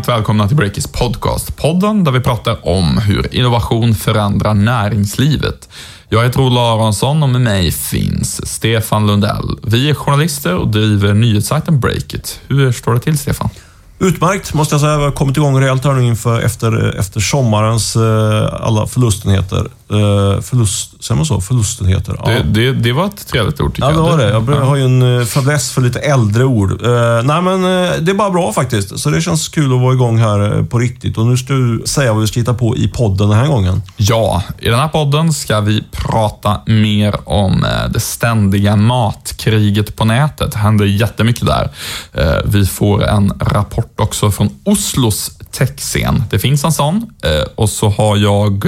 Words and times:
Varmt 0.00 0.08
välkomna 0.08 0.48
till 0.48 0.56
Breakers 0.56 0.86
podcast. 0.86 1.56
Podden 1.56 2.04
där 2.04 2.12
vi 2.12 2.20
pratar 2.20 2.68
om 2.68 2.98
hur 2.98 3.34
innovation 3.34 3.94
förändrar 3.94 4.54
näringslivet. 4.54 5.68
Jag 6.08 6.24
heter 6.24 6.40
Ola 6.40 6.60
Aronsson 6.60 7.22
och 7.22 7.28
med 7.28 7.40
mig 7.40 7.72
finns 7.72 8.48
Stefan 8.48 9.06
Lundell. 9.06 9.58
Vi 9.62 9.90
är 9.90 9.94
journalister 9.94 10.56
och 10.56 10.68
driver 10.68 11.14
nyhetssajten 11.14 11.80
Breakit. 11.80 12.40
Hur 12.48 12.72
står 12.72 12.94
det 12.94 13.00
till, 13.00 13.18
Stefan? 13.18 13.48
Utmärkt, 13.98 14.54
måste 14.54 14.74
jag 14.74 14.80
säga. 14.80 14.98
Vi 14.98 15.04
har 15.04 15.12
kommit 15.12 15.36
igång 15.36 15.60
rejält 15.60 15.84
här 15.84 15.92
nu 15.92 16.04
inför, 16.04 16.40
efter, 16.40 16.98
efter 16.98 17.20
sommarens 17.20 17.96
eh, 17.96 18.66
alla 18.66 18.86
förlustenheter. 18.86 19.66
Eh, 19.90 20.40
förlust, 20.40 21.04
säger 21.04 21.16
man 21.16 21.26
så? 21.26 21.40
Förlustenheter? 21.40 22.16
Ja. 22.18 22.30
Det, 22.30 22.42
det, 22.42 22.72
det, 22.72 22.92
var 22.92 23.06
ett 23.06 23.28
trevligt 23.28 23.60
ord 23.60 23.74
tycker 23.74 23.88
ja, 23.88 23.94
jag. 23.94 24.00
Ja, 24.00 24.16
det 24.16 24.40
var 24.40 24.52
det. 24.52 24.58
Jag 24.58 24.64
har 24.64 24.76
ju 24.76 24.84
en 24.84 25.20
eh, 25.20 25.26
fäbless 25.26 25.72
för 25.72 25.80
lite 25.80 25.98
äldre 25.98 26.44
ord. 26.44 26.70
Eh, 26.70 27.22
nej, 27.24 27.42
men 27.42 27.62
det 28.04 28.10
är 28.10 28.14
bara 28.14 28.30
bra 28.30 28.52
faktiskt. 28.52 28.98
Så 28.98 29.10
det 29.10 29.20
känns 29.20 29.48
kul 29.48 29.74
att 29.74 29.80
vara 29.80 29.94
igång 29.94 30.18
här 30.18 30.62
på 30.62 30.78
riktigt. 30.78 31.18
Och 31.18 31.26
nu 31.26 31.36
ska 31.36 31.52
du 31.52 31.82
säga 31.86 32.12
vad 32.12 32.20
vi 32.20 32.26
ska 32.26 32.40
hitta 32.40 32.54
på 32.54 32.76
i 32.76 32.88
podden 32.88 33.28
den 33.28 33.38
här 33.38 33.46
gången. 33.46 33.82
Ja, 33.96 34.42
i 34.58 34.68
den 34.68 34.78
här 34.78 34.88
podden 34.88 35.32
ska 35.32 35.60
vi 35.60 35.84
prata 35.90 36.60
mer 36.66 37.16
om 37.24 37.66
det 37.90 38.00
ständiga 38.00 38.76
matkriget 38.76 39.96
på 39.96 40.04
nätet. 40.04 40.52
Det 40.52 40.58
händer 40.58 40.84
jättemycket 40.84 41.46
där. 41.46 41.70
Vi 42.44 42.66
får 42.66 43.04
en 43.04 43.32
rapport 43.40 44.00
också 44.00 44.30
från 44.30 44.50
Oslos 44.64 45.30
techscen. 45.52 46.24
Det 46.30 46.38
finns 46.38 46.64
en 46.64 46.72
sån 46.72 47.10
och 47.54 47.70
så 47.70 47.88
har 47.88 48.16
jag 48.16 48.64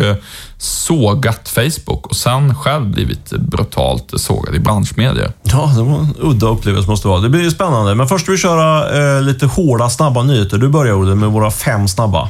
sågat 0.58 1.48
Facebook 1.48 2.06
och 2.06 2.16
sen 2.16 2.54
själv 2.54 2.86
blivit 2.86 3.30
brutalt 3.30 4.12
sågad 4.16 4.54
i 4.54 4.58
branschmedier. 4.58 5.32
Ja, 5.42 5.72
det 5.76 5.82
var 5.82 5.98
en 5.98 6.14
udda 6.18 6.46
upplevelse 6.46 6.90
måste 6.90 7.08
det 7.08 7.10
vara. 7.10 7.20
Det 7.20 7.28
blir 7.28 7.50
spännande. 7.50 7.94
Men 7.94 8.08
först 8.08 8.28
vill 8.28 8.32
vi 8.32 8.38
köra 8.38 9.16
eh, 9.16 9.22
lite 9.22 9.46
hårda, 9.46 9.90
snabba 9.90 10.22
nyheter. 10.22 10.58
Du 10.58 10.68
börjar 10.68 10.94
Olle 10.94 11.14
med 11.14 11.28
våra 11.28 11.50
fem 11.50 11.88
snabba. 11.88 12.28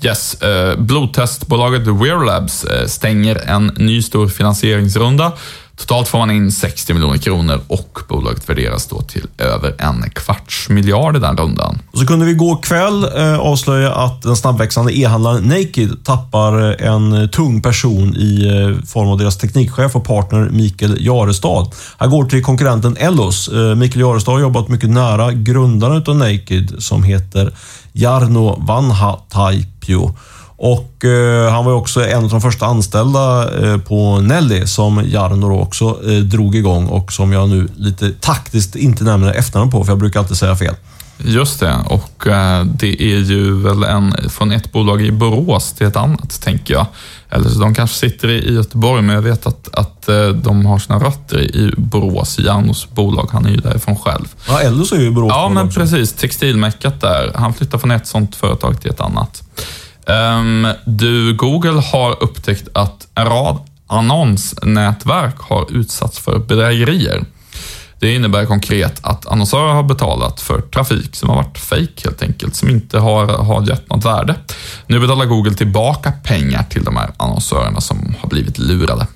Yes, 0.00 0.42
eh, 0.42 0.78
blodtestbolaget 0.78 1.86
Wear 1.86 2.24
Labs 2.24 2.64
eh, 2.64 2.86
stänger 2.86 3.36
en 3.36 3.66
ny 3.66 4.02
stor 4.02 4.28
finansieringsrunda 4.28 5.32
Totalt 5.76 6.08
får 6.08 6.18
man 6.18 6.30
in 6.30 6.52
60 6.52 6.94
miljoner 6.94 7.18
kronor 7.18 7.60
och 7.66 7.98
bolaget 8.08 8.48
värderas 8.48 8.86
då 8.86 9.00
till 9.00 9.26
över 9.38 9.74
en 9.78 10.10
kvarts 10.10 10.68
miljard 10.68 11.16
i 11.16 11.18
den 11.18 11.36
rundan. 11.36 11.78
Och 11.90 11.98
så 11.98 12.06
kunde 12.06 12.24
vi 12.24 12.30
igår 12.30 12.62
kväll 12.62 13.04
eh, 13.04 13.38
avslöja 13.38 13.94
att 13.94 14.22
den 14.22 14.36
snabbväxande 14.36 14.98
e-handlaren 14.98 15.42
Naked 15.42 16.04
tappar 16.04 16.82
eh, 16.82 16.92
en 16.92 17.28
tung 17.28 17.62
person 17.62 18.16
i 18.16 18.46
eh, 18.46 18.86
form 18.86 19.08
av 19.08 19.18
deras 19.18 19.38
teknikchef 19.38 19.96
och 19.96 20.04
partner 20.04 20.48
Mikael 20.50 21.06
Jarestad. 21.06 21.70
Han 21.96 22.10
går 22.10 22.24
till 22.24 22.42
konkurrenten 22.42 22.96
Ellos. 22.96 23.50
Mikael 23.76 24.00
Jarestad 24.00 24.32
har 24.32 24.40
jobbat 24.40 24.68
mycket 24.68 24.90
nära 24.90 25.32
grundaren 25.32 26.04
av 26.06 26.16
Naked 26.16 26.74
som 26.78 27.02
heter 27.02 27.54
Jarno 27.92 28.64
Vanha 28.66 29.18
Taipio. 29.28 30.14
Och 30.56 31.04
eh, 31.04 31.52
Han 31.52 31.64
var 31.64 31.72
också 31.72 32.06
en 32.06 32.24
av 32.24 32.30
de 32.30 32.40
första 32.40 32.66
anställda 32.66 33.50
eh, 33.62 33.78
på 33.78 34.20
Nelly 34.20 34.66
som 34.66 35.04
Jarno 35.04 35.60
också 35.60 35.98
eh, 36.10 36.18
drog 36.18 36.56
igång 36.56 36.86
och 36.86 37.12
som 37.12 37.32
jag 37.32 37.48
nu 37.48 37.68
lite 37.76 38.10
taktiskt 38.20 38.76
inte 38.76 39.04
nämner 39.04 39.32
efternamn 39.32 39.70
på, 39.70 39.84
för 39.84 39.92
jag 39.92 39.98
brukar 39.98 40.20
alltid 40.20 40.36
säga 40.36 40.56
fel. 40.56 40.74
Just 41.18 41.60
det, 41.60 41.76
och 41.86 42.26
eh, 42.26 42.64
det 42.64 43.02
är 43.02 43.18
ju 43.18 43.60
väl 43.62 43.82
en 43.82 44.30
från 44.30 44.52
ett 44.52 44.72
bolag 44.72 45.02
i 45.02 45.12
Borås 45.12 45.72
till 45.72 45.86
ett 45.86 45.96
annat, 45.96 46.40
tänker 46.40 46.74
jag. 46.74 46.86
Eller 47.30 47.48
så 47.48 47.58
de 47.58 47.74
kanske 47.74 47.96
sitter 47.96 48.28
i 48.28 48.54
Göteborg, 48.54 49.02
men 49.02 49.14
jag 49.14 49.22
vet 49.22 49.46
att, 49.46 49.74
att 49.74 50.08
eh, 50.08 50.28
de 50.28 50.66
har 50.66 50.78
sina 50.78 50.98
rötter 50.98 51.40
i 51.40 51.74
Borås, 51.76 52.38
i 52.38 52.42
Jarnos 52.42 52.88
bolag. 52.90 53.28
Han 53.32 53.46
är 53.46 53.50
ju 53.50 53.56
därifrån 53.56 53.96
själv. 53.96 54.24
Ja, 54.48 54.60
Ellos 54.60 54.92
är 54.92 55.00
ju 55.00 55.10
Borås. 55.10 55.32
Ja, 55.34 55.48
men 55.48 55.66
också. 55.66 55.80
precis. 55.80 56.12
Textilmäckat 56.12 57.00
där. 57.00 57.32
Han 57.34 57.54
flyttar 57.54 57.78
från 57.78 57.90
ett 57.90 58.06
sånt 58.06 58.36
företag 58.36 58.80
till 58.80 58.90
ett 58.90 59.00
annat. 59.00 59.42
Um, 60.06 60.68
du, 60.84 61.34
Google 61.34 61.80
har 61.80 62.22
upptäckt 62.22 62.68
att 62.72 63.08
en 63.14 63.26
rad 63.26 63.60
annonsnätverk 63.86 65.38
har 65.38 65.72
utsatts 65.72 66.18
för 66.18 66.38
bedrägerier. 66.38 67.24
Det 67.98 68.14
innebär 68.14 68.46
konkret 68.46 69.00
att 69.02 69.26
annonsörer 69.26 69.72
har 69.72 69.82
betalat 69.82 70.40
för 70.40 70.60
trafik 70.60 71.16
som 71.16 71.28
har 71.28 71.36
varit 71.36 71.58
fake 71.58 72.04
helt 72.04 72.22
enkelt, 72.22 72.54
som 72.54 72.70
inte 72.70 72.98
har, 72.98 73.26
har 73.26 73.68
gett 73.68 73.90
något 73.90 74.04
värde. 74.04 74.34
Nu 74.86 75.00
betalar 75.00 75.26
Google 75.26 75.54
tillbaka 75.54 76.12
pengar 76.12 76.62
till 76.70 76.84
de 76.84 76.96
här 76.96 77.10
annonsörerna 77.16 77.80
som 77.80 78.14
har 78.20 78.28
blivit 78.28 78.58
lurade. 78.58 79.06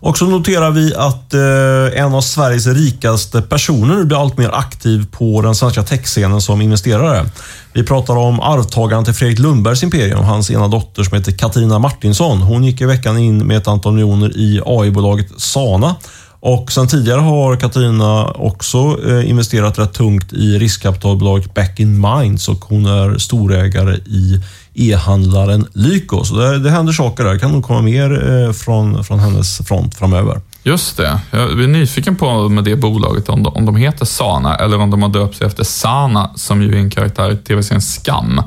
Och 0.00 0.18
så 0.18 0.26
noterar 0.26 0.70
vi 0.70 0.94
att 0.94 1.34
eh, 1.34 2.02
en 2.02 2.14
av 2.14 2.20
Sveriges 2.20 2.66
rikaste 2.66 3.42
personer 3.42 3.96
nu 3.96 4.04
blir 4.04 4.20
allt 4.20 4.38
mer 4.38 4.50
aktiv 4.54 5.06
på 5.10 5.42
den 5.42 5.54
svenska 5.54 5.82
techscenen 5.82 6.40
som 6.40 6.60
investerare. 6.60 7.26
Vi 7.72 7.84
pratar 7.84 8.16
om 8.16 8.40
arvtagaren 8.40 9.04
till 9.04 9.14
Fredrik 9.14 9.38
Lundbergs 9.38 9.82
imperium, 9.82 10.24
hans 10.24 10.50
ena 10.50 10.68
dotter 10.68 11.02
som 11.02 11.18
heter 11.18 11.32
Katarina 11.32 11.78
Martinsson. 11.78 12.42
Hon 12.42 12.64
gick 12.64 12.80
i 12.80 12.84
veckan 12.84 13.18
in 13.18 13.46
med 13.46 13.56
ett 13.56 13.68
antal 13.68 13.92
miljoner 13.92 14.36
i 14.36 14.60
AI-bolaget 14.66 15.40
Sana. 15.40 15.96
Och 16.40 16.72
sen 16.72 16.88
tidigare 16.88 17.20
har 17.20 17.56
Katarina 17.56 18.26
också 18.26 18.98
eh, 19.08 19.30
investerat 19.30 19.78
rätt 19.78 19.92
tungt 19.92 20.32
i 20.32 20.58
riskkapitalbolaget 20.58 21.54
Back 21.54 21.80
in 21.80 22.00
Minds 22.00 22.48
och 22.48 22.64
hon 22.64 22.86
är 22.86 23.18
storägare 23.18 23.94
i 23.94 24.42
e-handlaren 24.78 25.66
Lyko. 25.72 26.24
Så 26.24 26.34
det, 26.34 26.58
det 26.58 26.70
händer 26.70 26.92
saker 26.92 27.24
där. 27.24 27.32
Det 27.32 27.38
kan 27.38 27.52
nog 27.52 27.64
komma 27.64 27.82
mer 27.82 28.32
eh, 28.32 28.52
från, 28.52 29.04
från 29.04 29.18
hennes 29.18 29.58
front 29.58 29.94
framöver. 29.94 30.40
Just 30.62 30.96
det. 30.96 31.20
Jag 31.30 31.62
är 31.62 31.66
nyfiken 31.66 32.16
på 32.16 32.48
med 32.48 32.64
det 32.64 32.76
bolaget 32.76 33.28
om 33.28 33.42
de, 33.42 33.54
om 33.54 33.66
de 33.66 33.76
heter 33.76 34.04
Sana 34.04 34.56
eller 34.56 34.78
om 34.78 34.90
de 34.90 35.02
har 35.02 35.08
döpt 35.08 35.36
sig 35.36 35.46
efter 35.46 35.64
Sana 35.64 36.30
som 36.34 36.62
ju 36.62 36.72
är 36.72 36.78
en 36.78 36.90
karaktär 36.90 37.32
i 37.32 37.36
tv-serien 37.36 37.82
Skam. 37.82 38.42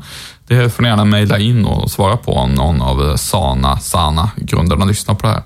Det 0.47 0.69
får 0.69 0.83
ni 0.83 0.89
gärna 0.89 1.05
mejla 1.05 1.39
in 1.39 1.65
och 1.65 1.91
svara 1.91 2.17
på 2.17 2.33
om 2.33 2.51
någon 2.51 2.81
av 2.81 3.09
eh, 3.09 3.15
Sana, 3.15 3.79
Sana-grundarna 3.79 4.85
lyssnar 4.85 5.15
på 5.15 5.27
det 5.27 5.33
här. 5.33 5.43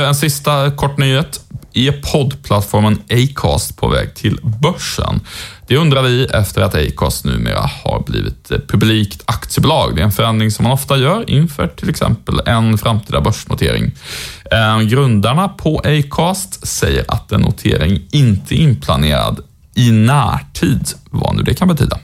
Eh, 0.00 0.08
en 0.08 0.14
sista 0.14 0.70
kort 0.70 0.98
nyhet. 0.98 1.40
Är 1.78 1.92
poddplattformen 1.92 3.02
Acast 3.10 3.76
på 3.76 3.88
väg 3.88 4.14
till 4.14 4.38
börsen? 4.62 5.20
Det 5.66 5.76
undrar 5.76 6.02
vi 6.02 6.24
efter 6.24 6.62
att 6.62 6.74
Acast 6.74 7.24
numera 7.24 7.70
har 7.84 8.02
blivit 8.06 8.50
eh, 8.50 8.58
publikt 8.58 9.22
aktiebolag. 9.26 9.96
Det 9.96 10.00
är 10.00 10.04
en 10.04 10.12
förändring 10.12 10.50
som 10.50 10.62
man 10.62 10.72
ofta 10.72 10.96
gör 10.96 11.30
inför 11.30 11.66
till 11.66 11.90
exempel 11.90 12.40
en 12.46 12.78
framtida 12.78 13.20
börsnotering. 13.20 13.92
Eh, 14.50 14.80
grundarna 14.80 15.48
på 15.48 15.78
Acast 15.84 16.66
säger 16.66 17.04
att 17.08 17.32
en 17.32 17.40
notering 17.40 18.00
inte 18.10 18.54
är 18.54 18.58
inplanerad 18.58 19.40
i 19.74 19.90
närtid, 19.90 20.88
vad 21.10 21.36
nu 21.36 21.42
det 21.42 21.54
kan 21.54 21.68
betyda. 21.68 21.98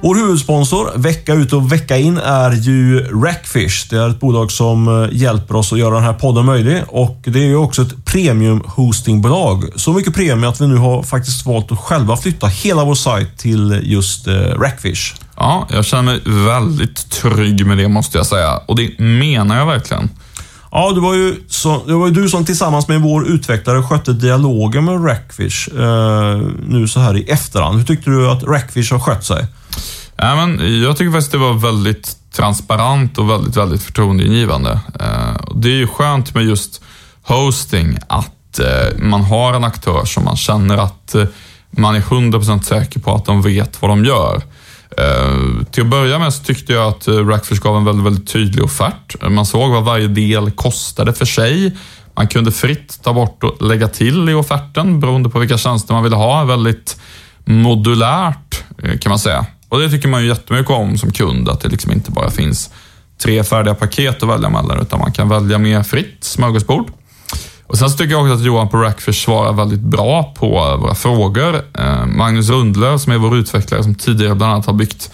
Vår 0.00 0.14
huvudsponsor 0.14 0.90
vecka 0.98 1.34
ut 1.34 1.52
och 1.52 1.72
vecka 1.72 1.96
in 1.96 2.18
är 2.18 2.50
ju 2.50 3.00
Rackfish. 3.00 3.86
Det 3.90 3.96
är 3.96 4.08
ett 4.10 4.20
bolag 4.20 4.52
som 4.52 4.88
eh, 4.88 5.08
hjälper 5.12 5.56
oss 5.56 5.72
att 5.72 5.78
göra 5.78 5.94
den 5.94 6.04
här 6.04 6.12
podden 6.12 6.44
möjlig 6.44 6.82
och 6.88 7.20
det 7.24 7.38
är 7.38 7.46
ju 7.46 7.56
också 7.56 7.82
ett 7.82 8.04
premium 8.04 8.62
hostingbolag. 8.66 9.64
Så 9.76 9.92
mycket 9.92 10.14
premium 10.14 10.44
att 10.44 10.60
vi 10.60 10.66
nu 10.66 10.76
har 10.76 11.02
faktiskt 11.02 11.46
valt 11.46 11.72
att 11.72 11.78
själva 11.78 12.16
flytta 12.16 12.46
hela 12.46 12.84
vår 12.84 12.94
sajt 12.94 13.38
till 13.38 13.80
just 13.82 14.26
eh, 14.26 14.34
Rackfish. 14.34 15.14
Ja, 15.36 15.68
jag 15.70 15.84
känner 15.84 16.02
mig 16.02 16.20
väldigt 16.24 17.10
trygg 17.10 17.66
med 17.66 17.78
det 17.78 17.88
måste 17.88 18.18
jag 18.18 18.26
säga 18.26 18.56
och 18.66 18.76
det 18.76 18.98
menar 18.98 19.58
jag 19.58 19.66
verkligen. 19.66 20.10
Ja, 20.70 20.92
det 20.92 21.00
var, 21.00 21.14
ju 21.14 21.36
så, 21.48 21.82
det 21.86 21.94
var 21.94 22.06
ju 22.06 22.12
du 22.12 22.28
som 22.28 22.44
tillsammans 22.44 22.88
med 22.88 23.00
vår 23.00 23.28
utvecklare 23.28 23.82
skötte 23.82 24.12
dialogen 24.12 24.84
med 24.84 25.06
Rackfish 25.06 25.68
eh, 25.78 26.40
nu 26.66 26.88
så 26.88 27.00
här 27.00 27.16
i 27.16 27.22
efterhand. 27.30 27.76
Hur 27.76 27.84
tyckte 27.84 28.10
du 28.10 28.30
att 28.30 28.42
Rackfish 28.42 28.92
har 28.92 28.98
skött 28.98 29.24
sig? 29.24 29.46
Ja, 30.16 30.46
men 30.46 30.82
jag 30.82 30.96
tycker 30.96 31.12
faktiskt 31.12 31.32
det 31.32 31.38
var 31.38 31.54
väldigt 31.54 32.16
transparent 32.32 33.18
och 33.18 33.30
väldigt, 33.30 33.56
väldigt 33.56 33.82
förtroendeingivande. 33.82 34.80
Eh, 35.00 35.36
det 35.54 35.68
är 35.68 35.76
ju 35.76 35.86
skönt 35.86 36.34
med 36.34 36.44
just 36.44 36.82
hosting 37.22 37.98
att 38.08 38.58
eh, 38.58 38.98
man 38.98 39.24
har 39.24 39.54
en 39.54 39.64
aktör 39.64 40.04
som 40.04 40.24
man 40.24 40.36
känner 40.36 40.78
att 40.78 41.14
eh, 41.14 41.24
man 41.70 41.94
är 41.94 42.00
100% 42.00 42.62
säker 42.62 43.00
på 43.00 43.14
att 43.14 43.24
de 43.24 43.42
vet 43.42 43.82
vad 43.82 43.90
de 43.90 44.04
gör. 44.04 44.42
Till 45.70 45.82
att 45.82 45.90
börja 45.90 46.18
med 46.18 46.34
så 46.34 46.44
tyckte 46.44 46.72
jag 46.72 46.88
att 46.88 47.08
Rackfish 47.08 47.60
gav 47.60 47.76
en 47.76 47.84
väldigt, 47.84 48.06
väldigt 48.06 48.28
tydlig 48.32 48.64
offert. 48.64 49.30
Man 49.30 49.46
såg 49.46 49.70
vad 49.70 49.84
varje 49.84 50.08
del 50.08 50.50
kostade 50.50 51.12
för 51.12 51.24
sig. 51.24 51.76
Man 52.14 52.28
kunde 52.28 52.52
fritt 52.52 53.02
ta 53.02 53.12
bort 53.12 53.44
och 53.44 53.62
lägga 53.62 53.88
till 53.88 54.28
i 54.28 54.34
offerten 54.34 55.00
beroende 55.00 55.28
på 55.28 55.38
vilka 55.38 55.58
tjänster 55.58 55.94
man 55.94 56.02
ville 56.02 56.16
ha. 56.16 56.44
Väldigt 56.44 57.00
modulärt 57.44 58.64
kan 59.00 59.10
man 59.10 59.18
säga. 59.18 59.46
Och 59.68 59.80
det 59.80 59.90
tycker 59.90 60.08
man 60.08 60.22
ju 60.22 60.28
jättemycket 60.28 60.70
om 60.70 60.98
som 60.98 61.12
kund, 61.12 61.48
att 61.48 61.60
det 61.60 61.68
liksom 61.68 61.92
inte 61.92 62.10
bara 62.10 62.30
finns 62.30 62.70
tre 63.22 63.44
färdiga 63.44 63.74
paket 63.74 64.22
att 64.22 64.28
välja 64.28 64.48
mellan, 64.48 64.80
utan 64.80 64.98
man 64.98 65.12
kan 65.12 65.28
välja 65.28 65.58
mer 65.58 65.82
fritt 65.82 66.24
smörgåsbord. 66.24 66.90
Och 67.66 67.78
sen 67.78 67.90
så 67.90 67.96
tycker 67.96 68.12
jag 68.12 68.22
också 68.22 68.34
att 68.34 68.44
Johan 68.44 68.68
på 68.68 68.76
Rackfish 68.76 69.24
svarar 69.24 69.52
väldigt 69.52 69.80
bra 69.80 70.34
på 70.38 70.76
våra 70.80 70.94
frågor. 70.94 71.62
Eh, 71.78 72.06
Magnus 72.06 72.48
Rundlöv, 72.48 72.98
som 72.98 73.12
är 73.12 73.18
vår 73.18 73.36
utvecklare, 73.36 73.82
som 73.82 73.94
tidigare 73.94 74.34
bland 74.34 74.52
annat 74.52 74.66
har 74.66 74.72
byggt 74.72 75.10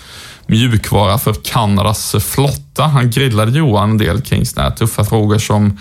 mjukvara 0.47 1.19
för 1.19 1.35
Kanadas 1.45 2.17
flotta. 2.21 2.83
Han 2.83 3.11
grillade 3.11 3.59
Johan 3.59 3.91
en 3.91 3.99
del 3.99 4.23
kring 4.23 4.47
sådana 4.47 4.69
här 4.69 4.77
tuffa 4.77 5.05
frågor 5.05 5.39
som 5.39 5.79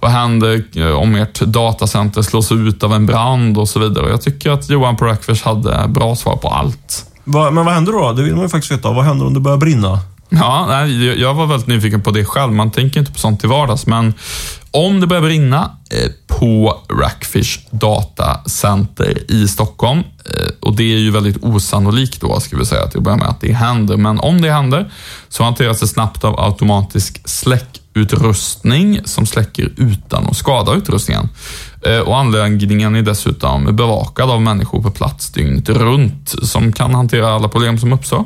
vad 0.00 0.10
händer 0.10 0.64
eh, 0.74 0.90
om 0.90 1.14
ert 1.14 1.40
datacenter 1.40 2.22
slås 2.22 2.52
ut 2.52 2.82
av 2.82 2.92
en 2.92 3.06
brand 3.06 3.58
och 3.58 3.68
så 3.68 3.78
vidare. 3.78 4.10
Jag 4.10 4.22
tycker 4.22 4.50
att 4.50 4.70
Johan 4.70 4.96
på 4.96 5.04
Rackfish 5.04 5.44
hade 5.44 5.88
bra 5.88 6.16
svar 6.16 6.36
på 6.36 6.48
allt. 6.48 7.06
Va, 7.28 7.50
men 7.50 7.64
vad 7.64 7.74
händer 7.74 7.92
då? 7.92 8.12
Det 8.12 8.22
vill 8.22 8.34
man 8.34 8.42
ju 8.42 8.48
faktiskt 8.48 8.72
veta. 8.72 8.92
Vad 8.92 9.04
händer 9.04 9.26
om 9.26 9.34
det 9.34 9.40
börjar 9.40 9.58
brinna? 9.58 10.00
Ja, 10.28 10.66
nej, 10.68 11.20
jag 11.20 11.34
var 11.34 11.46
väldigt 11.46 11.66
nyfiken 11.66 12.02
på 12.02 12.10
det 12.10 12.24
själv. 12.24 12.52
Man 12.52 12.70
tänker 12.70 13.00
inte 13.00 13.12
på 13.12 13.18
sånt 13.18 13.40
till 13.40 13.48
vardags, 13.48 13.86
men 13.86 14.14
om 14.70 15.00
det 15.00 15.06
börjar 15.06 15.22
brinna 15.22 15.70
eh, 15.90 16.10
på 16.26 16.80
Rackfish 17.02 17.58
datacenter 17.70 19.30
i 19.30 19.48
Stockholm, 19.48 19.98
eh, 19.98 20.50
och 20.60 20.76
det 20.76 20.94
är 20.94 20.98
ju 20.98 21.10
väldigt 21.10 21.44
osannolikt 21.44 22.20
då, 22.20 22.40
ska 22.40 22.56
vi 22.56 22.66
säga 22.66 22.86
till 22.86 22.98
att 22.98 23.04
börja 23.04 23.16
med, 23.16 23.28
att 23.28 23.40
det 23.40 23.52
händer. 23.52 23.96
Men 23.96 24.20
om 24.20 24.40
det 24.40 24.50
händer 24.50 24.92
så 25.28 25.44
hanteras 25.44 25.80
det 25.80 25.88
snabbt 25.88 26.24
av 26.24 26.40
automatisk 26.40 27.28
utrustning 27.96 29.00
som 29.04 29.26
släcker 29.26 29.72
utan 29.76 30.26
att 30.26 30.36
skada 30.36 30.74
utrustningen. 30.74 31.28
Eh, 31.86 31.98
och 31.98 32.18
anläggningen 32.18 32.96
är 32.96 33.02
dessutom 33.02 33.76
bevakad 33.76 34.30
av 34.30 34.42
människor 34.42 34.82
på 34.82 34.90
plats 34.90 35.30
dygnet 35.30 35.68
runt 35.68 36.34
som 36.42 36.72
kan 36.72 36.94
hantera 36.94 37.30
alla 37.30 37.48
problem 37.48 37.78
som 37.78 37.92
uppstår. 37.92 38.24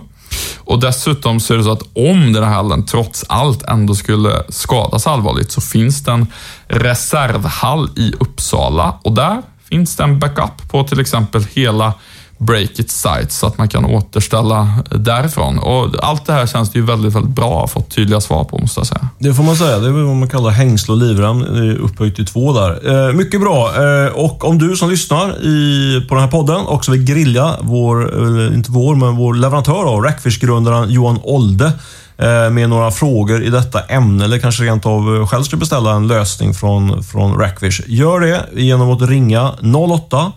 Och 0.59 0.81
dessutom 0.81 1.41
så 1.41 1.55
är 1.55 1.59
det 1.59 1.65
så 1.65 1.73
att 1.73 1.83
om 1.93 2.33
den 2.33 2.45
här 2.45 2.51
hallen 2.51 2.87
trots 2.87 3.25
allt 3.29 3.63
ändå 3.63 3.95
skulle 3.95 4.43
skadas 4.49 5.07
allvarligt 5.07 5.53
så 5.53 5.61
finns 5.61 6.05
det 6.05 6.13
en 6.13 6.27
reservhall 6.69 7.89
i 7.97 8.13
Uppsala 8.21 8.99
och 9.03 9.13
där 9.13 9.43
finns 9.69 9.97
det 9.97 10.05
en 10.05 10.19
backup 10.19 10.71
på 10.71 10.85
till 10.85 11.01
exempel 11.01 11.45
hela 11.55 11.95
Breakit 12.41 12.91
sight 12.91 13.33
så 13.33 13.47
att 13.47 13.59
man 13.59 13.69
kan 13.69 13.85
återställa 13.85 14.69
därifrån. 14.91 15.59
Och 15.59 15.89
allt 16.03 16.27
det 16.27 16.33
här 16.33 16.47
känns 16.47 16.71
det 16.71 16.79
ju 16.79 16.85
väldigt, 16.85 17.15
väldigt 17.15 17.35
bra 17.35 17.55
att 17.55 17.61
ha 17.61 17.67
fått 17.69 17.91
tydliga 17.91 18.21
svar 18.21 18.45
på, 18.45 18.59
måste 18.59 18.81
jag 18.81 18.87
säga. 18.87 19.09
Det 19.19 19.35
får 19.35 19.43
man 19.43 19.57
säga. 19.57 19.79
Det 19.79 19.89
är 19.89 19.91
vad 19.91 20.17
man 20.17 20.29
kallar 20.29 20.51
hängsle 20.51 20.93
och 20.93 20.99
livrem 20.99 21.43
upphöjt 21.81 22.17
till 22.17 22.27
två 22.27 22.53
där. 22.53 23.09
Eh, 23.09 23.13
mycket 23.13 23.41
bra. 23.41 23.85
Eh, 23.85 24.13
och 24.13 24.45
om 24.45 24.59
du 24.59 24.77
som 24.77 24.91
lyssnar 24.91 25.45
i, 25.47 26.07
på 26.09 26.15
den 26.15 26.25
här 26.25 26.31
podden 26.31 26.67
också 26.67 26.91
vill 26.91 27.05
grilla 27.05 27.57
vår, 27.61 28.15
eller 28.15 28.55
inte 28.55 28.73
vår, 28.73 28.95
men 28.95 29.17
vår 29.17 29.35
leverantör 29.35 29.85
av 29.85 30.03
Rackfish-grundaren 30.03 30.91
Johan 30.91 31.19
Olde 31.23 31.73
eh, 32.19 32.51
med 32.51 32.69
några 32.69 32.91
frågor 32.91 33.43
i 33.43 33.51
detta 33.51 33.81
ämne 33.81 34.25
eller 34.25 34.39
kanske 34.39 34.63
rent 34.63 34.87
av 34.87 35.17
eh, 35.17 35.27
själv 35.27 35.43
ska 35.43 35.57
beställa 35.57 35.93
en 35.93 36.09
lösning 36.09 36.55
från, 36.55 37.05
från 37.05 37.39
Rackfish. 37.39 37.81
Gör 37.87 38.21
det 38.21 38.47
genom 38.53 38.91
att 38.91 39.03
ringa 39.03 39.53
08 39.75 40.33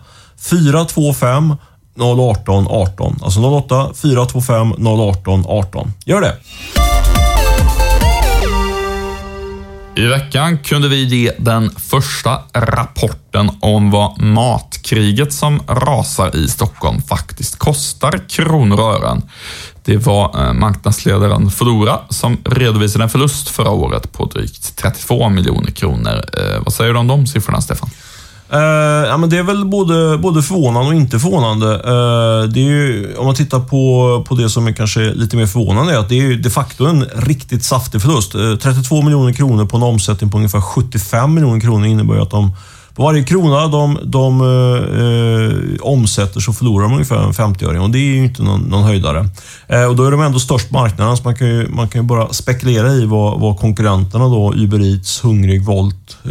425 0.49 1.55
018 1.99 2.67
18. 2.69 3.19
Alltså 3.21 3.39
08 3.39 3.89
425 4.01 4.73
018 4.87 5.43
18. 5.47 5.91
Gör 6.05 6.21
det! 6.21 6.37
I 9.95 10.05
veckan 10.05 10.57
kunde 10.57 10.87
vi 10.87 11.03
ge 11.03 11.31
den 11.37 11.69
första 11.69 12.39
rapporten 12.53 13.49
om 13.59 13.91
vad 13.91 14.21
matkriget 14.21 15.33
som 15.33 15.61
rasar 15.67 16.35
i 16.35 16.47
Stockholm 16.47 17.01
faktiskt 17.01 17.59
kostar 17.59 18.29
kronor 18.29 18.79
och 18.79 18.93
ören. 18.93 19.21
Det 19.83 19.97
var 19.97 20.47
eh, 20.47 20.53
marknadsledaren 20.53 21.51
Flora 21.51 21.99
som 22.09 22.37
redovisade 22.45 23.03
en 23.03 23.09
förlust 23.09 23.49
förra 23.49 23.69
året 23.69 24.11
på 24.11 24.25
drygt 24.25 24.75
32 24.77 25.29
miljoner 25.29 25.71
kronor. 25.71 26.25
Eh, 26.37 26.63
vad 26.63 26.73
säger 26.73 26.93
du 26.93 26.99
om 26.99 27.07
de 27.07 27.27
siffrorna, 27.27 27.61
Stefan? 27.61 27.89
Uh, 28.53 29.07
ja, 29.07 29.17
men 29.17 29.29
det 29.29 29.37
är 29.37 29.43
väl 29.43 29.65
både, 29.65 30.17
både 30.17 30.41
förvånande 30.41 30.89
och 30.89 30.95
inte 30.95 31.19
förvånande. 31.19 31.65
Uh, 31.65 32.49
det 32.49 32.59
är 32.59 32.63
ju, 32.63 33.15
om 33.17 33.25
man 33.25 33.35
tittar 33.35 33.59
på, 33.59 34.23
på 34.27 34.35
det 34.35 34.49
som 34.49 34.67
är 34.67 34.71
kanske 34.71 35.13
lite 35.13 35.37
mer 35.37 35.45
förvånande, 35.45 35.93
är 35.93 35.97
att 35.97 36.09
det 36.09 36.19
är 36.19 36.35
de 36.35 36.49
facto 36.49 36.85
en 36.85 37.05
riktigt 37.15 37.63
saftig 37.63 38.01
förlust. 38.01 38.35
Eh, 38.35 38.41
uh, 38.41 38.57
32 38.57 39.01
miljoner 39.01 39.33
kronor 39.33 39.65
på 39.65 39.77
en 39.77 39.83
omsättning 39.83 40.31
på 40.31 40.37
ungefär 40.37 40.61
75 40.61 41.33
miljoner 41.33 41.59
kronor 41.59 41.85
innebär 41.85 42.15
ju 42.15 42.21
att 42.21 42.31
de 42.31 42.51
på 42.95 43.03
varje 43.03 43.23
krona 43.23 43.67
de, 43.67 43.99
de 44.03 44.41
eh, 44.41 45.87
omsätter 45.87 46.39
så 46.39 46.53
förlorar 46.53 46.83
de 46.83 46.93
ungefär 46.93 47.15
en 47.15 47.33
50-öring 47.33 47.79
och 47.79 47.89
det 47.89 47.97
är 47.97 48.15
ju 48.15 48.23
inte 48.23 48.43
någon, 48.43 48.61
någon 48.61 48.83
höjdare. 48.83 49.29
Eh, 49.67 49.85
och 49.85 49.95
då 49.95 50.03
är 50.03 50.11
de 50.11 50.21
ändå 50.21 50.39
störst 50.39 50.69
på 50.69 50.73
marknaden, 50.73 51.17
så 51.17 51.23
man 51.23 51.35
kan 51.35 51.47
ju, 51.47 51.67
man 51.67 51.89
kan 51.89 52.01
ju 52.01 52.07
bara 52.07 52.33
spekulera 52.33 52.91
i 52.91 53.05
vad, 53.05 53.39
vad 53.39 53.59
konkurrenterna 53.59 54.27
då, 54.27 54.53
Uber 54.53 54.81
Eats, 54.93 55.23
Hungrig, 55.23 55.65
Volt, 55.65 56.17
eh, 56.25 56.29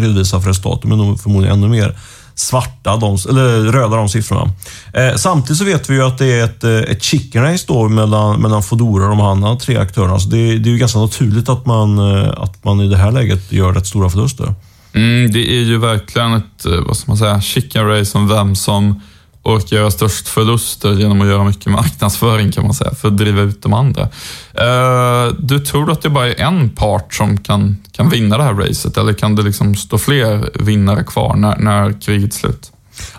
redovisar 0.00 0.40
för 0.40 0.48
resultat. 0.48 0.82
De 0.82 0.92
är 0.92 0.96
nog 0.96 1.20
förmodligen 1.20 1.58
ännu 1.58 1.68
mer 1.68 1.96
svarta, 2.34 2.96
de, 2.96 3.18
eller 3.28 3.72
röda 3.72 3.96
de 3.96 4.08
siffrorna. 4.08 4.50
Eh, 4.94 5.16
samtidigt 5.16 5.58
så 5.58 5.64
vet 5.64 5.90
vi 5.90 5.94
ju 5.94 6.02
att 6.02 6.18
det 6.18 6.26
är 6.26 6.44
ett, 6.44 6.64
eh, 6.64 6.70
ett 6.70 7.02
chicken 7.02 7.42
race 7.42 7.64
då 7.68 7.88
mellan, 7.88 8.40
mellan 8.40 8.62
Foodora 8.62 9.04
och 9.04 9.10
de 9.10 9.20
andra 9.20 9.56
tre 9.56 9.76
aktörerna. 9.76 10.18
Så 10.18 10.28
det, 10.28 10.58
det 10.58 10.68
är 10.68 10.72
ju 10.72 10.78
ganska 10.78 10.98
naturligt 10.98 11.48
att 11.48 11.66
man, 11.66 11.98
eh, 11.98 12.30
att 12.36 12.64
man 12.64 12.80
i 12.80 12.88
det 12.88 12.96
här 12.96 13.12
läget 13.12 13.52
gör 13.52 13.72
rätt 13.72 13.86
stora 13.86 14.10
förluster. 14.10 14.54
Mm, 14.92 15.30
det 15.30 15.50
är 15.50 15.60
ju 15.60 15.78
verkligen 15.78 16.32
ett, 16.32 16.66
eh, 16.66 16.80
vad 16.86 16.96
ska 16.96 17.10
man 17.10 17.16
säga, 17.16 17.40
chicken 17.40 17.88
race 17.88 18.18
om 18.18 18.28
vem 18.28 18.56
som 18.56 19.00
orkar 19.42 19.76
göra 19.76 19.90
störst 19.90 20.28
förluster 20.28 20.92
genom 20.92 21.20
att 21.20 21.26
göra 21.26 21.44
mycket 21.44 21.72
marknadsföring 21.72 22.52
kan 22.52 22.64
man 22.64 22.74
säga, 22.74 22.94
för 22.94 23.08
att 23.08 23.18
driva 23.18 23.40
ut 23.40 23.62
de 23.62 23.72
andra. 23.72 24.02
Uh, 24.02 25.34
du 25.38 25.58
tror 25.58 25.92
att 25.92 26.02
det 26.02 26.10
bara 26.10 26.28
är 26.28 26.40
en 26.40 26.68
part 26.68 27.14
som 27.14 27.38
kan, 27.38 27.76
kan 27.92 28.08
vinna 28.08 28.38
det 28.38 28.44
här 28.44 28.54
racet 28.54 28.96
eller 28.96 29.12
kan 29.12 29.36
det 29.36 29.42
liksom 29.42 29.74
stå 29.74 29.98
fler 29.98 30.50
vinnare 30.54 31.04
kvar 31.04 31.36
när, 31.36 31.56
när 31.56 32.00
kriget 32.00 32.34
är 32.34 32.38
slut? 32.38 32.72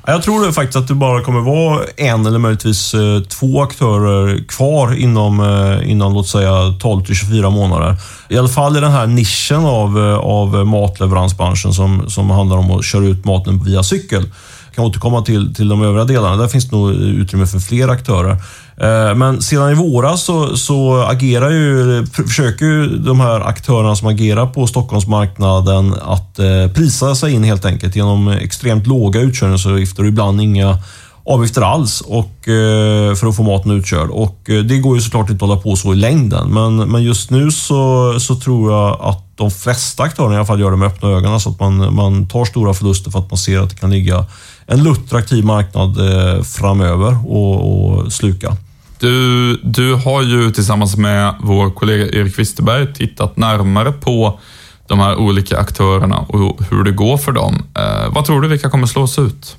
Jag 0.05 0.23
tror 0.23 0.51
faktiskt 0.51 0.77
att 0.77 0.87
det 0.87 0.93
bara 0.93 1.23
kommer 1.23 1.39
vara 1.39 1.81
en 1.97 2.25
eller 2.25 2.39
möjligtvis 2.39 2.93
eh, 2.93 3.21
två 3.21 3.61
aktörer 3.61 4.43
kvar 4.47 4.95
inom, 4.95 5.39
eh, 5.39 5.91
inom 5.91 6.13
låt 6.13 6.27
säga 6.27 6.73
12 6.79 7.05
till 7.05 7.15
24 7.15 7.49
månader. 7.49 7.95
I 8.29 8.37
alla 8.37 8.47
fall 8.47 8.77
i 8.77 8.79
den 8.79 8.91
här 8.91 9.07
nischen 9.07 9.65
av, 9.65 9.97
eh, 9.97 10.17
av 10.17 10.65
matleveransbranschen 10.67 11.73
som, 11.73 12.09
som 12.09 12.29
handlar 12.29 12.57
om 12.57 12.71
att 12.71 12.85
köra 12.85 13.05
ut 13.05 13.25
maten 13.25 13.63
via 13.63 13.83
cykel. 13.83 14.23
Jag 14.71 14.75
kan 14.75 14.85
återkomma 14.85 15.21
till, 15.21 15.56
till 15.56 15.69
de 15.69 15.83
övriga 15.83 16.06
delarna. 16.06 16.38
Där 16.38 16.47
finns 16.47 16.69
det 16.69 16.75
nog 16.75 16.91
utrymme 16.91 17.47
för 17.47 17.59
fler 17.59 17.88
aktörer. 17.88 18.31
Eh, 18.77 19.15
men 19.15 19.41
sedan 19.41 19.71
i 19.71 19.73
våras 19.73 20.23
så, 20.23 20.57
så 20.57 21.01
agerar 21.01 21.50
ju, 21.50 22.06
försöker 22.06 22.65
ju 22.65 22.97
de 22.97 23.19
här 23.19 23.41
aktörerna 23.41 23.95
som 23.95 24.07
agerar 24.07 24.45
på 24.45 24.68
Stockholmsmarknaden 24.68 25.95
att 26.01 26.39
eh, 26.39 26.68
prisa 26.75 27.15
sig 27.15 27.33
in 27.33 27.44
helt 27.44 27.65
enkelt 27.65 27.95
genom 27.95 28.27
extremt 28.27 28.88
låga 28.88 29.19
utkörningsavgifter 29.19 30.03
och 30.03 30.09
ibland 30.09 30.41
inga 30.41 30.77
avgifter 31.25 31.62
alls 31.62 32.01
och, 32.01 32.47
eh, 32.47 33.15
för 33.15 33.27
att 33.27 33.36
få 33.36 33.43
maten 33.43 33.72
utkörd. 33.72 34.10
Och 34.10 34.39
det 34.45 34.77
går 34.77 34.95
ju 34.95 35.01
såklart 35.01 35.29
inte 35.29 35.45
att 35.45 35.50
hålla 35.50 35.62
på 35.62 35.75
så 35.75 35.93
i 35.93 35.95
längden. 35.95 36.53
Men, 36.53 36.75
men 36.75 37.03
just 37.03 37.29
nu 37.29 37.51
så, 37.51 38.15
så 38.19 38.36
tror 38.36 38.72
jag 38.72 38.98
att 39.01 39.38
de 39.38 39.51
flesta 39.51 40.03
aktörerna 40.03 40.34
i 40.34 40.38
alla 40.38 40.45
fall 40.45 40.60
gör 40.60 40.72
det 40.72 40.77
med 40.77 40.88
öppna 40.88 41.10
ögon. 41.10 41.39
Så 41.39 41.50
att 41.50 41.60
man, 41.60 41.95
man 41.95 42.27
tar 42.27 42.45
stora 42.45 42.74
förluster 42.74 43.12
för 43.12 43.19
att 43.19 43.31
man 43.31 43.38
ser 43.38 43.60
att 43.60 43.69
det 43.69 43.75
kan 43.75 43.89
ligga 43.89 44.25
en 44.65 44.84
luttraktiv 44.84 45.46
marknad 45.46 45.98
eh, 45.98 46.44
framöver 46.44 47.18
och, 47.27 48.01
och 48.03 48.13
sluka. 48.13 48.58
Du, 49.00 49.56
du 49.63 49.94
har 49.94 50.22
ju 50.22 50.51
tillsammans 50.51 50.98
med 50.98 51.36
vår 51.39 51.70
kollega 51.70 52.06
Erik 52.06 52.39
Wisterberg 52.39 52.94
tittat 52.94 53.38
närmare 53.38 53.91
på 53.91 54.39
de 54.88 55.00
här 55.00 55.15
olika 55.15 55.58
aktörerna 55.58 56.18
och 56.18 56.60
hur 56.70 56.84
det 56.84 56.91
går 56.91 57.18
för 57.18 57.32
dem. 57.32 57.63
Eh, 57.77 58.13
vad 58.13 58.25
tror 58.25 58.41
du, 58.41 58.48
vilka 58.48 58.70
kommer 58.70 58.88
slås 58.88 59.20
ut? 59.20 59.58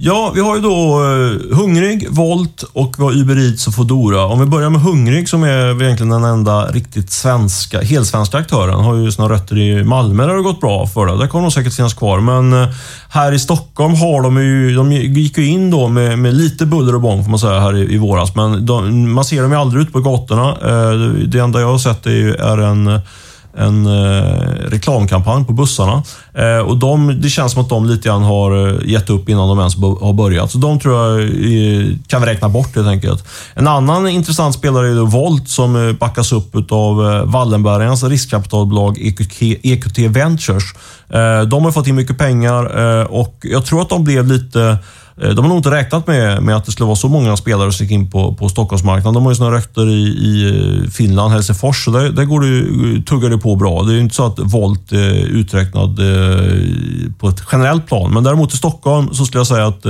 Ja, 0.00 0.32
vi 0.34 0.40
har 0.40 0.56
ju 0.56 0.62
då 0.62 1.02
eh, 1.02 1.56
Hungrig, 1.56 2.06
Volt 2.10 2.62
och 2.72 2.94
vi 2.98 3.02
har 3.02 3.12
Uber 3.12 3.48
Eats 3.48 3.66
och 3.66 3.74
Foodora. 3.74 4.26
Om 4.26 4.40
vi 4.40 4.46
börjar 4.46 4.70
med 4.70 4.80
Hungrig 4.80 5.28
som 5.28 5.42
är 5.42 5.82
egentligen 5.82 6.10
den 6.10 6.24
enda 6.24 6.66
riktigt 6.66 7.10
svenska, 7.10 7.80
helsvenska 7.80 8.38
aktören. 8.38 8.74
Har 8.74 8.94
ju 8.96 9.12
sina 9.12 9.28
rötter 9.28 9.58
i 9.58 9.84
Malmö 9.84 10.22
där 10.22 10.28
det 10.28 10.38
har 10.38 10.42
gått 10.42 10.60
bra 10.60 10.86
för 10.86 11.06
det. 11.06 11.18
Där 11.18 11.26
kommer 11.26 11.42
de 11.42 11.50
säkert 11.50 11.74
finnas 11.74 11.94
kvar. 11.94 12.20
Men 12.20 12.52
eh, 12.62 12.68
här 13.08 13.32
i 13.32 13.38
Stockholm 13.38 13.94
har 13.94 14.22
de 14.22 14.36
ju, 14.36 14.74
de 14.74 14.92
gick 14.92 15.38
ju 15.38 15.46
in 15.46 15.70
då 15.70 15.88
med, 15.88 16.18
med 16.18 16.34
lite 16.34 16.66
buller 16.66 16.94
och 16.94 17.00
bång 17.00 17.24
får 17.24 17.30
man 17.30 17.38
säga 17.38 17.60
här 17.60 17.76
i, 17.76 17.94
i 17.94 17.98
våras. 17.98 18.34
Men 18.34 18.66
de, 18.66 19.12
man 19.12 19.24
ser 19.24 19.42
dem 19.42 19.52
ju 19.52 19.58
aldrig 19.58 19.82
ute 19.82 19.92
på 19.92 20.00
gatorna. 20.00 20.48
Eh, 20.50 20.98
det 21.26 21.38
enda 21.38 21.60
jag 21.60 21.68
har 21.68 21.78
sett 21.78 22.06
är, 22.06 22.40
är 22.40 22.58
en 22.58 23.00
en 23.58 23.86
eh, 23.86 24.70
reklamkampanj 24.70 25.44
på 25.44 25.52
bussarna. 25.52 26.02
Eh, 26.34 26.58
och 26.58 26.76
de, 26.76 27.20
Det 27.20 27.28
känns 27.28 27.52
som 27.52 27.62
att 27.62 27.68
de 27.68 27.86
lite 27.86 28.08
grann 28.08 28.22
har 28.22 28.68
eh, 28.68 28.90
gett 28.90 29.10
upp 29.10 29.28
innan 29.28 29.48
de 29.48 29.58
ens 29.58 29.76
har 29.76 30.12
börjat. 30.12 30.50
Så 30.50 30.58
de 30.58 30.80
tror 30.80 30.94
jag 30.94 31.20
eh, 31.20 31.86
kan 32.06 32.20
vi 32.20 32.26
räkna 32.26 32.48
bort 32.48 32.76
helt 32.76 32.88
enkelt. 32.88 33.24
En 33.54 33.68
annan 33.68 34.08
intressant 34.08 34.54
spelare 34.54 34.88
är 34.88 34.94
Volt 34.94 35.48
som 35.48 35.88
eh, 35.88 35.92
backas 35.92 36.32
upp 36.32 36.72
av 36.72 37.06
eh, 37.06 37.24
Wallenbergarnas 37.24 38.02
riskkapitalbolag 38.02 38.98
EQT, 38.98 39.42
EQT 39.42 39.98
Ventures. 39.98 40.64
De 41.50 41.64
har 41.64 41.72
fått 41.72 41.86
in 41.86 41.94
mycket 41.94 42.18
pengar 42.18 42.64
och 43.10 43.36
jag 43.42 43.66
tror 43.66 43.82
att 43.82 43.88
de 43.88 44.04
blev 44.04 44.26
lite 44.26 44.78
Eh, 45.22 45.30
de 45.30 45.44
har 45.44 45.48
nog 45.48 45.58
inte 45.58 45.70
räknat 45.70 46.06
med, 46.06 46.42
med 46.42 46.56
att 46.56 46.64
det 46.64 46.72
skulle 46.72 46.86
vara 46.86 46.96
så 46.96 47.08
många 47.08 47.36
spelare 47.36 47.72
som 47.72 47.84
gick 47.84 47.92
in 47.92 48.10
på, 48.10 48.34
på 48.34 48.48
Stockholmsmarknaden. 48.48 49.14
De 49.14 49.22
har 49.22 49.32
ju 49.32 49.36
sina 49.36 49.50
rötter 49.50 49.88
i, 49.88 50.02
i 50.02 50.48
eh, 50.84 50.90
Finland, 50.90 51.32
Helsingfors, 51.32 51.84
så 51.84 51.90
där, 51.90 52.10
där 52.10 52.24
går 52.24 52.40
det, 52.40 53.02
tuggar 53.02 53.30
det 53.30 53.38
på 53.38 53.56
bra. 53.56 53.82
Det 53.82 53.92
är 53.92 53.94
ju 53.94 54.00
inte 54.00 54.14
så 54.14 54.26
att 54.26 54.38
Volt 54.38 54.92
är 54.92 55.14
uträknad 55.14 56.00
på 57.18 57.28
ett 57.28 57.42
generellt 57.52 57.86
plan, 57.86 58.14
men 58.14 58.24
däremot 58.24 58.54
i 58.54 58.56
Stockholm 58.56 59.14
så 59.14 59.26
skulle 59.26 59.40
jag 59.40 59.46
säga 59.46 59.66
att 59.66 59.86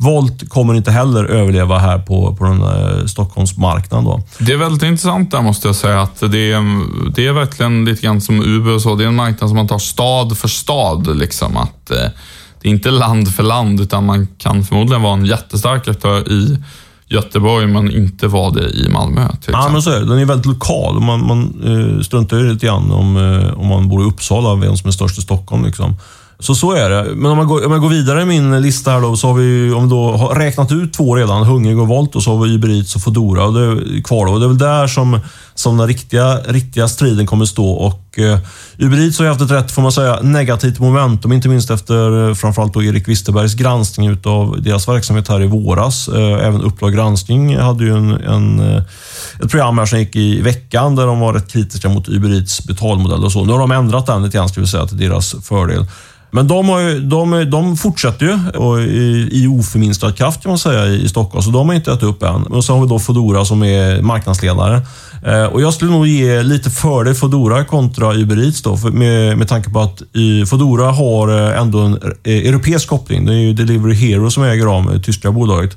Volt 0.00 0.48
kommer 0.48 0.74
inte 0.74 0.90
heller 0.90 1.24
överleva 1.24 1.78
här 1.78 1.98
på, 1.98 2.36
på 2.36 2.44
den 2.44 2.62
eh, 2.62 3.06
Stockholmsmarknaden. 3.06 4.04
Då. 4.04 4.22
Det 4.38 4.52
är 4.52 4.56
väldigt 4.56 4.82
intressant 4.82 5.30
där 5.30 5.42
måste 5.42 5.68
jag 5.68 5.76
säga. 5.76 6.00
att 6.00 6.20
Det 6.20 6.52
är, 6.52 6.62
det 7.14 7.26
är 7.26 7.32
verkligen 7.32 7.84
lite 7.84 8.02
grann 8.02 8.20
som 8.20 8.42
Uber 8.42 8.74
och 8.74 8.82
så. 8.82 8.94
Det 8.94 9.04
är 9.04 9.08
en 9.08 9.14
marknad 9.14 9.50
som 9.50 9.56
man 9.56 9.68
tar 9.68 9.78
stad 9.78 10.38
för 10.38 10.48
stad. 10.48 11.16
Liksom, 11.16 11.56
att, 11.56 11.90
eh, 11.90 12.08
det 12.60 12.68
är 12.68 12.72
inte 12.72 12.90
land 12.90 13.34
för 13.34 13.42
land, 13.42 13.80
utan 13.80 14.06
man 14.06 14.28
kan 14.38 14.64
förmodligen 14.64 15.02
vara 15.02 15.12
en 15.12 15.26
jättestark 15.26 15.88
aktör 15.88 16.32
i 16.32 16.58
Göteborg, 17.06 17.66
men 17.66 17.90
inte 17.90 18.28
vara 18.28 18.50
det 18.50 18.70
i 18.70 18.88
Malmö. 18.88 19.28
Till 19.40 19.52
ja, 19.52 19.68
men 19.72 19.82
så 19.82 19.90
är 19.90 20.00
det. 20.00 20.06
Den 20.06 20.18
är 20.18 20.24
väldigt 20.24 20.46
lokal. 20.46 21.00
Man, 21.00 21.26
man 21.26 21.62
eh, 21.64 22.02
struntar 22.02 22.36
ju 22.36 22.52
lite 22.52 22.66
grann 22.66 22.92
om, 22.92 23.16
eh, 23.16 23.60
om 23.60 23.66
man 23.66 23.88
bor 23.88 24.02
i 24.02 24.04
Uppsala, 24.04 24.54
vem 24.54 24.76
som 24.76 24.88
är 24.88 24.92
störst 24.92 25.18
i 25.18 25.22
Stockholm. 25.22 25.64
Liksom. 25.64 25.96
Så 26.40 26.54
så 26.54 26.72
är 26.72 26.90
det. 26.90 27.14
Men 27.14 27.30
om 27.30 27.36
man 27.36 27.46
går, 27.46 27.66
om 27.66 27.72
jag 27.72 27.80
går 27.80 27.88
vidare 27.88 28.22
i 28.22 28.24
min 28.24 28.62
lista 28.62 28.90
här 28.90 29.00
då, 29.00 29.16
så 29.16 29.26
har 29.26 29.34
vi, 29.34 29.72
om 29.72 29.88
då 29.88 30.12
har 30.12 30.34
räknat 30.34 30.72
ut 30.72 30.92
två 30.92 31.16
redan, 31.16 31.42
Hungrig 31.42 31.78
och 31.78 31.88
Volt, 31.88 32.16
och 32.16 32.22
så 32.22 32.36
har 32.36 32.44
vi 32.44 32.54
Uber 32.54 32.68
Eats 32.68 32.96
och 32.96 33.02
Foodora 33.02 33.44
och 33.44 33.54
det 33.54 33.60
är 33.60 34.02
kvar. 34.02 34.26
Då. 34.26 34.38
Det 34.38 34.46
är 34.46 34.48
väl 34.48 34.58
där 34.58 34.86
som, 34.86 35.20
som 35.54 35.76
den 35.76 35.86
riktiga, 35.86 36.38
riktiga 36.38 36.88
striden 36.88 37.26
kommer 37.26 37.44
stå. 37.44 37.70
Och, 37.70 38.18
eh, 38.18 38.38
Uber 38.78 38.98
Eats 38.98 39.18
har 39.18 39.24
ju 39.24 39.30
haft 39.30 39.40
ett 39.40 39.50
rätt, 39.50 39.72
får 39.72 39.82
man 39.82 39.92
säga, 39.92 40.18
negativt 40.22 40.78
momentum, 40.78 41.32
inte 41.32 41.48
minst 41.48 41.70
efter 41.70 42.28
eh, 42.28 42.34
framförallt 42.34 42.74
då 42.74 42.82
Erik 42.82 43.08
Wisterbergs 43.08 43.54
granskning 43.54 44.18
av 44.24 44.62
deras 44.62 44.88
verksamhet 44.88 45.28
här 45.28 45.42
i 45.42 45.46
våras. 45.46 46.08
Eh, 46.08 46.46
även 46.46 46.62
Uppdrag 46.62 46.94
granskning 46.94 47.56
hade 47.56 47.84
ju 47.84 47.96
en, 47.96 48.10
en, 48.10 48.60
eh, 48.60 48.82
ett 49.42 49.50
program 49.50 49.78
här 49.78 49.86
som 49.86 49.98
gick 49.98 50.16
i 50.16 50.40
veckan 50.40 50.96
där 50.96 51.06
de 51.06 51.20
var 51.20 51.32
rätt 51.32 51.52
kritiska 51.52 51.88
mot 51.88 52.08
Uber 52.08 52.38
Eats 52.38 52.64
betalmodell 52.64 53.24
och 53.24 53.32
så. 53.32 53.44
Nu 53.44 53.52
har 53.52 53.58
de 53.58 53.72
ändrat 53.72 54.06
den 54.06 54.22
lite 54.22 54.36
grann, 54.36 54.48
ska 54.48 54.60
vi 54.60 54.66
säga, 54.66 54.86
till 54.86 54.98
deras 54.98 55.34
fördel. 55.42 55.86
Men 56.30 56.48
de, 56.48 56.68
har 56.68 56.80
ju, 56.80 57.00
de, 57.00 57.50
de 57.50 57.76
fortsätter 57.76 58.26
ju 58.26 58.58
och 58.58 58.80
i, 58.80 59.28
i 59.32 59.46
oförminskad 59.46 60.16
kraft 60.16 60.42
kan 60.42 60.50
man 60.50 60.58
säga 60.58 60.86
i 60.86 61.08
Stockholm, 61.08 61.42
så 61.42 61.50
de 61.50 61.68
har 61.68 61.74
inte 61.74 61.92
ätit 61.92 62.02
upp 62.02 62.22
än. 62.22 62.42
Och 62.42 62.64
så 62.64 62.74
har 62.74 62.80
vi 62.80 62.88
då 62.88 62.98
Fodora 62.98 63.44
som 63.44 63.62
är 63.62 64.02
marknadsledare. 64.02 64.82
Eh, 65.26 65.44
och 65.44 65.60
jag 65.60 65.74
skulle 65.74 65.90
nog 65.90 66.06
ge 66.06 66.42
lite 66.42 66.70
fördel 66.70 67.14
Fodora 67.14 67.64
kontra 67.64 68.14
Uber 68.14 68.44
Eats 68.44 68.62
då, 68.62 68.76
med, 68.76 69.38
med 69.38 69.48
tanke 69.48 69.70
på 69.70 69.80
att 69.80 70.02
Fodora 70.48 70.90
har 70.90 71.28
eh, 71.28 71.60
ändå 71.60 71.78
en 71.78 71.98
eh, 72.24 72.48
europeisk 72.48 72.88
koppling. 72.88 73.26
Det 73.26 73.32
är 73.32 73.38
ju 73.38 73.52
Delivery 73.52 73.94
Hero 73.94 74.30
som 74.30 74.42
äger 74.42 74.66
dem, 74.66 74.90
det 74.92 75.00
tyska 75.00 75.30
bolaget. 75.30 75.76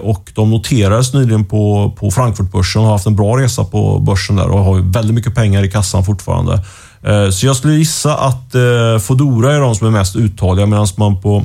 Och 0.00 0.30
de 0.34 0.50
noterades 0.50 1.14
nyligen 1.14 1.44
på, 1.44 1.92
på 1.98 2.10
Frankfurtbörsen 2.10 2.80
och 2.80 2.86
har 2.86 2.94
haft 2.94 3.06
en 3.06 3.16
bra 3.16 3.38
resa 3.38 3.64
på 3.64 3.98
börsen 3.98 4.36
där 4.36 4.48
och 4.50 4.64
har 4.64 4.92
väldigt 4.92 5.14
mycket 5.14 5.34
pengar 5.34 5.64
i 5.64 5.70
kassan 5.70 6.04
fortfarande. 6.04 6.64
Eh, 7.02 7.30
så 7.30 7.46
jag 7.46 7.56
skulle 7.56 7.74
gissa 7.74 8.16
att 8.16 8.54
eh, 8.54 8.98
Fodora 9.00 9.54
är 9.54 9.60
de 9.60 9.74
som 9.74 9.86
är 9.86 9.90
mest 9.90 10.16
uthålliga 10.16 10.66
medan 10.66 10.86
man 10.96 11.20
på 11.20 11.44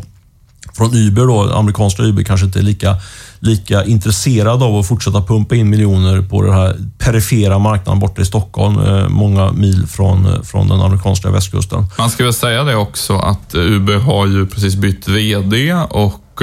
från 0.74 0.96
Uber, 0.96 1.26
då, 1.26 1.54
amerikanska 1.54 2.04
Uber, 2.04 2.24
kanske 2.24 2.46
inte 2.46 2.60
är 2.60 2.64
lika, 2.64 2.96
lika 3.40 3.84
intresserad 3.86 4.64
av 4.64 4.76
att 4.76 4.88
fortsätta 4.88 5.22
pumpa 5.22 5.56
in 5.56 5.70
miljoner 5.70 6.22
på 6.22 6.42
den 6.42 6.54
här 6.54 6.76
perifera 6.98 7.60
marknaden 7.60 8.00
borta 8.00 8.22
i 8.22 8.26
Stockholm, 8.26 8.80
eh, 8.80 9.10
många 9.10 9.52
mil 9.52 9.88
från, 9.88 10.46
från 10.46 10.68
den 10.68 10.82
amerikanska 10.82 11.30
västkusten. 11.30 11.86
Man 11.98 12.10
ska 12.10 12.24
väl 12.24 12.34
säga 12.34 12.64
det 12.64 12.76
också 12.76 13.18
att 13.18 13.56
Uber 13.56 13.98
har 13.98 14.28
ju 14.28 14.48
precis 14.48 14.76
bytt 14.76 15.08
VD 15.08 15.74
och 15.90 16.42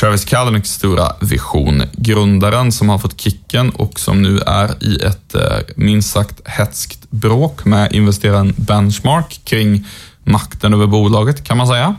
Travis 0.00 0.24
Kalaniks 0.24 0.70
stora 0.70 1.12
vision. 1.20 1.82
Grundaren 1.92 2.72
som 2.72 2.88
har 2.88 2.98
fått 2.98 3.20
kicken 3.20 3.70
och 3.70 4.00
som 4.00 4.22
nu 4.22 4.38
är 4.46 4.84
i 4.84 5.02
ett 5.02 5.34
eh, 5.34 5.42
minst 5.76 6.10
sagt 6.10 6.40
hetskt 6.44 7.10
bråk 7.10 7.64
med 7.64 7.92
investeraren 7.92 8.54
Benchmark 8.56 9.40
kring 9.44 9.86
makten 10.24 10.74
över 10.74 10.86
bolaget 10.86 11.44
kan 11.44 11.56
man 11.56 11.66
säga. 11.66 11.94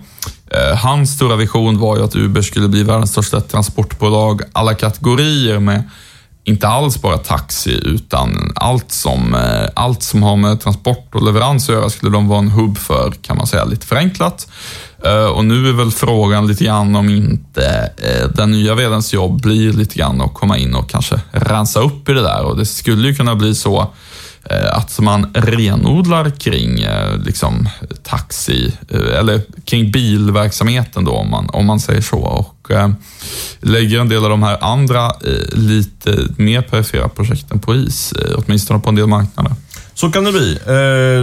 Eh, 0.51 0.77
hans 0.77 1.11
stora 1.15 1.35
vision 1.35 1.79
var 1.79 1.97
ju 1.97 2.03
att 2.03 2.15
Uber 2.15 2.41
skulle 2.41 2.67
bli 2.67 2.83
världens 2.83 3.11
största 3.11 3.41
transportbolag 3.41 4.41
alla 4.51 4.73
kategorier 4.73 5.59
med 5.59 5.89
inte 6.49 6.67
alls 6.67 7.01
bara 7.01 7.17
taxi, 7.17 7.81
utan 7.85 8.51
allt 8.55 8.91
som, 8.91 9.35
eh, 9.35 9.69
allt 9.73 10.03
som 10.03 10.23
har 10.23 10.35
med 10.35 10.61
transport 10.61 11.15
och 11.15 11.23
leverans 11.23 11.69
att 11.69 11.75
göra 11.75 11.89
skulle 11.89 12.11
de 12.11 12.27
vara 12.27 12.39
en 12.39 12.49
hubb 12.49 12.77
för, 12.77 13.11
kan 13.21 13.37
man 13.37 13.47
säga 13.47 13.65
lite 13.65 13.87
förenklat. 13.87 14.47
Eh, 15.05 15.25
och 15.25 15.45
nu 15.45 15.69
är 15.69 15.73
väl 15.73 15.91
frågan 15.91 16.47
lite 16.47 16.63
grann 16.63 16.95
om 16.95 17.09
inte 17.09 17.91
eh, 17.97 18.29
den 18.29 18.51
nya 18.51 18.75
vdns 18.75 19.13
jobb 19.13 19.41
blir 19.41 19.73
lite 19.73 19.95
grann 19.95 20.21
att 20.21 20.33
komma 20.33 20.57
in 20.57 20.75
och 20.75 20.89
kanske 20.89 21.21
rensa 21.31 21.79
upp 21.79 22.09
i 22.09 22.13
det 22.13 22.21
där. 22.21 22.43
Och 22.43 22.57
det 22.57 22.65
skulle 22.65 23.07
ju 23.07 23.15
kunna 23.15 23.35
bli 23.35 23.55
så 23.55 23.87
Eh, 24.43 24.77
att 24.77 24.99
man 24.99 25.33
renodlar 25.33 26.29
kring 26.29 26.79
eh, 26.79 27.17
liksom, 27.17 27.69
taxi, 28.03 28.73
eh, 28.89 29.19
eller 29.19 29.41
kring 29.65 29.91
bilverksamheten 29.91 31.05
då, 31.05 31.11
om 31.11 31.31
man, 31.31 31.49
om 31.49 31.65
man 31.65 31.79
säger 31.79 32.01
så. 32.01 32.17
Och 32.17 32.55
lägger 33.59 33.99
en 33.99 34.09
del 34.09 34.23
av 34.23 34.29
de 34.29 34.43
här 34.43 34.57
andra 34.61 35.11
lite 35.51 36.27
mer 36.37 36.61
perifera 36.61 37.09
projekten 37.09 37.59
på 37.59 37.75
is, 37.75 38.13
åtminstone 38.35 38.79
på 38.79 38.89
en 38.89 38.95
del 38.95 39.07
marknader. 39.07 39.51
Så 39.93 40.11
kan 40.11 40.23
det 40.23 40.31
bli. 40.31 40.59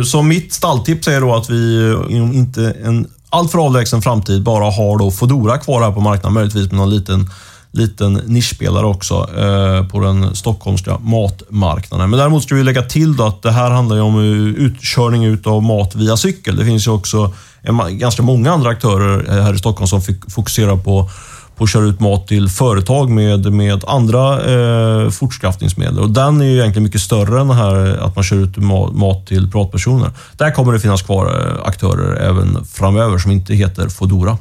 Så 0.04 0.22
mitt 0.22 0.52
stalltips 0.52 1.08
är 1.08 1.20
då 1.20 1.34
att 1.34 1.50
vi 1.50 1.94
inom 2.08 2.32
inte 2.32 2.76
en 2.84 3.06
alltför 3.30 3.58
avlägsen 3.58 4.02
framtid 4.02 4.42
bara 4.42 4.70
har 4.70 4.98
då 4.98 5.10
Fodora 5.10 5.58
kvar 5.58 5.82
här 5.82 5.92
på 5.92 6.00
marknaden, 6.00 6.32
möjligtvis 6.34 6.70
med 6.70 6.78
någon 6.78 6.90
liten 6.90 7.30
liten 7.76 8.12
nischspelare 8.12 8.86
också 8.86 9.14
eh, 9.14 9.88
på 9.88 10.00
den 10.00 10.34
stockholmska 10.34 10.98
matmarknaden. 10.98 12.10
Men 12.10 12.18
däremot 12.18 12.42
ska 12.42 12.54
vi 12.54 12.62
lägga 12.62 12.82
till 12.82 13.22
att 13.22 13.42
det 13.42 13.50
här 13.50 13.70
handlar 13.70 14.00
om 14.00 14.20
utkörning 14.56 15.38
av 15.44 15.62
mat 15.62 15.94
via 15.94 16.16
cykel. 16.16 16.56
Det 16.56 16.64
finns 16.64 16.86
ju 16.86 16.90
också 16.90 17.32
en, 17.62 17.98
ganska 17.98 18.22
många 18.22 18.52
andra 18.52 18.70
aktörer 18.70 19.36
eh, 19.36 19.42
här 19.42 19.54
i 19.54 19.58
Stockholm 19.58 19.88
som 19.88 20.02
fokuserar 20.28 20.76
på 20.76 21.10
på 21.56 21.64
att 21.64 21.70
köra 21.70 21.84
ut 21.84 22.00
mat 22.00 22.28
till 22.28 22.48
företag 22.48 23.10
med, 23.10 23.52
med 23.52 23.84
andra 23.86 24.44
eh, 24.44 25.10
fortskaffningsmedel. 25.10 25.98
Och 25.98 26.10
den 26.10 26.40
är 26.40 26.44
ju 26.44 26.58
egentligen 26.58 26.82
mycket 26.82 27.00
större 27.00 27.40
än 27.40 27.48
det 27.48 27.54
här 27.54 27.98
att 28.00 28.16
man 28.16 28.24
kör 28.24 28.36
ut 28.36 28.56
mat 28.92 29.26
till 29.26 29.50
privatpersoner. 29.50 30.10
Där 30.32 30.50
kommer 30.50 30.72
det 30.72 30.80
finnas 30.80 31.02
kvar 31.02 31.26
eh, 31.26 31.66
aktörer 31.68 32.16
även 32.16 32.64
framöver 32.64 33.18
som 33.18 33.30
inte 33.30 33.54
heter 33.54 33.88
Fodora. 33.88 34.38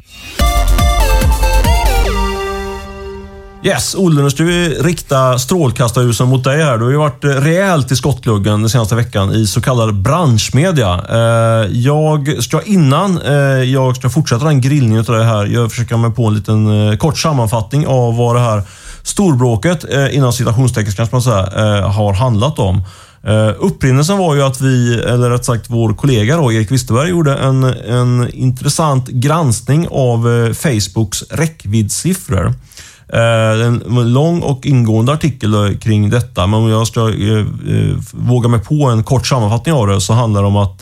Yes, 3.66 3.96
Olle, 3.96 4.22
nu 4.22 4.30
ska 4.30 4.44
vi 4.44 4.70
rikta 4.70 5.40
strålkastarljusen 5.40 6.28
mot 6.28 6.44
dig 6.44 6.64
här. 6.64 6.78
Du 6.78 6.84
har 6.84 6.92
ju 6.92 6.98
varit 6.98 7.24
eh, 7.24 7.30
rejält 7.30 7.92
i 7.92 7.96
skottgluggen 7.96 8.60
den 8.60 8.70
senaste 8.70 8.96
veckan 8.96 9.32
i 9.32 9.48
så 9.48 9.62
kallad 9.62 9.96
branschmedia. 9.96 11.02
Eh, 11.10 11.72
jag 11.72 12.44
ska 12.44 12.62
innan 12.62 13.22
eh, 13.22 13.34
jag 13.64 13.96
ska 13.96 14.10
fortsätta 14.10 14.46
den 14.46 14.62
grillningen 14.62 15.00
av 15.00 15.16
det 15.16 15.24
här, 15.24 15.46
jag 15.46 15.72
försöker 15.72 15.98
mig 15.98 16.12
på 16.12 16.28
en 16.28 16.34
liten 16.34 16.98
kort 16.98 17.18
sammanfattning 17.18 17.88
av 17.88 18.18
vad 18.18 18.36
det 18.36 18.40
här 18.40 18.64
storbråket, 19.04 19.86
inom 20.12 20.34
citationstecken 20.34 20.94
kanske 20.94 21.16
man 21.16 21.22
säga, 21.22 21.88
har 21.88 22.14
handlat 22.14 22.60
om. 22.60 22.82
Upprinnelsen 23.58 24.18
var 24.18 24.36
ju 24.36 24.42
att 24.42 24.62
vi, 24.62 24.94
eller 24.94 25.30
rätt 25.30 25.46
sagt 25.46 25.66
vår 25.70 25.94
kollega 25.94 26.38
då, 26.38 26.52
Erik 26.52 26.72
Wisterberg, 26.72 27.10
gjorde 27.10 27.36
en, 27.36 27.64
en 27.64 28.30
intressant 28.34 29.08
granskning 29.08 29.88
av 29.92 30.54
Facebooks 30.54 31.24
räckviddssiffror. 31.30 32.54
Eh, 33.14 33.66
en 33.66 34.14
lång 34.14 34.42
och 34.42 34.66
ingående 34.66 35.14
artikel 35.14 35.78
kring 35.82 36.10
detta, 36.10 36.48
men 36.48 36.60
om 36.60 36.70
jag 36.70 36.88
ska 36.88 37.10
eh, 37.10 37.38
eh, 37.38 37.98
våga 38.12 38.48
mig 38.48 38.60
på 38.60 38.86
en 38.86 39.04
kort 39.04 39.28
sammanfattning 39.28 39.76
av 39.76 39.88
det 39.88 40.02
så 40.02 40.14
handlar 40.14 40.42
det 40.42 40.48
om 40.48 40.58
att 40.58 40.82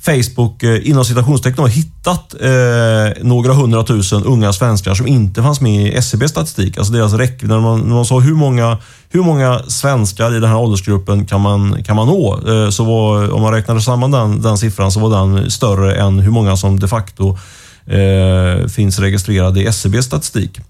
Facebook 0.00 0.62
inom 0.62 1.04
citationstecken 1.04 1.58
har 1.58 1.68
hittat 1.68 2.34
eh, 2.40 3.24
några 3.24 3.52
hundratusen 3.52 4.24
unga 4.24 4.52
svenskar 4.52 4.94
som 4.94 5.06
inte 5.06 5.42
fanns 5.42 5.60
med 5.60 5.86
i 5.86 5.94
SCBs 5.94 6.30
statistik. 6.30 6.78
Alltså 6.78 6.92
deras 6.92 7.12
räckvidd. 7.12 7.50
När 7.50 7.60
man, 7.60 7.80
när 7.80 7.94
man 7.94 8.04
sa 8.04 8.18
hur 8.18 8.34
många, 8.34 8.78
hur 9.08 9.22
många 9.22 9.62
svenskar 9.68 10.36
i 10.36 10.40
den 10.40 10.50
här 10.50 10.58
åldersgruppen 10.58 11.26
kan 11.26 11.40
man, 11.40 11.82
kan 11.82 11.96
man 11.96 12.06
nå? 12.06 12.40
Eh, 12.48 12.70
så 12.70 12.84
var, 12.84 13.32
om 13.32 13.42
man 13.42 13.52
räknade 13.52 13.80
samman 13.80 14.10
den, 14.10 14.42
den 14.42 14.58
siffran 14.58 14.92
så 14.92 15.00
var 15.00 15.26
den 15.26 15.50
större 15.50 15.94
än 15.94 16.18
hur 16.18 16.30
många 16.30 16.56
som 16.56 16.80
de 16.80 16.88
facto 16.88 17.38
eh, 17.86 18.68
finns 18.68 18.98
registrerade 18.98 19.60
i 19.60 19.66
SCBs 19.66 20.04
statistik. 20.04 20.60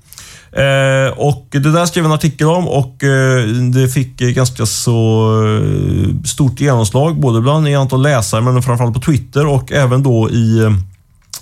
Eh, 0.52 1.18
och 1.18 1.46
Det 1.50 1.72
där 1.72 1.86
skrev 1.86 2.04
jag 2.04 2.10
en 2.10 2.14
artikel 2.14 2.46
om 2.46 2.68
och 2.68 3.04
eh, 3.04 3.46
det 3.46 3.88
fick 3.88 4.16
ganska 4.18 4.66
så 4.66 5.30
eh, 5.44 6.24
stort 6.24 6.60
genomslag, 6.60 7.20
både 7.20 7.40
bland 7.40 7.68
i 7.68 7.74
antal 7.74 8.02
läsare 8.02 8.40
men 8.40 8.62
framförallt 8.62 8.94
på 8.94 9.00
Twitter 9.00 9.46
och 9.46 9.72
även 9.72 10.02
då 10.02 10.30
i 10.30 10.76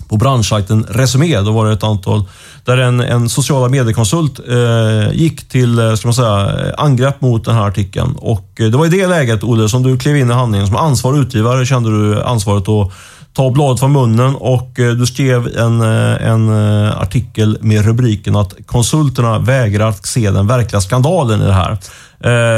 på 0.08 0.16
branschsajten 0.16 0.86
Resumé. 0.88 1.40
Då 1.40 1.52
var 1.52 1.66
det 1.66 1.72
ett 1.72 1.82
antal 1.82 2.24
där 2.64 2.78
en, 2.78 3.00
en 3.00 3.28
sociala 3.28 3.68
mediekonsult 3.68 4.40
eh, 4.48 5.12
gick 5.12 5.48
till 5.48 5.96
ska 5.96 6.08
man 6.08 6.14
säga, 6.14 6.74
angrepp 6.78 7.20
mot 7.20 7.44
den 7.44 7.54
här 7.54 7.68
artikeln. 7.68 8.16
Och 8.16 8.50
Det 8.56 8.70
var 8.70 8.86
i 8.86 8.88
det 8.88 9.06
läget, 9.06 9.44
Olle, 9.44 9.68
som 9.68 9.82
du 9.82 9.98
klev 9.98 10.16
in 10.16 10.30
i 10.30 10.32
handlingen. 10.32 10.66
Som 10.66 10.76
ansvarig 10.76 11.18
utgivare 11.18 11.66
kände 11.66 11.90
du 11.90 12.22
ansvaret 12.22 12.68
att 12.68 12.92
ta 13.36 13.50
bladet 13.50 13.80
från 13.80 13.92
munnen 13.92 14.34
och 14.34 14.80
eh, 14.80 14.92
du 14.92 15.06
skrev 15.06 15.58
en, 15.58 15.80
eh, 15.80 16.28
en 16.28 16.48
eh, 16.48 17.00
artikel 17.00 17.58
med 17.60 17.84
rubriken 17.84 18.36
att 18.36 18.54
konsulterna 18.66 19.38
vägrar 19.38 19.88
att 19.88 20.06
se 20.06 20.30
den 20.30 20.46
verkliga 20.46 20.80
skandalen 20.80 21.42
i 21.42 21.46
det 21.46 21.52
här. 21.52 21.78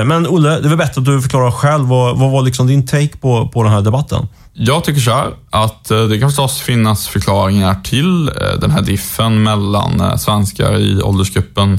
Men 0.04 0.26
Olle, 0.26 0.48
det 0.48 0.64
är 0.64 0.68
väl 0.68 0.78
bättre 0.78 1.00
att 1.00 1.04
du 1.04 1.22
förklarar 1.22 1.50
själv. 1.50 1.88
Vad, 1.88 2.18
vad 2.18 2.30
var 2.30 2.42
liksom 2.42 2.66
din 2.66 2.86
take 2.86 3.16
på, 3.20 3.48
på 3.48 3.62
den 3.62 3.72
här 3.72 3.80
debatten? 3.80 4.28
Jag 4.52 4.84
tycker 4.84 5.00
så 5.00 5.10
här, 5.10 5.30
att 5.50 5.84
det 5.84 6.18
kan 6.20 6.28
förstås 6.28 6.60
finnas 6.60 7.08
förklaringar 7.08 7.74
till 7.74 8.30
den 8.60 8.70
här 8.70 8.82
diffen 8.82 9.42
mellan 9.42 10.18
svenskar 10.18 10.78
i 10.78 11.02
åldersgruppen 11.02 11.78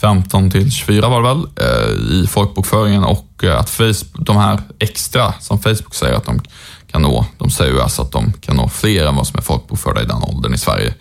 15 0.00 0.50
till 0.50 0.72
24 0.72 1.08
var 1.08 1.22
det 1.22 1.28
väl, 1.28 1.46
i 2.12 2.26
folkbokföringen 2.26 3.04
och 3.04 3.44
att 3.58 3.70
Facebook, 3.70 4.26
de 4.26 4.36
här 4.36 4.60
extra 4.78 5.34
som 5.40 5.58
Facebook 5.58 5.94
säger 5.94 6.14
att 6.16 6.24
de 6.24 6.40
kan 6.90 7.02
nå. 7.02 7.26
De 7.38 7.50
säger 7.50 7.72
ju 7.72 7.80
alltså 7.80 8.02
att 8.02 8.12
de 8.12 8.32
kan 8.32 8.56
nå 8.56 8.68
fler 8.68 9.06
än 9.06 9.16
vad 9.16 9.26
som 9.26 9.38
är 9.38 9.42
folkbokförda 9.42 10.02
i 10.02 10.04
den 10.04 10.22
åldern 10.22 10.54
i 10.54 10.58
Sverige. 10.58 10.94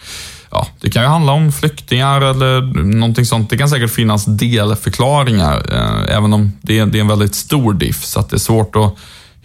Ja, 0.51 0.67
det 0.81 0.89
kan 0.89 1.03
ju 1.03 1.07
handla 1.07 1.31
om 1.31 1.51
flyktingar 1.51 2.21
eller 2.21 2.61
någonting 2.83 3.25
sånt. 3.25 3.49
Det 3.49 3.57
kan 3.57 3.69
säkert 3.69 3.91
finnas 3.91 4.25
delförklaringar, 4.25 5.65
eh, 5.71 6.17
även 6.17 6.33
om 6.33 6.51
det 6.61 6.79
är, 6.79 6.85
det 6.85 6.97
är 6.97 7.01
en 7.01 7.07
väldigt 7.07 7.35
stor 7.35 7.73
diff, 7.73 8.03
så 8.03 8.19
att 8.19 8.29
det 8.29 8.35
är 8.35 8.39
svårt 8.39 8.75
att 8.75 8.95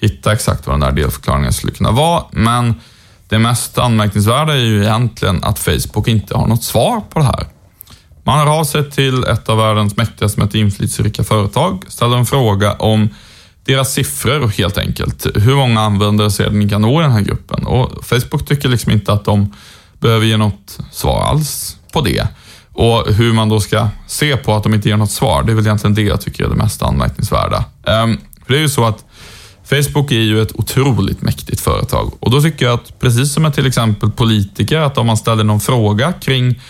hitta 0.01 0.33
exakt 0.33 0.67
vad 0.67 0.75
den 0.75 0.81
där 0.81 0.93
delförklaringen 1.03 1.53
skulle 1.53 1.73
kunna 1.73 1.91
vara. 1.91 2.25
Men 2.31 2.75
det 3.29 3.39
mest 3.39 3.79
anmärkningsvärda 3.79 4.53
är 4.53 4.65
ju 4.65 4.83
egentligen 4.83 5.45
att 5.45 5.59
Facebook 5.59 6.09
inte 6.09 6.37
har 6.37 6.47
något 6.47 6.65
svar 6.65 7.01
på 7.11 7.19
det 7.19 7.25
här. 7.25 7.47
Man 8.25 8.39
hör 8.39 8.59
av 8.59 8.65
sig 8.65 8.91
till 8.91 9.25
ett 9.25 9.49
av 9.49 9.57
världens 9.57 9.97
mäktigaste, 9.97 10.41
mest 10.41 10.55
inflytelserika 10.55 11.25
företag, 11.25 11.85
ställer 11.89 12.17
en 12.17 12.27
fråga 12.27 12.73
om 12.73 13.09
deras 13.65 13.93
siffror 13.93 14.49
helt 14.49 14.79
enkelt. 14.79 15.27
Hur 15.35 15.55
många 15.55 15.81
användare 15.81 16.31
ser 16.31 16.51
ni 16.51 16.69
kan 16.69 16.83
nå 16.83 17.01
i 17.01 17.03
den 17.03 17.13
här 17.13 17.21
gruppen? 17.21 17.67
Och 17.67 18.05
Facebook 18.05 18.47
tycker 18.47 18.69
liksom 18.69 18.93
inte 18.93 19.13
att 19.13 19.25
de 19.25 19.55
behöver 20.01 20.27
ge 20.27 20.37
något 20.37 20.79
svar 20.93 21.23
alls 21.23 21.77
på 21.93 22.01
det. 22.01 22.27
Och 22.73 23.13
hur 23.13 23.33
man 23.33 23.49
då 23.49 23.61
ska 23.61 23.89
se 24.07 24.37
på 24.37 24.55
att 24.55 24.63
de 24.63 24.75
inte 24.75 24.89
ger 24.89 24.97
något 24.97 25.11
svar, 25.11 25.43
det 25.43 25.53
är 25.53 25.55
väl 25.55 25.67
egentligen 25.67 25.95
det 25.95 26.03
jag 26.03 26.21
tycker 26.21 26.45
är 26.45 26.49
det 26.49 26.55
mest 26.55 26.83
anmärkningsvärda. 26.83 27.65
Ehm, 27.87 28.19
för 28.47 28.53
det 28.53 28.59
är 28.59 28.63
ju 28.63 28.69
så 28.69 28.85
att 28.85 29.05
Facebook 29.65 30.11
är 30.11 30.21
ju 30.21 30.43
ett 30.43 30.53
otroligt 30.55 31.23
mäktigt 31.23 31.61
företag 31.61 32.13
och 32.21 32.31
då 32.31 32.43
tycker 32.43 32.65
jag 32.65 32.75
att 32.75 33.01
precis 33.01 33.33
som 33.33 33.43
med 33.43 33.55
till 33.55 33.67
exempel 33.67 34.11
politiker, 34.11 34.79
att 34.79 34.99
om 34.99 35.07
man 35.07 35.17
ställer 35.17 35.45
någon 35.45 35.61
fråga 35.61 36.13
kring 36.13 36.61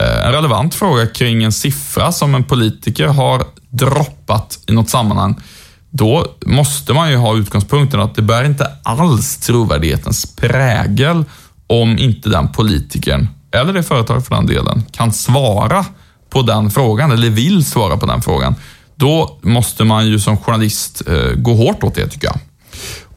eh, 0.00 0.26
en 0.26 0.32
relevant 0.32 0.74
fråga 0.74 1.06
kring 1.06 1.44
en 1.44 1.52
siffra 1.52 2.12
som 2.12 2.34
en 2.34 2.44
politiker 2.44 3.06
har 3.06 3.44
droppat 3.70 4.58
i 4.66 4.72
något 4.72 4.90
sammanhang, 4.90 5.40
då 5.90 6.26
måste 6.46 6.92
man 6.92 7.10
ju 7.10 7.16
ha 7.16 7.36
utgångspunkten 7.36 8.00
att 8.00 8.14
det 8.14 8.22
bär 8.22 8.44
inte 8.44 8.70
alls 8.82 9.36
trovärdighetens 9.36 10.36
prägel 10.36 11.24
om 11.66 11.98
inte 11.98 12.28
den 12.28 12.48
politikern, 12.52 13.28
eller 13.50 13.72
det 13.72 13.82
företaget 13.82 14.28
för 14.28 14.34
den 14.34 14.46
delen, 14.46 14.84
kan 14.92 15.12
svara 15.12 15.84
på 16.30 16.42
den 16.42 16.70
frågan 16.70 17.12
eller 17.12 17.30
vill 17.30 17.64
svara 17.64 17.96
på 17.96 18.06
den 18.06 18.22
frågan. 18.22 18.54
Då 18.94 19.38
måste 19.42 19.84
man 19.84 20.06
ju 20.06 20.18
som 20.18 20.36
journalist 20.36 21.02
eh, 21.08 21.32
gå 21.36 21.54
hårt 21.54 21.84
åt 21.84 21.94
det 21.94 22.08
tycker 22.08 22.26
jag. 22.26 22.38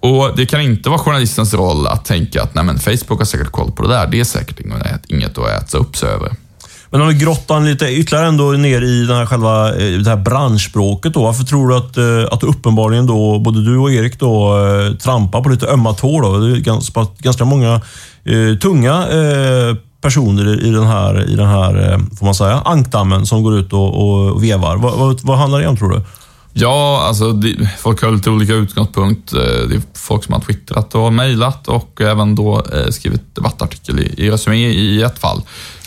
Och 0.02 0.38
Det 0.38 0.46
kan 0.46 0.62
inte 0.62 0.90
vara 0.90 1.00
journalistens 1.00 1.54
roll 1.54 1.88
att 1.88 2.06
tänka 2.06 2.44
att 2.44 2.56
Nej, 2.56 2.64
men 2.64 2.80
Facebook 2.80 3.20
har 3.20 3.26
säkert 3.26 3.52
koll 3.52 3.72
på 3.72 3.84
det 3.84 3.90
där. 3.90 4.08
Det 4.08 4.20
är 4.20 4.24
säkert 4.24 4.60
inget 5.08 5.38
att 5.38 5.50
äta 5.50 5.78
upp 5.78 5.98
sig 5.98 6.10
över. 6.10 6.36
Men 6.92 7.02
om 7.02 7.08
vi 7.08 7.14
grottar 7.14 7.60
lite 7.60 7.86
ytterligare 7.86 8.28
ändå 8.28 8.52
ner 8.52 8.82
i 8.82 9.06
den 9.06 9.18
här 9.18 9.26
själva, 9.26 9.70
eh, 9.70 10.00
det 10.00 10.10
här 10.10 10.18
branschspråket. 10.18 11.14
Då. 11.14 11.24
Varför 11.24 11.44
tror 11.44 11.68
du 11.68 11.76
att, 11.76 11.98
eh, 11.98 12.34
att 12.34 12.44
uppenbarligen 12.44 13.08
då, 13.08 13.40
både 13.40 13.66
du 13.66 13.78
och 13.78 13.92
Erik 13.92 14.20
då, 14.20 14.58
eh, 14.68 14.96
trampar 14.96 15.42
på 15.42 15.50
lite 15.50 15.68
ömma 15.68 15.94
tår? 15.94 16.22
Då? 16.22 16.38
Det 16.38 16.58
är 16.58 16.60
ganska, 16.60 17.08
ganska 17.18 17.46
många 17.46 17.82
eh, 18.24 18.58
tunga 18.62 19.08
eh, 19.08 19.76
personer 20.02 20.66
i 20.66 20.72
den 20.72 20.88
här, 20.88 21.30
i 21.30 21.36
den 21.36 21.48
här 21.48 22.00
får 22.20 22.26
man 22.26 22.36
säga, 22.36 22.62
ankdammen 22.66 23.26
som 23.26 23.44
går 23.44 23.60
ut 23.60 23.74
och, 23.74 24.30
och 24.34 24.44
vevar. 24.44 24.78
Vad, 24.78 24.94
vad, 24.94 25.22
vad 25.22 25.38
handlar 25.38 25.60
det 25.62 25.68
om 25.68 25.78
tror 25.78 25.90
du? 25.90 26.02
Ja, 26.54 27.04
alltså 27.08 27.32
det, 27.32 27.70
folk 27.80 28.02
har 28.02 28.12
lite 28.12 28.30
olika 28.30 28.54
utgångspunkt. 28.54 29.32
Det 29.32 29.76
är 29.76 29.82
folk 29.94 30.24
som 30.24 30.34
har 30.34 30.42
twittrat 30.42 30.96
och 30.96 31.14
mejlat 31.14 31.68
och 31.68 32.02
även 32.02 32.36
då 32.36 32.64
eh, 32.74 32.90
skrivit 32.90 33.36
debattartikel 33.36 34.00
i, 34.00 34.14
i 34.18 34.32
Resumé 34.32 34.68
i 34.68 35.02
ett 35.02 35.20
fall. 35.20 35.42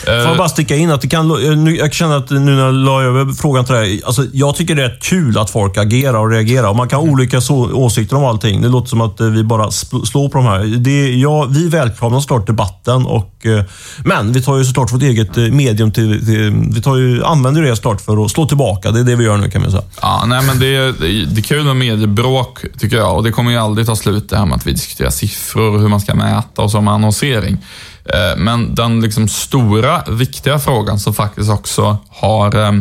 Får 0.04 0.14
jag 0.14 0.36
bara 0.36 0.48
sticka 0.48 0.76
in 0.76 0.90
att 0.90 1.00
det 1.00 1.08
kan... 1.08 1.30
Jag 1.78 1.92
känner 1.92 2.16
att 2.16 2.30
nu 2.30 2.40
när 2.40 2.64
jag 2.64 2.74
la 2.74 3.02
över 3.02 3.32
frågan 3.32 3.64
till 3.64 3.74
dig. 3.74 4.02
Alltså, 4.04 4.24
jag 4.32 4.56
tycker 4.56 4.74
det 4.74 4.84
är 4.84 4.98
kul 5.00 5.38
att 5.38 5.50
folk 5.50 5.76
agerar 5.76 6.18
och 6.18 6.30
reagerar. 6.30 6.68
Och 6.68 6.76
man 6.76 6.88
kan 6.88 7.00
ha 7.00 7.06
olika 7.06 7.40
så, 7.40 7.72
åsikter 7.72 8.16
om 8.16 8.24
allting. 8.24 8.62
Det 8.62 8.68
låter 8.68 8.88
som 8.88 9.00
att 9.00 9.20
eh, 9.20 9.26
vi 9.26 9.44
bara 9.44 9.70
slår 9.70 10.28
på 10.28 10.38
de 10.38 10.46
här. 10.46 10.58
Det, 10.78 11.14
ja, 11.14 11.46
vi 11.50 11.68
välkomnar 11.68 12.20
såklart 12.20 12.46
debatten. 12.46 13.06
Och, 13.06 13.46
eh, 13.46 13.64
men 14.04 14.32
vi 14.32 14.42
tar 14.42 14.58
ju 14.58 14.64
såklart 14.64 14.92
vårt 14.92 15.02
eget 15.02 15.36
eh, 15.36 15.44
medium 15.44 15.92
till... 15.92 16.26
till 16.26 16.52
vi 16.74 16.82
tar 16.82 16.96
ju, 16.96 17.24
använder 17.24 17.62
det 17.62 17.76
såklart 17.76 18.00
för 18.00 18.24
att 18.24 18.30
slå 18.30 18.46
tillbaka. 18.46 18.90
Det 18.90 19.00
är 19.00 19.04
det 19.04 19.16
vi 19.16 19.24
gör 19.24 19.36
nu 19.36 19.50
kan 19.50 19.62
man 19.62 19.70
säga. 19.70 19.82
Ja, 20.02 20.24
nej, 20.26 20.42
men 20.46 20.58
det, 20.58 20.76
är, 20.76 20.94
det 21.34 21.40
är 21.40 21.42
kul 21.42 21.64
med 21.64 21.76
mediebråk, 21.76 22.64
tycker 22.78 22.96
jag. 22.96 23.16
Och 23.16 23.22
det 23.22 23.30
kommer 23.30 23.50
ju 23.50 23.56
aldrig 23.56 23.86
ta 23.86 23.96
slut 23.96 24.28
det 24.28 24.36
här 24.36 24.46
med 24.46 24.56
att 24.56 24.66
vi 24.66 24.72
diskuterar 24.72 25.10
siffror 25.10 25.74
och 25.74 25.80
hur 25.80 25.88
man 25.88 26.00
ska 26.00 26.14
mäta 26.14 26.62
och 26.62 26.70
så 26.70 26.80
med 26.80 26.94
annonsering. 26.94 27.58
Eh, 28.04 28.36
men 28.36 28.74
den 28.74 29.00
liksom 29.00 29.28
stora, 29.28 30.02
viktiga 30.08 30.58
frågan 30.58 30.98
som 30.98 31.14
faktiskt 31.14 31.50
också 31.50 31.98
har 32.08 32.66
eh, 32.66 32.72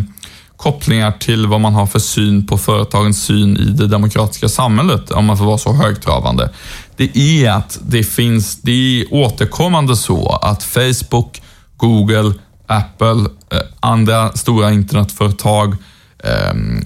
kopplingar 0.57 1.11
till 1.11 1.47
vad 1.47 1.61
man 1.61 1.73
har 1.73 1.85
för 1.85 1.99
syn 1.99 2.47
på 2.47 2.57
företagens 2.57 3.23
syn 3.23 3.57
i 3.57 3.65
det 3.65 3.87
demokratiska 3.87 4.49
samhället, 4.49 5.11
om 5.11 5.25
man 5.25 5.37
får 5.37 5.45
vara 5.45 5.57
så 5.57 5.73
högtravande. 5.73 6.49
Det 6.95 7.17
är 7.17 7.51
att 7.51 7.79
det 7.81 8.03
finns, 8.03 8.61
det 8.61 8.71
är 8.71 9.13
återkommande 9.13 9.95
så 9.95 10.39
att 10.41 10.63
Facebook, 10.63 11.41
Google, 11.77 12.33
Apple, 12.67 13.29
eh, 13.51 13.59
andra 13.79 14.31
stora 14.31 14.71
internetföretag, 14.71 15.75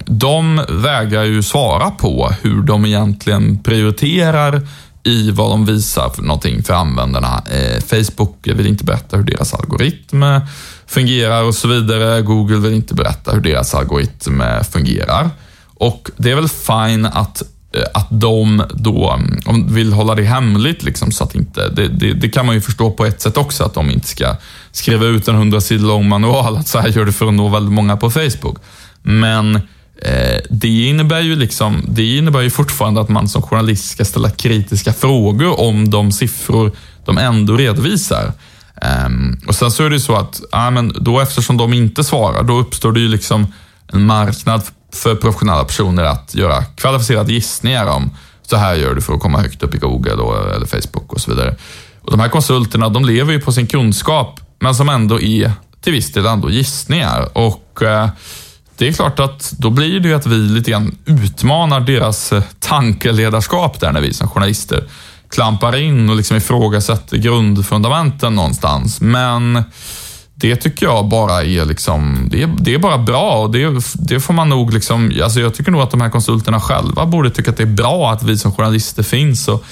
de 0.06 0.64
vägrar 0.68 1.24
ju 1.24 1.42
svara 1.42 1.90
på 1.90 2.32
hur 2.42 2.62
de 2.62 2.84
egentligen 2.86 3.62
prioriterar 3.62 4.62
i 5.06 5.30
vad 5.30 5.50
de 5.50 5.66
visar 5.66 6.10
för 6.14 6.22
någonting 6.22 6.62
för 6.62 6.74
användarna. 6.74 7.42
Eh, 7.50 7.82
Facebook 7.82 8.36
vill 8.42 8.66
inte 8.66 8.84
berätta 8.84 9.16
hur 9.16 9.24
deras 9.24 9.54
algoritm 9.54 10.22
eh, 10.22 10.42
fungerar 10.86 11.42
och 11.42 11.54
så 11.54 11.68
vidare. 11.68 12.22
Google 12.22 12.56
vill 12.56 12.72
inte 12.72 12.94
berätta 12.94 13.32
hur 13.32 13.40
deras 13.40 13.74
algoritm 13.74 14.40
eh, 14.40 14.62
fungerar. 14.62 15.30
Och 15.74 16.10
det 16.16 16.30
är 16.30 16.34
väl 16.34 16.48
fine 16.48 17.06
att 17.06 17.42
eh, 17.72 17.82
att 17.94 18.06
de 18.10 18.62
då 18.74 19.20
mm, 19.48 19.74
vill 19.74 19.92
hålla 19.92 20.14
det 20.14 20.22
hemligt, 20.22 20.82
liksom, 20.82 21.12
så 21.12 21.24
att 21.24 21.34
inte, 21.34 21.68
det, 21.68 21.88
det, 21.88 22.12
det, 22.12 22.28
kan 22.28 22.46
man 22.46 22.54
ju 22.54 22.60
förstå 22.60 22.90
på 22.90 23.06
ett 23.06 23.20
sätt 23.20 23.36
också, 23.36 23.64
att 23.64 23.74
de 23.74 23.90
inte 23.90 24.08
ska 24.08 24.36
skriva 24.72 25.06
ut 25.06 25.28
en 25.28 25.34
hundra 25.34 25.60
sidor 25.60 25.86
lång 25.86 26.08
manual, 26.08 26.56
att 26.56 26.68
så 26.68 26.78
här 26.78 26.88
gör 26.88 27.04
du 27.04 27.12
för 27.12 27.26
att 27.26 27.34
nå 27.34 27.48
väldigt 27.48 27.72
många 27.72 27.96
på 27.96 28.10
Facebook. 28.10 28.58
Men 29.02 29.60
Eh, 30.02 30.40
det 30.50 30.88
innebär 30.88 31.20
ju 31.20 31.36
liksom, 31.36 31.82
det 31.88 32.16
innebär 32.16 32.40
ju 32.40 32.50
fortfarande 32.50 33.00
att 33.00 33.08
man 33.08 33.28
som 33.28 33.42
journalist 33.42 33.90
ska 33.90 34.04
ställa 34.04 34.30
kritiska 34.30 34.92
frågor 34.92 35.60
om 35.60 35.90
de 35.90 36.12
siffror 36.12 36.72
de 37.04 37.18
ändå 37.18 37.56
redovisar. 37.56 38.32
Ehm, 38.82 39.40
och 39.48 39.54
sen 39.54 39.70
så 39.70 39.84
är 39.84 39.90
det 39.90 39.96
ju 39.96 40.00
så 40.00 40.16
att, 40.16 40.40
ja, 40.52 40.70
men 40.70 40.92
då 41.00 41.20
eftersom 41.20 41.56
de 41.56 41.72
inte 41.72 42.04
svarar, 42.04 42.42
då 42.42 42.58
uppstår 42.58 42.92
det 42.92 43.00
ju 43.00 43.08
liksom 43.08 43.46
en 43.92 44.06
marknad 44.06 44.62
för 44.92 45.14
professionella 45.14 45.64
personer 45.64 46.04
att 46.04 46.34
göra 46.34 46.64
kvalificerade 46.64 47.32
gissningar 47.32 47.86
om 47.86 48.10
så 48.42 48.56
här 48.56 48.74
gör 48.74 48.94
du 48.94 49.00
för 49.00 49.14
att 49.14 49.20
komma 49.20 49.38
högt 49.38 49.62
upp 49.62 49.74
i 49.74 49.78
Google 49.78 50.12
och, 50.12 50.54
eller 50.54 50.66
Facebook 50.66 51.12
och 51.12 51.20
så 51.20 51.30
vidare. 51.30 51.56
Och 52.00 52.10
De 52.10 52.20
här 52.20 52.28
konsulterna, 52.28 52.88
de 52.88 53.04
lever 53.04 53.32
ju 53.32 53.40
på 53.40 53.52
sin 53.52 53.66
kunskap, 53.66 54.40
men 54.58 54.74
som 54.74 54.88
ändå 54.88 55.20
är 55.20 55.52
till 55.80 55.92
viss 55.92 56.12
del 56.12 56.26
ändå 56.26 56.50
gissningar. 56.50 57.38
Och 57.38 57.82
eh, 57.82 58.08
det 58.78 58.88
är 58.88 58.92
klart 58.92 59.20
att 59.20 59.54
då 59.58 59.70
blir 59.70 60.00
det 60.00 60.08
ju 60.08 60.14
att 60.14 60.26
vi 60.26 60.36
lite 60.36 60.70
grann 60.70 60.96
utmanar 61.04 61.80
deras 61.80 62.32
eh, 62.32 62.42
tankeledarskap 62.58 63.80
där 63.80 63.92
när 63.92 64.00
vi 64.00 64.14
som 64.14 64.28
journalister 64.28 64.84
klampar 65.28 65.76
in 65.76 66.10
och 66.10 66.16
liksom 66.16 66.36
ifrågasätter 66.36 67.16
grundfundamenten 67.16 68.34
någonstans. 68.34 69.00
Men 69.00 69.62
det 70.34 70.56
tycker 70.56 70.86
jag 70.86 71.08
bara 71.08 71.44
är 71.44 71.64
liksom, 71.64 72.28
det 72.30 72.42
är, 72.42 72.54
det 72.58 72.74
är 72.74 72.78
bara 72.78 72.98
bra 72.98 73.42
och 73.42 73.50
det, 73.50 73.84
det 73.94 74.20
får 74.20 74.34
man 74.34 74.48
nog 74.48 74.72
liksom, 74.72 75.12
alltså 75.22 75.40
jag 75.40 75.54
tycker 75.54 75.72
nog 75.72 75.80
att 75.80 75.90
de 75.90 76.00
här 76.00 76.10
konsulterna 76.10 76.60
själva 76.60 77.06
borde 77.06 77.30
tycka 77.30 77.50
att 77.50 77.56
det 77.56 77.62
är 77.62 77.66
bra 77.66 78.12
att 78.12 78.22
vi 78.22 78.38
som 78.38 78.52
journalister 78.52 79.02
finns 79.02 79.48
och 79.48 79.64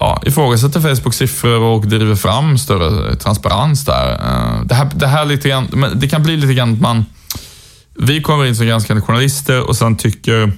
ja, 0.00 0.22
ifrågasätter 0.26 0.80
Facebooks 0.80 1.16
siffror 1.16 1.60
och 1.60 1.86
driver 1.86 2.14
fram 2.14 2.58
större 2.58 3.10
eh, 3.10 3.16
transparens 3.16 3.84
där. 3.84 4.12
Eh, 4.12 4.64
det 4.64 4.74
här, 4.74 4.90
det 4.94 5.06
här 5.06 5.24
lite 5.24 5.48
grann, 5.48 5.92
det 5.94 6.08
kan 6.08 6.22
bli 6.22 6.36
lite 6.36 6.54
grann 6.54 6.72
att 6.72 6.80
man 6.80 7.04
vi 7.98 8.22
kommer 8.22 8.44
in 8.44 8.56
som 8.56 8.66
granskande 8.66 9.02
journalister 9.02 9.68
och 9.68 9.76
sen 9.76 9.96
tycker 9.96 10.52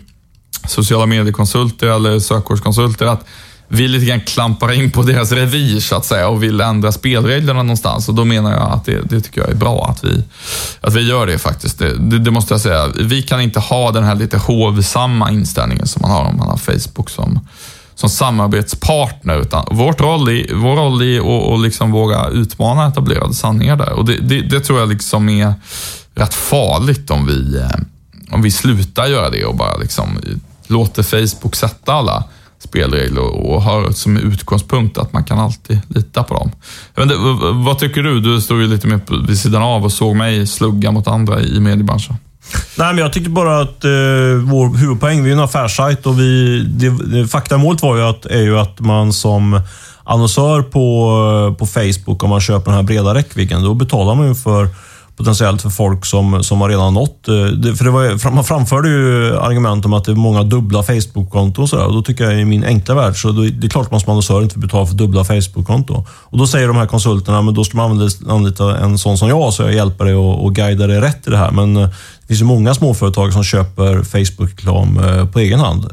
sociala 0.67 1.07
mediekonsulter 1.07 1.87
eller 1.87 2.19
sökordskonsulter 2.19 3.07
att 3.07 3.25
vi 3.69 3.89
lite 3.89 4.07
grann 4.07 4.21
klampar 4.21 4.73
in 4.73 4.91
på 4.91 5.03
deras 5.03 5.33
revir 5.33 5.81
så 5.81 5.97
att 5.97 6.05
säga 6.05 6.29
och 6.29 6.43
vill 6.43 6.61
ändra 6.61 6.93
spelreglerna 6.93 7.63
någonstans. 7.63 8.09
Och 8.09 8.15
då 8.15 8.25
menar 8.25 8.53
jag 8.53 8.71
att 8.73 8.85
det, 8.85 9.01
det 9.11 9.21
tycker 9.21 9.41
jag 9.41 9.51
är 9.51 9.55
bra 9.55 9.87
att 9.91 10.05
vi, 10.05 10.23
att 10.81 10.95
vi 10.95 11.09
gör 11.09 11.27
det 11.27 11.39
faktiskt. 11.39 11.79
Det, 11.79 11.95
det, 11.99 12.19
det, 12.19 12.31
måste 12.31 12.55
jag 12.55 12.61
säga. 12.61 12.89
Vi 12.97 13.23
kan 13.23 13.41
inte 13.41 13.61
ha 13.61 13.91
den 13.91 14.05
här 14.05 14.15
lite 14.15 14.39
hovsamma 14.39 15.31
inställningen 15.31 15.87
som 15.87 16.03
man 16.03 16.11
har 16.11 16.25
om 16.25 16.37
man 16.37 16.49
har 16.49 16.57
Facebook 16.57 17.11
som, 17.11 17.41
som 17.95 18.09
samarbetspartner. 18.09 19.41
Utan 19.41 19.65
vårt 19.71 20.01
roll 20.01 20.29
i, 20.29 20.51
vår 20.55 20.77
roll 20.77 21.03
är 21.03 21.19
att, 21.19 21.55
att 21.55 21.61
liksom 21.61 21.93
våga 21.93 22.29
utmana 22.29 22.87
etablerade 22.87 23.35
sanningar 23.35 23.77
där. 23.77 23.93
Och 23.93 24.05
det, 24.05 24.17
det, 24.17 24.41
det, 24.41 24.61
tror 24.61 24.79
jag 24.79 24.89
liksom 24.89 25.29
är 25.29 25.55
rätt 26.19 26.35
farligt 26.35 27.11
om 27.11 27.27
vi, 27.27 27.57
eh, 27.59 28.35
om 28.35 28.43
vi 28.43 28.51
slutar 28.51 29.07
göra 29.07 29.31
det 29.31 29.45
och 29.45 29.57
bara 29.57 29.77
liksom 29.77 30.19
låter 30.67 31.03
Facebook 31.03 31.57
sätta 31.57 31.93
alla 31.93 32.25
spelregler 32.59 33.23
och 33.23 33.63
har 33.63 33.91
som 33.91 34.17
utgångspunkt 34.17 34.99
att 34.99 35.13
man 35.13 35.25
kan 35.25 35.39
alltid 35.39 35.81
lita 35.89 36.23
på 36.23 36.35
dem. 36.35 36.51
Inte, 36.99 37.15
vad 37.65 37.79
tycker 37.79 38.03
du? 38.03 38.21
Du 38.21 38.41
stod 38.41 38.61
ju 38.61 38.67
lite 38.67 38.87
mer 38.87 39.27
vid 39.27 39.39
sidan 39.39 39.63
av 39.63 39.85
och 39.85 39.93
såg 39.93 40.17
mig 40.17 40.47
slugga 40.47 40.91
mot 40.91 41.09
andra 41.09 41.41
i 41.41 41.61
mediebranschen. 41.61 42.17
Nej, 42.79 42.95
men 42.95 42.99
jag 42.99 43.13
tyckte 43.13 43.31
bara 43.31 43.61
att 43.61 43.85
eh, 43.85 43.91
vår 44.45 44.77
huvudpoäng, 44.77 45.25
vi 45.25 45.31
är 45.31 45.35
en 45.35 45.41
affärssajt 45.41 46.07
och 46.07 46.21
vi, 46.21 46.61
det, 46.69 46.91
det, 46.91 47.29
faktamålet 47.29 47.83
var 47.83 47.97
ju 47.97 48.03
att, 48.03 48.27
är 48.27 48.43
ju 48.43 48.59
att 48.59 48.81
man 48.81 49.13
som 49.13 49.61
annonsör 50.05 50.63
på, 50.63 51.11
eh, 51.51 51.59
på 51.59 51.67
Facebook, 51.67 52.23
om 52.23 52.31
man 52.31 52.41
köper 52.41 52.65
den 52.65 52.75
här 52.75 52.83
breda 52.83 53.15
räckvidden, 53.15 53.63
då 53.63 53.75
betalar 53.75 54.15
man 54.15 54.29
ju 54.29 54.35
för 54.35 54.69
potentiellt 55.19 55.63
för 55.63 55.71
folk 55.71 56.07
som, 56.07 56.45
som 56.45 56.61
har 56.61 56.69
redan 56.69 56.95
nått. 56.95 57.29
Eh, 57.29 57.35
det, 57.35 57.77
för 57.77 57.85
det 57.85 57.91
var, 57.91 58.31
man 58.31 58.45
framförde 58.45 58.89
ju 58.89 59.37
argument 59.37 59.85
om 59.85 59.93
att 59.93 60.05
det 60.05 60.13
är 60.13 60.17
många 60.17 60.43
dubbla 60.43 60.83
Facebook-konton 60.83 61.63
och 61.63 61.69
sådär. 61.69 61.89
Då 61.89 62.03
tycker 62.03 62.25
jag 62.25 62.41
i 62.41 62.45
min 62.45 62.65
enkla 62.65 62.95
värld, 62.95 63.23
så 63.23 63.33
det 63.33 63.67
är 63.67 63.71
klart 63.71 63.85
att 63.85 63.91
man 63.91 64.01
som 64.01 64.11
annonsör 64.11 64.43
inte 64.43 64.55
får 64.55 64.61
betala 64.61 64.87
för 64.87 64.95
dubbla 64.95 65.25
Facebook-konton. 65.25 66.05
Och 66.11 66.39
då 66.39 66.47
säger 66.47 66.69
de 66.69 66.77
här 66.77 66.87
konsulterna, 66.87 67.43
men 67.43 67.55
då 67.55 67.65
ska 67.65 67.77
man 67.77 68.11
anlita 68.29 68.79
en 68.79 68.99
sån 68.99 69.19
som 69.19 69.29
jag, 69.29 69.53
så 69.53 69.63
jag 69.63 69.75
hjälper 69.75 70.05
dig 70.05 70.15
och, 70.15 70.45
och 70.45 70.55
guidar 70.55 70.89
dig 70.89 71.01
rätt 71.01 71.27
i 71.27 71.31
det 71.31 71.37
här. 71.37 71.51
Men 71.51 71.77
eh, 71.77 71.89
det 72.21 72.27
finns 72.27 72.41
ju 72.41 72.45
många 72.45 72.75
småföretag 72.75 73.33
som 73.33 73.45
köper 73.45 74.03
Facebook-reklam 74.03 74.99
eh, 74.99 75.27
på 75.27 75.39
egen 75.39 75.61
hand. 75.61 75.87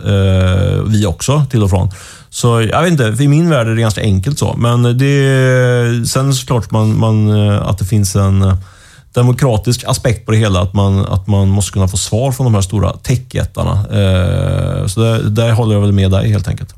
Vi 0.87 1.05
också, 1.05 1.43
till 1.51 1.63
och 1.63 1.69
från. 1.69 1.89
Så 2.29 2.61
jag 2.61 2.81
vet 2.81 2.91
inte, 2.91 3.23
i 3.23 3.27
min 3.27 3.49
värld 3.49 3.67
är 3.67 3.75
det 3.75 3.81
ganska 3.81 4.01
enkelt 4.01 4.39
så. 4.39 4.55
Men 4.57 4.97
det, 4.97 6.07
sen 6.07 6.33
såklart 6.33 6.71
man, 6.71 6.99
man, 6.99 7.31
att 7.51 7.77
det 7.77 7.85
finns 7.85 8.15
en 8.15 8.57
demokratisk 9.15 9.83
aspekt 9.87 10.25
på 10.25 10.31
det 10.31 10.37
hela, 10.37 10.61
att 10.61 10.73
man, 10.73 11.05
att 11.05 11.27
man 11.27 11.47
måste 11.47 11.71
kunna 11.71 11.87
få 11.87 11.97
svar 11.97 12.31
från 12.31 12.45
de 12.45 12.53
här 12.53 12.61
stora 12.61 12.93
techjättarna. 12.93 13.71
Eh, 13.71 14.87
så 14.87 14.99
där, 14.99 15.23
där 15.23 15.51
håller 15.51 15.73
jag 15.73 15.81
väl 15.81 15.91
med 15.91 16.11
dig 16.11 16.29
helt 16.29 16.47
enkelt. 16.47 16.75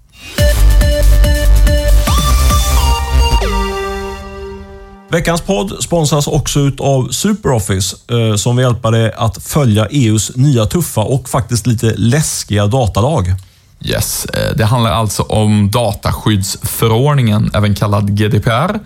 Veckans 5.09 5.41
podd 5.41 5.83
sponsras 5.83 6.27
också 6.27 6.71
av 6.79 7.09
SuperOffice 7.11 7.95
eh, 8.11 8.35
som 8.35 8.55
vill 8.55 8.63
hjälpa 8.63 8.91
dig 8.91 9.13
att 9.17 9.43
följa 9.43 9.85
EUs 9.85 10.35
nya 10.35 10.65
tuffa 10.65 11.01
och 11.01 11.29
faktiskt 11.29 11.67
lite 11.67 11.93
läskiga 11.97 12.67
datalag. 12.67 13.33
Yes, 13.81 14.25
eh, 14.25 14.55
det 14.55 14.65
handlar 14.65 14.91
alltså 14.91 15.23
om 15.23 15.71
dataskyddsförordningen, 15.71 17.51
även 17.53 17.75
kallad 17.75 18.17
GDPR. 18.17 18.79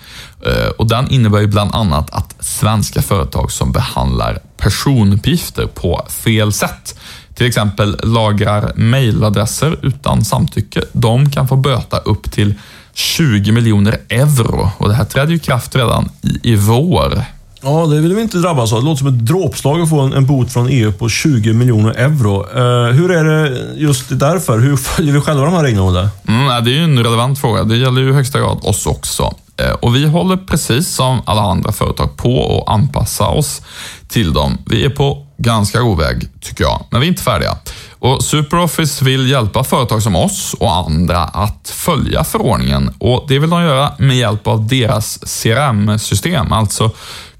Eh, 0.45 0.69
och 0.77 0.87
den 0.87 1.11
innebär 1.11 1.39
ju 1.39 1.47
bland 1.47 1.75
annat 1.75 2.09
att 2.09 2.35
svenska 2.39 3.01
företag 3.01 3.51
som 3.51 3.71
behandlar 3.71 4.39
personuppgifter 4.57 5.65
på 5.65 6.05
fel 6.09 6.53
sätt, 6.53 6.99
till 7.35 7.47
exempel 7.47 7.99
lagrar 8.03 8.71
mejladresser 8.75 9.79
utan 9.81 10.25
samtycke, 10.25 10.83
de 10.93 11.29
kan 11.29 11.47
få 11.47 11.55
böta 11.55 11.97
upp 11.97 12.31
till 12.31 12.53
20 12.93 13.51
miljoner 13.51 13.97
euro. 14.09 14.71
Och 14.77 14.89
det 14.89 14.95
här 14.95 15.05
trädde 15.05 15.31
ju 15.31 15.39
kraft 15.39 15.75
redan 15.75 16.09
i, 16.21 16.51
i 16.51 16.55
vår. 16.55 17.25
Ja, 17.63 17.85
det 17.85 18.01
vill 18.01 18.13
vi 18.13 18.21
inte 18.21 18.37
drabbas 18.37 18.73
av. 18.73 18.79
Det 18.79 18.85
låter 18.85 18.99
som 18.99 19.07
ett 19.07 19.25
dråpslag 19.25 19.81
att 19.81 19.89
få 19.89 19.99
en, 19.99 20.13
en 20.13 20.25
bot 20.25 20.53
från 20.53 20.67
EU 20.69 20.91
på 20.91 21.09
20 21.09 21.53
miljoner 21.53 21.91
euro. 21.91 22.45
Eh, 22.55 22.93
hur 22.93 23.11
är 23.11 23.23
det 23.23 23.57
just 23.75 24.05
därför? 24.09 24.59
Hur 24.59 24.77
följer 24.77 25.13
vi 25.13 25.21
själva 25.21 25.45
de 25.45 25.53
här 25.53 25.63
reglerna? 25.63 26.09
Mm, 26.27 26.63
det 26.63 26.71
är 26.71 26.73
ju 26.73 26.83
en 26.83 27.03
relevant 27.03 27.39
fråga. 27.39 27.63
Det 27.63 27.77
gäller 27.77 28.01
ju 28.01 28.09
i 28.09 28.13
högsta 28.13 28.39
grad 28.39 28.59
oss 28.63 28.85
också. 28.85 29.33
Eh, 29.57 29.71
och 29.71 29.95
vi 29.95 30.05
håller 30.05 30.37
precis 30.37 30.87
som 30.87 31.21
alla 31.25 31.41
andra 31.41 31.71
företag 31.71 32.17
på 32.17 32.63
att 32.67 32.73
anpassa 32.73 33.27
oss 33.27 33.61
till 34.07 34.33
dem. 34.33 34.57
Vi 34.65 34.85
är 34.85 34.89
på 34.89 35.25
ganska 35.37 35.79
god 35.79 35.97
väg, 35.97 36.27
tycker 36.41 36.63
jag, 36.63 36.85
men 36.89 37.01
vi 37.01 37.07
är 37.07 37.09
inte 37.09 37.23
färdiga. 37.23 37.57
Och 37.99 38.23
SuperOffice 38.23 39.01
vill 39.01 39.29
hjälpa 39.29 39.63
företag 39.63 40.03
som 40.03 40.15
oss 40.15 40.55
och 40.59 40.73
andra 40.73 41.19
att 41.19 41.73
följa 41.75 42.23
förordningen 42.23 42.93
och 42.99 43.25
det 43.27 43.39
vill 43.39 43.49
de 43.49 43.63
göra 43.63 43.91
med 43.97 44.17
hjälp 44.17 44.47
av 44.47 44.67
deras 44.67 45.19
CRM-system, 45.43 46.51
alltså 46.51 46.91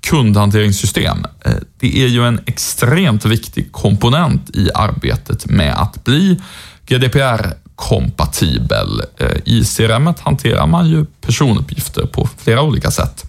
kundhanteringssystem. 0.02 1.26
Eh, 1.46 1.54
det 1.80 2.04
är 2.04 2.08
ju 2.08 2.28
en 2.28 2.40
extremt 2.46 3.26
viktig 3.26 3.72
komponent 3.72 4.56
i 4.56 4.70
arbetet 4.74 5.46
med 5.46 5.74
att 5.74 6.04
bli 6.04 6.42
GDPR-kompatibel. 6.88 9.02
Eh, 9.18 9.32
I 9.46 9.66
CRM 9.66 10.14
hanterar 10.20 10.68
man 10.68 10.90
ju 10.90 11.06
personuppgifter 11.06 12.06
på 12.06 12.30
flera 12.38 12.62
olika 12.62 12.92
sätt. 12.92 13.26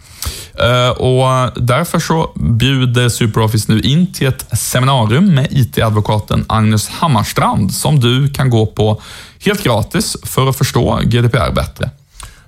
Eh, 0.58 0.88
och 0.88 1.50
därför 1.56 1.98
så 1.98 2.32
bjuder 2.34 3.08
SuperOffice 3.08 3.72
nu 3.72 3.80
in 3.80 4.12
till 4.12 4.26
ett 4.26 4.58
seminarium 4.58 5.34
med 5.34 5.48
IT-advokaten 5.50 6.44
Agnes 6.48 6.88
Hammarstrand 6.88 7.74
som 7.74 8.00
du 8.00 8.28
kan 8.28 8.50
gå 8.50 8.66
på 8.66 9.02
helt 9.44 9.62
gratis 9.62 10.16
för 10.22 10.48
att 10.48 10.58
förstå 10.58 11.00
GDPR 11.04 11.52
bättre. 11.54 11.90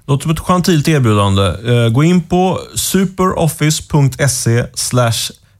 Något 0.06 0.22
som 0.22 0.30
ett 0.30 0.40
gentilt 0.40 0.88
erbjudande. 0.88 1.42
Eh, 1.42 1.88
gå 1.88 2.04
in 2.04 2.22
på 2.22 2.60
superoffice.se 2.74 4.64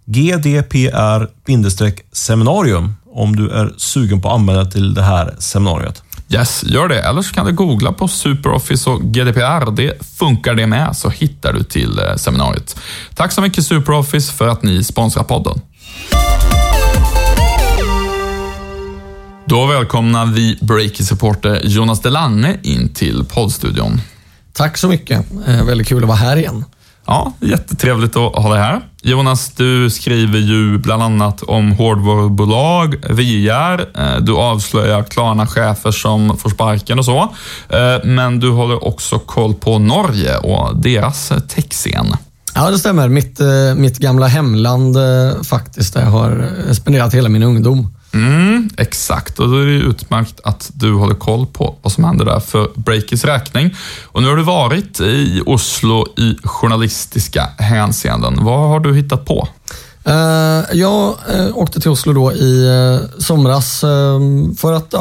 gdpr-seminarium 0.05 2.95
om 3.13 3.37
du 3.37 3.51
är 3.51 3.73
sugen 3.77 4.21
på 4.21 4.29
att 4.29 4.35
anmäla 4.35 4.65
till 4.65 4.95
det 4.95 5.03
här 5.03 5.35
seminariet. 5.39 6.03
Yes, 6.29 6.65
gör 6.67 6.89
det. 6.89 7.03
Eller 7.03 7.23
så 7.23 7.35
kan 7.35 7.47
du 7.47 7.53
googla 7.53 7.93
på 7.93 8.09
SuperOffice 8.09 8.91
och 8.91 9.03
GDPR. 9.03 9.71
Det 9.71 10.07
funkar 10.19 10.55
det 10.55 10.67
med, 10.67 10.97
så 10.97 11.09
hittar 11.09 11.53
du 11.53 11.63
till 11.63 11.99
eh, 11.99 12.17
seminariet. 12.17 12.77
Tack 13.15 13.33
så 13.33 13.41
mycket 13.41 13.65
SuperOffice 13.65 14.33
för 14.33 14.49
att 14.49 14.63
ni 14.63 14.85
sponsrar 14.85 15.25
podden. 15.25 15.61
Då 19.47 19.67
välkomnar 19.67 20.27
vi 20.27 20.59
Breaky-supporter 20.61 21.61
Jonas 21.65 22.01
Delanne 22.01 22.57
in 22.63 22.89
till 22.89 23.25
poddstudion. 23.25 24.01
Tack 24.57 24.79
så 24.79 24.89
mycket. 24.89 25.27
Eh, 25.47 25.65
väldigt 25.65 25.89
kul 25.89 26.03
att 26.03 26.09
vara 26.09 26.19
här 26.19 26.37
igen. 26.37 26.65
Ja, 27.07 27.33
jättetrevligt 27.41 28.17
att 28.17 28.37
ha 28.37 28.53
dig 28.55 28.63
här. 28.63 28.81
Jonas, 29.03 29.51
du 29.51 29.91
skriver 29.91 30.39
ju 30.39 30.79
bland 30.79 31.03
annat 31.03 31.43
om 31.43 31.73
hårdvarubolag, 31.73 32.95
VR, 33.11 33.81
eh, 34.01 34.21
du 34.21 34.37
avslöjar 34.37 35.03
Klarna-chefer 35.03 35.91
som 35.91 36.39
får 36.39 36.51
sparken 36.51 36.99
och 36.99 37.05
så. 37.05 37.21
Eh, 37.69 38.05
men 38.05 38.41
du 38.41 38.51
håller 38.51 38.85
också 38.85 39.19
koll 39.19 39.55
på 39.55 39.79
Norge 39.79 40.39
och 40.39 40.77
deras 40.77 41.33
techscen. 41.49 42.17
Ja, 42.55 42.71
det 42.71 42.79
stämmer. 42.79 43.09
Mitt, 43.09 43.41
mitt 43.77 43.99
gamla 43.99 44.27
hemland 44.27 44.97
faktiskt, 45.45 45.95
där 45.95 46.01
jag 46.01 46.11
har 46.11 46.51
spenderat 46.75 47.15
hela 47.15 47.29
min 47.29 47.43
ungdom. 47.43 47.94
Mm, 48.15 48.71
exakt, 48.77 49.39
och 49.39 49.49
då 49.49 49.57
är 49.57 49.67
det 49.67 49.73
utmärkt 49.73 50.41
att 50.45 50.71
du 50.75 50.93
håller 50.93 51.15
koll 51.15 51.47
på 51.47 51.77
vad 51.83 51.93
som 51.93 52.05
händer 52.05 52.25
där 52.25 52.41
för 52.41 52.71
Breakers 52.75 53.25
räkning. 53.25 53.75
Och 54.05 54.23
nu 54.23 54.29
har 54.29 54.37
du 54.37 54.43
varit 54.43 55.01
i 55.01 55.43
Oslo 55.47 56.07
i 56.17 56.37
journalistiska 56.45 57.49
hänseenden. 57.59 58.45
Vad 58.45 58.69
har 58.69 58.81
du 58.81 58.95
hittat 58.95 59.25
på? 59.25 59.49
Uh, 60.09 60.65
jag 60.73 61.15
uh, 61.35 61.59
åkte 61.59 61.81
till 61.81 61.91
Oslo 61.91 62.13
då 62.13 62.33
i 62.33 62.69
uh, 62.69 63.01
somras 63.19 63.81
för 64.59 64.73
att 64.73 64.95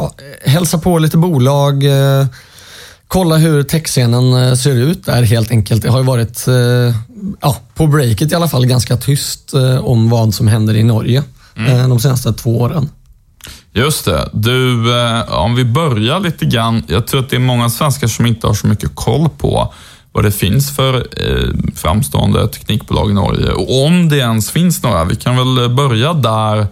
hälsa 0.45 0.77
på 0.77 0.99
lite 0.99 1.17
bolag, 1.17 1.83
kolla 3.07 3.37
hur 3.37 3.63
techscenen 3.63 4.57
ser 4.57 4.71
ut 4.75 5.05
där 5.05 5.23
helt 5.23 5.51
enkelt. 5.51 5.81
Det 5.81 5.89
har 5.89 5.99
ju 5.99 6.05
varit, 6.05 6.45
ja, 7.41 7.57
på 7.75 7.87
breaket 7.87 8.31
i 8.31 8.35
alla 8.35 8.47
fall, 8.47 8.65
ganska 8.65 8.97
tyst 8.97 9.53
om 9.81 10.09
vad 10.09 10.33
som 10.33 10.47
händer 10.47 10.75
i 10.75 10.83
Norge 10.83 11.23
mm. 11.55 11.89
de 11.89 11.99
senaste 11.99 12.33
två 12.33 12.61
åren. 12.61 12.89
Just 13.73 14.05
det. 14.05 14.29
Du, 14.33 14.93
eh, 14.99 15.33
om 15.33 15.55
vi 15.55 15.65
börjar 15.65 16.19
lite 16.19 16.45
grann. 16.45 16.83
Jag 16.87 17.07
tror 17.07 17.19
att 17.19 17.29
det 17.29 17.35
är 17.35 17.39
många 17.39 17.69
svenskar 17.69 18.07
som 18.07 18.25
inte 18.25 18.47
har 18.47 18.53
så 18.53 18.67
mycket 18.67 18.95
koll 18.95 19.29
på 19.37 19.73
vad 20.11 20.23
det 20.23 20.31
finns 20.31 20.75
för 20.75 20.95
eh, 20.95 21.49
framstående 21.75 22.47
teknikbolag 22.47 23.11
i 23.11 23.13
Norge. 23.13 23.51
Och 23.51 23.85
om 23.85 24.09
det 24.09 24.17
ens 24.17 24.51
finns 24.51 24.83
några. 24.83 25.03
Vi 25.03 25.15
kan 25.15 25.35
väl 25.37 25.69
börja 25.69 26.13
där. 26.13 26.67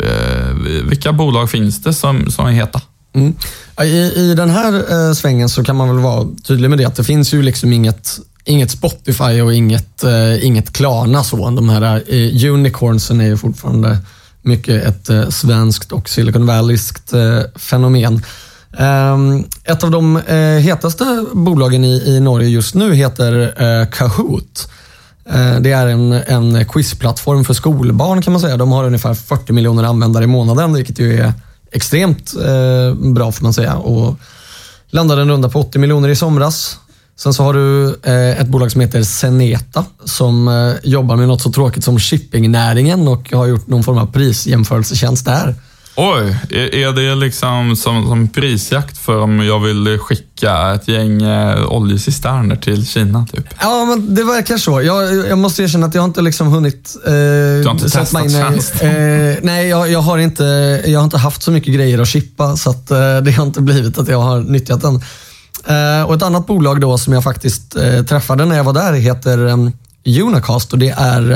Eh, 0.00 0.54
vilka 0.84 1.12
bolag 1.12 1.50
finns 1.50 1.82
det 1.82 1.94
som, 1.94 2.30
som 2.30 2.46
är 2.46 2.50
heta? 2.50 2.80
Mm. 3.14 3.34
I, 3.82 4.12
I 4.16 4.34
den 4.34 4.50
här 4.50 4.74
eh, 4.74 5.12
svängen 5.12 5.48
så 5.48 5.64
kan 5.64 5.76
man 5.76 5.88
väl 5.88 5.98
vara 5.98 6.26
tydlig 6.46 6.70
med 6.70 6.78
det 6.78 6.84
att 6.84 6.96
det 6.96 7.04
finns 7.04 7.34
ju 7.34 7.42
liksom 7.42 7.72
inget 7.72 8.18
Inget 8.46 8.70
Spotify 8.70 9.40
och 9.40 9.54
inget, 9.54 10.04
eh, 10.04 10.46
inget 10.46 10.72
Klarna. 10.72 11.24
Så. 11.24 11.50
De 11.50 11.68
här 11.68 12.02
eh, 12.08 12.52
unicornsen 12.52 13.20
är 13.20 13.24
ju 13.24 13.36
fortfarande 13.36 13.98
mycket 14.44 14.84
ett 14.84 15.10
eh, 15.10 15.28
svenskt 15.28 15.92
och 15.92 16.08
Silicon 16.08 16.46
Valleyskt 16.46 17.12
eh, 17.12 17.40
fenomen. 17.56 18.22
Ehm, 18.78 19.44
ett 19.64 19.84
av 19.84 19.90
de 19.90 20.16
eh, 20.16 20.36
hetaste 20.38 21.24
bolagen 21.32 21.84
i, 21.84 22.02
i 22.06 22.20
Norge 22.20 22.48
just 22.48 22.74
nu 22.74 22.94
heter 22.94 23.62
eh, 23.62 23.86
Kahoot. 23.86 24.68
Eh, 25.30 25.60
det 25.60 25.72
är 25.72 25.86
en, 25.86 26.12
en 26.12 26.64
quizplattform 26.64 27.44
för 27.44 27.54
skolbarn 27.54 28.22
kan 28.22 28.32
man 28.32 28.40
säga. 28.40 28.56
De 28.56 28.72
har 28.72 28.84
ungefär 28.84 29.14
40 29.14 29.52
miljoner 29.52 29.84
användare 29.84 30.24
i 30.24 30.26
månaden, 30.26 30.74
vilket 30.74 30.98
ju 30.98 31.20
är 31.20 31.32
extremt 31.72 32.34
eh, 32.36 32.94
bra 32.94 33.32
får 33.32 33.42
man 33.42 33.52
säga. 33.52 33.74
Och 33.76 34.18
landade 34.90 35.22
en 35.22 35.28
runda 35.30 35.48
på 35.48 35.60
80 35.60 35.78
miljoner 35.78 36.08
i 36.08 36.16
somras. 36.16 36.78
Sen 37.16 37.34
så 37.34 37.42
har 37.42 37.54
du 37.54 37.98
eh, 38.02 38.40
ett 38.40 38.48
bolag 38.48 38.72
som 38.72 38.80
heter 38.80 39.02
Seneta 39.02 39.84
som 40.04 40.48
eh, 40.48 40.90
jobbar 40.90 41.16
med 41.16 41.28
något 41.28 41.42
så 41.42 41.52
tråkigt 41.52 41.84
som 41.84 41.98
shippingnäringen 41.98 43.08
och 43.08 43.32
har 43.32 43.46
gjort 43.46 43.66
någon 43.66 43.84
form 43.84 43.98
av 43.98 44.12
prisjämförelsetjänst 44.12 45.24
där. 45.24 45.54
Oj, 45.96 46.36
är, 46.50 46.92
det 46.92 47.14
liksom 47.14 47.76
som, 47.76 48.06
som 48.06 48.28
prisjakt 48.28 48.98
för 48.98 49.20
om 49.20 49.40
jag 49.40 49.60
vill 49.60 49.98
skicka 49.98 50.74
ett 50.74 50.88
gäng 50.88 51.22
eh, 51.22 51.72
oljecisterner 51.72 52.56
till 52.56 52.86
Kina? 52.86 53.26
Typ? 53.32 53.44
Ja, 53.60 53.84
men 53.84 54.14
det 54.14 54.24
verkar 54.24 54.56
så. 54.56 54.82
Jag, 54.82 55.14
jag 55.28 55.38
måste 55.38 55.62
erkänna 55.62 55.86
att 55.86 55.94
jag 55.94 56.02
har 56.02 56.08
inte 56.08 56.22
liksom 56.22 56.46
hunnit... 56.46 56.96
Eh, 57.06 57.12
du 57.12 57.62
har 57.64 57.70
inte 57.70 57.90
testat 57.90 58.12
mig 58.12 58.24
in, 58.24 58.90
eh, 58.90 59.36
Nej, 59.42 59.68
jag, 59.68 59.90
jag, 59.90 60.00
har 60.00 60.18
inte, 60.18 60.44
jag 60.86 60.98
har 60.98 61.04
inte 61.04 61.18
haft 61.18 61.42
så 61.42 61.50
mycket 61.50 61.74
grejer 61.74 61.98
att 61.98 62.08
chippa 62.08 62.56
så 62.56 62.70
att, 62.70 62.90
eh, 62.90 63.16
det 63.16 63.32
har 63.32 63.46
inte 63.46 63.60
blivit 63.60 63.98
att 63.98 64.08
jag 64.08 64.20
har 64.20 64.40
nyttjat 64.40 64.82
den. 64.82 65.02
Eh, 65.66 66.02
och 66.02 66.14
ett 66.14 66.22
annat 66.22 66.46
bolag 66.46 66.80
då 66.80 66.98
som 66.98 67.12
jag 67.12 67.24
faktiskt 67.24 67.76
eh, 67.76 68.02
träffade 68.02 68.44
när 68.44 68.56
jag 68.56 68.64
var 68.64 68.72
där 68.72 68.92
heter 68.92 69.46
ehm, 69.46 69.72
Unacast 70.22 70.72
och 70.72 70.78
det 70.78 70.90
är 70.90 71.32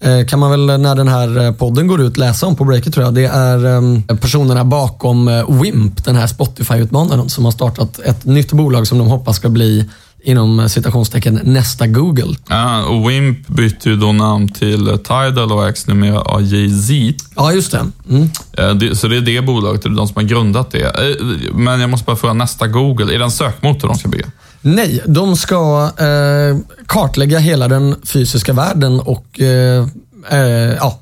eh, 0.00 0.26
kan 0.26 0.38
man 0.38 0.50
väl 0.50 0.80
när 0.80 0.94
den 0.94 1.08
här 1.08 1.52
podden 1.52 1.86
går 1.86 2.00
ut 2.00 2.16
läsa 2.16 2.46
om 2.46 2.56
på 2.56 2.64
breaket 2.64 2.94
tror 2.94 3.06
jag. 3.06 3.14
Det 3.14 3.26
är 3.26 3.66
ehm, 3.66 4.02
personerna 4.02 4.64
bakom 4.64 5.44
Wimp, 5.62 6.04
den 6.04 6.16
här 6.16 6.26
Spotify-utmanaren 6.26 7.28
som 7.28 7.44
har 7.44 7.52
startat 7.52 7.98
ett 7.98 8.24
nytt 8.24 8.52
bolag 8.52 8.86
som 8.86 8.98
de 8.98 9.08
hoppas 9.08 9.36
ska 9.36 9.48
bli 9.48 9.90
inom 10.24 10.68
citationstecken 10.68 11.40
nästa 11.42 11.86
Google. 11.86 12.36
Ja, 12.48 12.84
och 12.84 13.10
Wimp 13.10 13.48
bytte 13.48 13.88
ju 13.88 13.96
då 13.96 14.12
namn 14.12 14.48
till 14.48 14.86
Tidal 14.86 15.52
och 15.52 15.68
ägs 15.68 15.86
numera 15.86 16.20
av 16.20 16.42
Jay-Z. 16.42 17.24
Ja, 17.36 17.52
just 17.52 17.72
det. 17.72 17.86
Mm. 18.10 18.94
Så 18.94 19.08
det 19.08 19.16
är 19.16 19.20
det 19.20 19.42
bolaget, 19.42 19.82
det 19.82 19.88
är 19.88 19.90
de 19.90 20.08
som 20.08 20.16
har 20.16 20.22
grundat 20.22 20.70
det. 20.70 20.84
Eh, 20.84 21.26
men 21.54 21.80
jag 21.80 21.90
måste 21.90 22.06
bara 22.06 22.16
fråga, 22.16 22.34
nästa 22.34 22.66
Google, 22.66 23.14
är 23.14 23.18
det 23.18 23.24
en 23.24 23.30
sökmotor 23.30 23.88
de 23.88 23.96
ska 23.98 24.08
bygga? 24.08 24.26
Nej, 24.60 25.00
de 25.06 25.36
ska 25.36 25.90
eh, 25.98 26.58
kartlägga 26.86 27.38
hela 27.38 27.68
den 27.68 27.94
fysiska 28.04 28.52
världen 28.52 29.00
och 29.00 29.40
eh, 29.40 29.86
eh, 30.30 30.74
ja, 30.78 31.00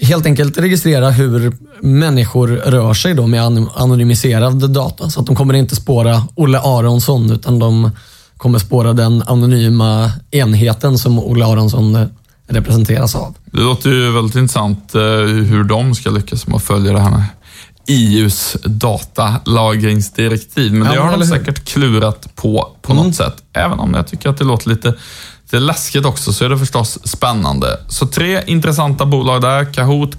helt 0.00 0.26
enkelt 0.26 0.58
registrera 0.58 1.10
hur 1.10 1.52
människor 1.80 2.48
rör 2.48 2.94
sig 2.94 3.14
då 3.14 3.26
med 3.26 3.42
anonymiserad 3.74 4.70
data. 4.70 5.10
Så 5.10 5.20
att 5.20 5.26
de 5.26 5.36
kommer 5.36 5.54
inte 5.54 5.76
spåra 5.76 6.22
Olle 6.34 6.58
Aronsson 6.58 7.32
utan 7.32 7.58
de 7.58 7.90
kommer 8.36 8.58
spåra 8.58 8.92
den 8.92 9.22
anonyma 9.26 10.12
enheten 10.30 10.98
som 10.98 11.18
Olle 11.18 11.46
Aronsson 11.46 12.08
representeras 12.48 13.14
av. 13.14 13.34
Det 13.44 13.60
låter 13.60 13.90
ju 13.90 14.12
väldigt 14.12 14.36
intressant 14.36 14.94
eh, 14.94 15.00
hur 15.00 15.64
de 15.64 15.94
ska 15.94 16.10
lyckas 16.10 16.46
med 16.46 16.56
att 16.56 16.62
följa 16.62 16.92
det 16.92 17.00
här 17.00 17.10
med 17.10 17.24
EUs 17.88 18.56
datalagringsdirektiv. 18.64 20.72
Men 20.72 20.92
det 20.92 21.00
har 21.00 21.18
de 21.18 21.26
säkert 21.26 21.64
klurat 21.64 22.34
på 22.34 22.76
på 22.82 22.92
mm. 22.92 23.04
något 23.04 23.14
sätt. 23.14 23.36
Även 23.52 23.78
om 23.78 23.94
jag 23.94 24.06
tycker 24.06 24.28
att 24.28 24.38
det 24.38 24.44
låter 24.44 24.68
lite 24.68 24.94
det 25.50 25.56
är 25.56 25.60
läskigt 25.60 26.04
också, 26.04 26.32
så 26.32 26.44
är 26.44 26.48
det 26.48 26.58
förstås 26.58 27.08
spännande. 27.08 27.80
Så 27.88 28.06
tre 28.06 28.42
intressanta 28.46 29.06
bolag 29.06 29.42
där. 29.42 29.72
Kahoot, 29.72 30.18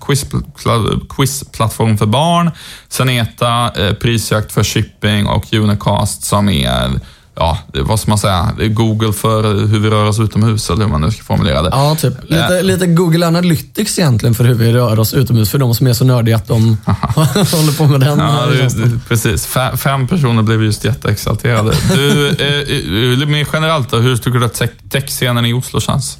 quizplattform 1.10 1.98
för 1.98 2.06
barn, 2.06 2.52
Seneta, 2.90 3.72
eh, 3.76 3.94
prisjakt 3.94 4.52
för 4.52 4.64
shipping 4.64 5.28
och 5.28 5.54
Unicast 5.54 6.24
som 6.24 6.50
är 6.50 7.00
ja, 7.40 7.58
vad 7.74 8.00
ska 8.00 8.12
man 8.12 8.18
säga, 8.18 8.52
Google 8.58 9.14
för 9.14 9.44
hur 9.44 9.80
vi 9.80 9.90
rör 9.90 10.06
oss 10.06 10.20
utomhus, 10.20 10.70
eller 10.70 10.84
hur 10.84 10.92
man 10.92 11.02
nu 11.02 11.12
ska 11.12 11.24
formulera 11.24 11.62
det. 11.62 11.70
Ja, 11.72 11.96
typ. 11.96 12.14
Lite, 12.24 12.58
äh. 12.58 12.64
lite 12.64 12.88
Google 12.88 13.28
Analytics 13.28 14.00
egentligen 14.00 14.36
för 14.36 14.44
hur 14.44 14.54
vi 14.54 14.74
rör 14.74 15.00
oss 15.00 15.14
utomhus, 15.14 15.50
för 15.50 15.58
de 15.58 15.76
som 15.76 15.88
är 15.88 15.94
så 15.94 16.06
nördiga 16.06 16.36
att 16.36 16.48
de 16.48 16.78
håller 17.16 17.78
på 17.78 17.88
med 17.88 18.00
den. 18.00 18.20
Ja, 18.20 18.46
det, 18.46 19.00
precis. 19.08 19.46
Fem, 19.46 19.78
fem, 19.78 20.08
personer 20.08 20.44
blev 20.44 20.64
just 20.64 20.84
jätteexalterade. 20.84 21.74
Du, 21.96 22.28
eh, 22.28 23.22
eh 23.22 23.28
mer 23.28 23.48
generellt 23.54 23.92
då, 23.92 23.98
hur 23.98 24.18
tycker 24.18 24.40
du 24.40 24.46
att 24.46 24.62
techscenen 24.90 25.46
i 25.46 25.54
Oslo 25.54 25.80
känns? 25.80 26.18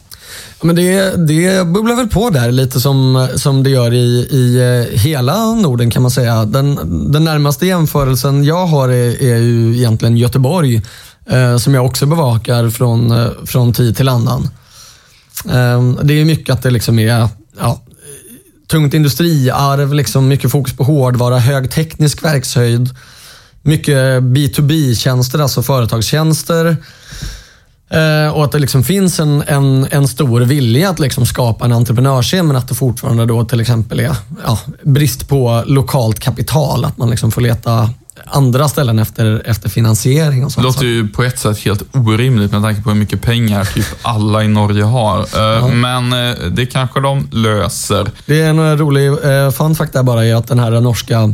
Men 0.62 0.76
det, 0.76 1.16
det 1.28 1.68
bubblar 1.68 1.96
väl 1.96 2.08
på 2.08 2.30
där 2.30 2.52
lite 2.52 2.80
som, 2.80 3.28
som 3.36 3.64
det 3.64 3.70
gör 3.70 3.94
i, 3.94 4.28
i 4.32 4.58
eh, 4.58 5.00
hela 5.00 5.54
Norden 5.54 5.92
kan 5.92 6.02
man 6.02 6.12
säga. 6.12 6.46
Den, 6.46 6.80
den 7.12 7.24
närmaste 7.24 7.66
jämförelsen 7.66 8.44
jag 8.44 8.68
har 8.68 8.90
är, 8.90 9.24
är 9.24 9.38
ju 9.38 9.78
egentligen 9.78 10.18
Göteborg 10.18 10.82
eh, 11.30 11.58
som 11.58 11.74
jag 11.74 11.86
också 11.86 12.06
bevakar 12.06 12.70
från, 12.70 13.12
eh, 13.12 13.28
från 13.46 13.74
tid 13.74 13.98
till 13.98 14.10
annan. 14.10 14.50
Eh, 15.50 15.94
det 16.04 16.14
är 16.14 16.26
mycket 16.26 16.54
att 16.54 16.62
det 16.62 16.70
liksom 16.70 17.00
är 17.00 17.30
ja, 17.60 17.82
tungt 18.68 18.94
industriarv, 18.94 19.94
liksom 19.94 20.28
mycket 20.28 20.52
fokus 20.52 20.78
på 20.78 20.84
hårdvara, 20.84 21.40
hög 21.40 21.72
teknisk 21.72 22.24
verkshöjd, 22.24 22.90
mycket 23.62 24.24
B2B-tjänster, 24.24 25.40
alltså 25.40 25.64
företagstjänster. 25.64 26.78
Eh, 27.90 28.32
och 28.34 28.44
att 28.44 28.52
det 28.52 28.60
liksom 28.60 28.84
finns 28.84 29.20
en, 29.20 29.44
en, 29.48 29.88
en 29.92 30.08
stor 30.08 30.42
vilja 30.42 30.90
att 30.90 31.00
liksom 31.00 31.26
skapa 31.26 31.66
en 31.66 31.72
entreprenörsscen 31.72 32.48
men 32.48 32.56
att 32.56 32.68
det 32.68 32.76
fortfarande 32.76 33.26
då 33.26 33.46
till 33.46 33.60
exempel 33.60 34.00
är 34.00 34.16
ja, 34.46 34.60
brist 34.84 35.28
på 35.28 35.64
lokalt 35.66 36.20
kapital. 36.20 36.86
Att 36.86 36.98
man 36.98 37.10
liksom 37.10 37.32
får 37.32 37.42
leta 37.42 37.90
andra 38.26 38.68
ställen 38.68 39.00
efter, 39.00 39.42
efter 39.46 39.70
finansiering. 39.70 40.46
Och 40.46 40.52
sånt. 40.52 40.64
Det 40.64 40.68
låter 40.68 40.86
ju 40.86 41.08
på 41.08 41.24
ett 41.24 41.40
sätt 41.40 41.60
helt 41.60 41.84
orimligt 41.96 42.52
med 42.52 42.62
tanke 42.62 42.82
på 42.82 42.90
hur 42.90 42.98
mycket 42.98 43.22
pengar 43.22 43.66
typ 43.66 43.86
alla 44.02 44.44
i 44.44 44.48
Norge 44.48 44.84
har. 44.84 45.20
Eh, 45.20 45.26
ja. 45.36 45.68
Men 45.68 46.14
eh, 46.14 46.36
det 46.52 46.66
kanske 46.66 47.00
de 47.00 47.28
löser. 47.32 48.12
Det 48.26 48.42
är 48.42 48.50
en 48.50 48.78
rolig 48.78 49.12
fun 49.54 49.76
fact 49.76 49.94
där 49.94 50.04
bara 50.04 50.26
är 50.26 50.36
att 50.36 50.48
den 50.48 50.60
här 50.60 50.82
norska 50.82 51.34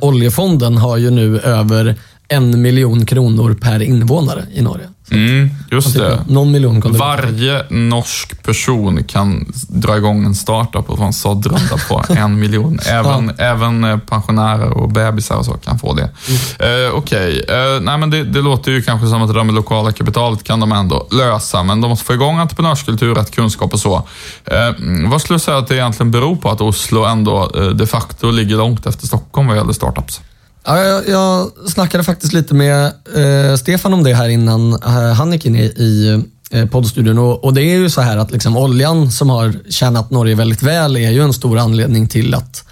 oljefonden 0.00 0.76
har 0.76 0.96
ju 0.96 1.10
nu 1.10 1.38
över 1.38 1.96
en 2.32 2.62
miljon 2.62 3.06
kronor 3.06 3.54
per 3.54 3.82
invånare 3.82 4.44
i 4.54 4.62
Norge. 4.62 4.88
Mm, 5.10 5.50
just 5.70 5.94
det. 5.94 6.24
Någon 6.28 6.50
miljon 6.50 6.82
Varje 6.84 7.64
norsk 7.70 8.42
person 8.42 9.04
kan 9.04 9.52
dra 9.68 9.96
igång 9.96 10.24
en 10.24 10.34
startup 10.34 10.90
och 10.90 10.98
få 10.98 11.04
en 11.04 11.12
såddrunda 11.12 11.76
på 11.88 12.04
en 12.12 12.40
miljon. 12.40 12.78
Även, 12.86 13.32
ja. 13.38 13.44
även 13.44 13.84
eh, 13.84 13.98
pensionärer 13.98 14.70
och 14.70 14.88
bebisar 14.88 15.36
och 15.36 15.44
så 15.44 15.52
kan 15.52 15.78
få 15.78 15.94
det. 15.94 16.10
Mm. 16.58 16.86
Eh, 16.86 16.94
Okej, 16.94 17.42
okay. 17.42 17.74
eh, 17.74 17.80
nej 17.80 17.98
men 17.98 18.10
det, 18.10 18.24
det, 18.24 18.40
låter 18.40 18.72
ju 18.72 18.82
kanske 18.82 19.06
som 19.06 19.22
att 19.22 19.28
det 19.28 19.34
där 19.34 19.44
med 19.44 19.54
lokala 19.54 19.92
kapitalet 19.92 20.44
kan 20.44 20.60
de 20.60 20.72
ändå 20.72 21.06
lösa, 21.10 21.62
men 21.62 21.80
de 21.80 21.88
måste 21.88 22.04
få 22.04 22.14
igång 22.14 22.38
entreprenörskultur, 22.38 23.14
rätt 23.14 23.30
kunskap 23.30 23.72
och 23.72 23.80
så. 23.80 23.94
Eh, 24.44 24.70
vad 25.10 25.20
skulle 25.20 25.34
du 25.34 25.40
säga 25.40 25.58
att 25.58 25.68
det 25.68 25.74
egentligen 25.74 26.10
beror 26.10 26.36
på 26.36 26.50
att 26.50 26.60
Oslo 26.60 27.04
ändå 27.04 27.50
eh, 27.56 27.66
de 27.66 27.86
facto 27.86 28.30
ligger 28.30 28.56
långt 28.56 28.86
efter 28.86 29.06
Stockholm 29.06 29.48
vad 29.48 29.56
gäller 29.56 29.72
startups? 29.72 30.20
Ja, 30.64 30.82
jag, 30.82 31.08
jag 31.08 31.50
snackade 31.66 32.04
faktiskt 32.04 32.32
lite 32.32 32.54
med 32.54 32.84
eh, 33.16 33.56
Stefan 33.56 33.94
om 33.94 34.04
det 34.04 34.14
här 34.14 34.28
innan 34.28 34.72
eh, 34.72 35.12
han 35.12 35.32
gick 35.32 35.46
in 35.46 35.56
i, 35.56 35.64
i 35.64 36.22
eh, 36.50 36.66
poddstudion. 36.66 37.18
Och, 37.18 37.44
och, 37.44 37.54
det 37.54 37.62
är 37.62 37.76
ju 37.76 37.90
så 37.90 38.00
här 38.00 38.16
att 38.16 38.30
liksom 38.30 38.56
oljan 38.56 39.12
som 39.12 39.30
har 39.30 39.70
tjänat 39.70 40.10
Norge 40.10 40.34
väldigt 40.34 40.62
väl 40.62 40.96
är 40.96 41.10
ju 41.10 41.22
en 41.22 41.32
stor 41.32 41.58
anledning 41.58 42.08
till 42.08 42.34
att 42.34 42.64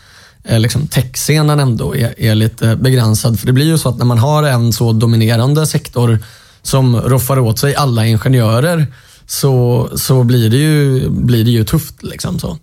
eh, 0.44 0.60
liksom 0.60 0.86
techscenen 0.86 1.60
ändå 1.60 1.96
är, 1.96 2.20
är, 2.20 2.34
lite 2.34 2.76
begränsad. 2.76 3.40
För 3.40 3.46
det 3.46 3.52
blir 3.52 3.66
ju 3.66 3.78
så 3.78 3.88
att 3.88 3.98
när 3.98 4.04
man 4.04 4.18
har 4.18 4.42
en 4.42 4.72
så 4.72 4.92
dominerande 4.92 5.66
sektor 5.66 6.18
som 6.62 7.00
roffar 7.00 7.38
åt 7.38 7.58
sig 7.58 7.74
alla 7.74 8.06
ingenjörer 8.06 8.86
så, 9.26 9.88
så 9.96 10.24
blir, 10.24 10.50
det 10.50 10.56
ju, 10.56 11.10
blir 11.10 11.44
det 11.44 11.50
ju 11.50 11.64
tufft. 11.64 12.02
Liksom 12.02 12.38
så. 12.38 12.58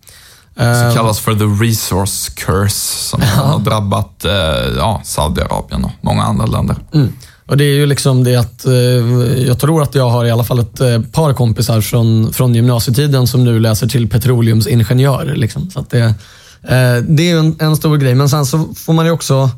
Som 0.57 0.65
ehm. 0.65 0.93
kallas 0.93 1.19
för 1.19 1.35
the 1.35 1.65
resource 1.65 2.31
curse 2.35 3.09
som 3.09 3.21
ja. 3.21 3.27
har 3.27 3.59
drabbat 3.59 4.25
eh, 4.25 4.31
ja, 4.77 5.01
Saudiarabien 5.03 5.83
och 5.83 5.91
många 6.01 6.23
andra 6.23 6.45
länder. 6.45 6.75
Mm. 6.93 7.13
Och 7.45 7.57
Det 7.57 7.63
är 7.63 7.73
ju 7.73 7.85
liksom 7.85 8.23
det 8.23 8.35
att 8.35 8.65
eh, 8.65 8.73
jag 9.47 9.59
tror 9.59 9.81
att 9.81 9.95
jag 9.95 10.09
har 10.09 10.25
i 10.25 10.31
alla 10.31 10.43
fall 10.43 10.59
ett 10.59 10.81
eh, 10.81 11.01
par 11.01 11.33
kompisar 11.33 11.81
från, 11.81 12.33
från 12.33 12.55
gymnasietiden 12.55 13.27
som 13.27 13.43
nu 13.43 13.59
läser 13.59 13.87
till 13.87 14.09
petroleumsingenjör. 14.09 15.33
Liksom. 15.35 15.69
Så 15.69 15.85
det, 15.89 16.13
det 17.07 17.31
är 17.31 17.37
en, 17.37 17.55
en, 17.59 17.75
stor 17.75 17.97
grej. 17.97 18.15
Men 18.15 18.29
sen 18.29 18.45
så 18.45 18.67
får 18.75 18.93
man 18.93 19.05
ju 19.05 19.11
också 19.11 19.49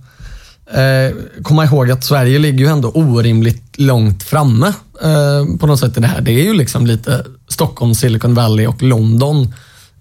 komma 1.43 1.65
ihåg 1.65 1.91
att 1.91 2.03
Sverige 2.03 2.39
ligger 2.39 2.59
ju 2.59 2.67
ändå 2.67 2.89
orimligt 2.89 3.79
långt 3.79 4.23
framme 4.23 4.73
på 5.59 5.67
något 5.67 5.79
sätt 5.79 5.97
i 5.97 5.99
det 6.01 6.07
här. 6.07 6.21
Det 6.21 6.31
är 6.31 6.43
ju 6.43 6.53
liksom 6.53 6.85
lite 6.87 7.25
Stockholm, 7.47 7.95
Silicon 7.95 8.33
Valley 8.33 8.67
och 8.67 8.83
London 8.83 9.53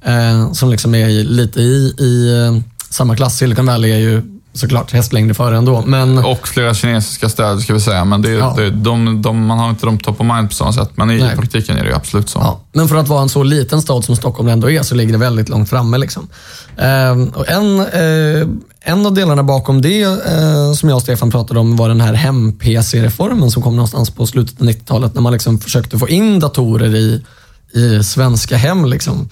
eh, 0.05 0.53
som 0.53 0.71
liksom 0.71 0.95
är 0.95 1.09
lite 1.09 1.61
i, 1.61 1.95
i 1.99 2.45
eh, 2.47 2.63
samma 2.91 3.17
klass. 3.17 3.37
Silicon 3.37 3.67
Valley 3.67 3.91
är 3.91 3.99
ju 3.99 4.39
såklart 4.59 4.93
hästlängder 4.93 5.35
före 5.35 5.57
ändå. 5.57 5.83
Men... 5.87 6.19
Och 6.19 6.49
flera 6.49 6.75
kinesiska 6.75 7.29
städer 7.29 7.59
ska 7.59 7.75
vi 7.75 7.81
säga, 7.81 8.05
men 8.05 8.23
det, 8.23 8.31
ja. 8.31 8.55
det, 8.57 8.71
de, 8.71 9.23
de, 9.23 9.47
man 9.47 9.59
har 9.59 9.71
inte 9.71 9.87
dem 9.87 9.99
top 9.99 10.21
of 10.21 10.27
mind 10.27 10.49
på 10.49 10.55
samma 10.55 10.73
sätt. 10.73 10.91
Men 10.95 11.11
i 11.11 11.19
Nej. 11.19 11.37
praktiken 11.37 11.77
är 11.77 11.85
det 11.85 11.97
absolut 11.97 12.29
så. 12.29 12.39
Ja. 12.39 12.61
Men 12.73 12.89
för 12.89 12.97
att 12.97 13.09
vara 13.09 13.23
en 13.23 13.29
så 13.29 13.43
liten 13.43 13.83
stad 13.83 14.05
som 14.05 14.17
Stockholm 14.17 14.49
ändå 14.49 14.71
är 14.71 14.83
så 14.83 14.95
ligger 14.95 15.13
det 15.13 15.19
väldigt 15.19 15.49
långt 15.49 15.71
framme. 15.71 15.99
Liksom. 15.99 16.29
Eh, 16.77 17.35
och 17.35 17.49
en, 17.49 17.81
eh, 17.81 18.49
en 18.81 19.07
av 19.07 19.15
delarna 19.15 19.43
bakom 19.43 19.83
det 19.83 20.03
eh, 20.03 20.73
som 20.73 20.89
jag 20.89 20.97
och 20.97 21.03
Stefan 21.03 21.31
pratade 21.31 21.61
om 21.61 21.77
var 21.77 21.89
den 21.89 22.01
här 22.01 22.15
hem-PC-reformen 22.15 23.51
som 23.51 23.63
kom 23.63 23.77
någonstans 23.77 24.11
på 24.11 24.27
slutet 24.27 24.61
av 24.61 24.67
90-talet 24.67 25.15
när 25.15 25.23
man 25.23 25.33
liksom 25.33 25.59
försökte 25.59 25.99
få 25.99 26.09
in 26.09 26.41
datorer 26.41 26.97
i, 26.97 27.25
i 27.73 28.05
svenska 28.05 28.57
hem. 28.57 28.85
Liksom. 28.85 29.29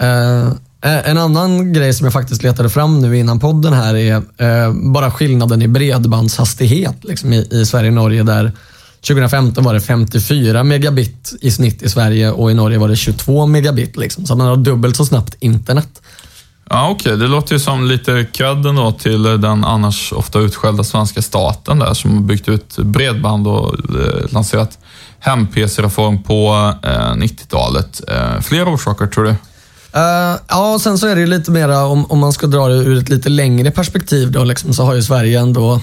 Eh, 0.00 0.46
eh, 0.82 1.10
En 1.10 1.18
annan 1.18 1.72
grej 1.72 1.94
som 1.94 2.04
jag 2.04 2.12
faktiskt 2.12 2.42
letade 2.42 2.70
fram 2.70 3.00
nu 3.00 3.18
innan 3.18 3.40
podden 3.40 3.72
här 3.72 3.96
är 3.96 4.14
eh, 4.16 4.72
bara 4.72 5.10
skillnaden 5.10 5.62
i 5.62 5.68
bredbandshastighet 5.68 7.04
liksom 7.04 7.32
i, 7.32 7.48
i 7.50 7.66
Sverige 7.66 7.88
och 7.88 7.94
Norge. 7.94 8.22
Där 8.22 8.52
2015 9.00 9.64
var 9.64 9.74
det 9.74 9.80
54 9.80 10.64
megabit 10.64 11.32
i 11.40 11.50
snitt 11.50 11.82
i 11.82 11.88
Sverige 11.88 12.30
och 12.30 12.50
i 12.50 12.54
Norge 12.54 12.78
var 12.78 12.88
det 12.88 12.96
22 12.96 13.46
megabit. 13.46 13.96
Liksom. 13.96 14.26
Så 14.26 14.36
man 14.36 14.46
har 14.46 14.56
dubbelt 14.56 14.96
så 14.96 15.04
snabbt 15.06 15.36
internet. 15.40 16.00
Ja, 16.72 16.88
okej. 16.90 17.16
Det 17.16 17.26
låter 17.26 17.52
ju 17.54 17.60
som 17.60 17.86
lite 17.86 18.26
credden 18.32 18.76
då 18.76 18.92
till 18.92 19.22
den 19.22 19.64
annars 19.64 20.12
ofta 20.12 20.38
utskällda 20.38 20.84
svenska 20.84 21.22
staten 21.22 21.78
där 21.78 21.94
som 21.94 22.14
har 22.14 22.20
byggt 22.20 22.48
ut 22.48 22.76
bredband 22.76 23.46
och 23.46 23.74
eh, 23.74 24.32
lanserat 24.32 24.78
hem-PC-reform 25.18 26.22
på 26.22 26.72
eh, 26.82 26.90
90-talet. 26.90 28.00
Eh, 28.08 28.40
fler 28.40 28.74
orsaker 28.74 29.06
tror 29.06 29.24
du? 29.24 29.34
Uh, 29.96 30.40
ja, 30.48 30.74
och 30.74 30.80
sen 30.80 30.98
så 30.98 31.06
är 31.06 31.14
det 31.14 31.20
ju 31.20 31.26
lite 31.26 31.50
mera, 31.50 31.86
om, 31.86 32.04
om 32.04 32.18
man 32.18 32.32
ska 32.32 32.46
dra 32.46 32.68
det 32.68 32.74
ur 32.74 32.98
ett 32.98 33.08
lite 33.08 33.28
längre 33.28 33.70
perspektiv 33.70 34.32
då, 34.32 34.44
liksom, 34.44 34.74
så 34.74 34.84
har 34.84 34.94
ju 34.94 35.02
Sverige 35.02 35.40
ändå, 35.40 35.80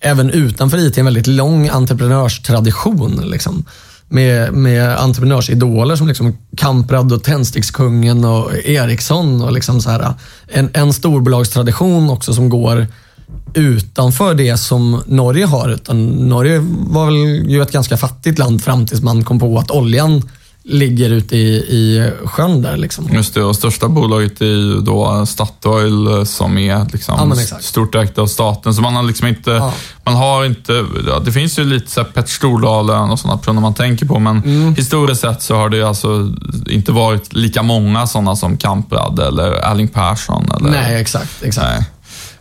även 0.00 0.30
utanför 0.30 0.78
IT, 0.78 0.98
en 0.98 1.04
väldigt 1.04 1.26
lång 1.26 1.68
entreprenörstradition. 1.68 3.22
Liksom, 3.24 3.64
med, 4.12 4.52
med 4.52 4.98
entreprenörsidoler 4.98 5.96
som 5.96 6.08
liksom 6.08 6.36
Kamprad 6.56 7.12
och 7.12 7.24
Tändstickskungen 7.24 8.24
och 8.24 8.54
Ericsson. 8.64 9.42
Och 9.42 9.52
liksom 9.52 9.80
så 9.80 9.90
här, 9.90 10.14
en, 10.48 10.70
en 10.72 10.92
storbolagstradition 10.92 12.10
också 12.10 12.34
som 12.34 12.48
går 12.48 12.86
utanför 13.54 14.34
det 14.34 14.56
som 14.56 15.02
Norge 15.06 15.46
har. 15.46 15.68
Utan 15.68 16.06
Norge 16.06 16.58
var 16.68 17.06
väl 17.06 17.50
ju 17.50 17.62
ett 17.62 17.72
ganska 17.72 17.96
fattigt 17.96 18.38
land 18.38 18.62
fram 18.62 18.86
tills 18.86 19.02
man 19.02 19.24
kom 19.24 19.40
på 19.40 19.58
att 19.58 19.70
oljan 19.70 20.22
ligger 20.64 21.10
ute 21.10 21.36
i, 21.36 21.48
i 21.56 22.10
sjön 22.24 22.62
där. 22.62 22.76
Liksom. 22.76 23.08
Just 23.12 23.34
det, 23.34 23.42
och 23.44 23.56
största 23.56 23.88
bolaget 23.88 24.40
är 24.40 24.44
ju 24.46 24.80
då 24.80 25.26
Statoil 25.26 26.26
som 26.26 26.58
är 26.58 26.86
liksom 26.92 27.34
Ja, 27.50 27.58
stort 27.60 27.94
ägt 27.94 28.18
av 28.18 28.26
staten. 28.26 28.74
Så 28.74 28.82
man 28.82 28.94
har 28.96 29.02
liksom 29.02 29.26
inte, 29.28 29.50
Ja. 29.50 29.72
man 30.04 30.14
har 30.14 30.44
inte, 30.44 30.84
det 31.24 31.32
finns 31.32 31.58
ju 31.58 31.64
lite 31.64 31.90
så 31.90 32.00
här 32.00 32.08
Pet 32.08 32.28
Stordalen 32.28 33.10
och 33.10 33.18
sådana 33.18 33.38
personer 33.38 33.60
man 33.60 33.74
tänker 33.74 34.06
på, 34.06 34.18
men 34.18 34.42
Mm. 34.44 34.74
historiskt 34.74 35.20
sett 35.20 35.42
så 35.42 35.56
har 35.56 35.68
det 35.68 35.82
alltså 35.82 36.32
inte 36.70 36.92
varit 36.92 37.32
lika 37.34 37.62
många 37.62 38.06
sådana 38.06 38.36
som 38.36 38.56
Kamprad 38.56 39.18
eller 39.20 39.52
Erling 39.52 39.88
Persson. 39.88 40.50
Eller, 40.60 40.70
Nej, 40.70 41.00
exakt. 41.00 41.42
exakt. 41.42 41.66
Nej. 41.66 41.84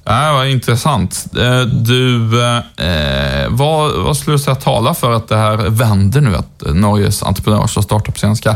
Ja, 0.03 0.33
vad 0.33 0.47
intressant. 0.47 1.25
Eh, 1.37 1.61
du, 1.61 2.41
eh, 2.43 3.49
vad, 3.49 4.03
vad 4.03 4.17
skulle 4.17 4.37
du 4.37 4.39
säga 4.39 4.55
talar 4.55 4.93
för 4.93 5.11
att 5.11 5.27
det 5.27 5.37
här 5.37 5.57
vänder 5.57 6.21
nu? 6.21 6.35
Att 6.35 6.63
Norges 6.73 7.23
entreprenörs 7.23 7.77
och 7.77 7.83
startup-scen 7.83 8.35
ska 8.35 8.55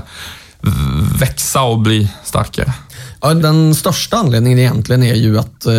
växa 1.20 1.62
och 1.62 1.80
bli 1.80 2.12
starkare? 2.24 2.74
Ja, 3.22 3.34
den 3.34 3.76
största 3.76 4.18
anledningen 4.18 4.60
egentligen 4.60 5.04
är 5.04 5.16
ju 5.16 5.40
att 5.40 5.66
eh, 5.66 5.74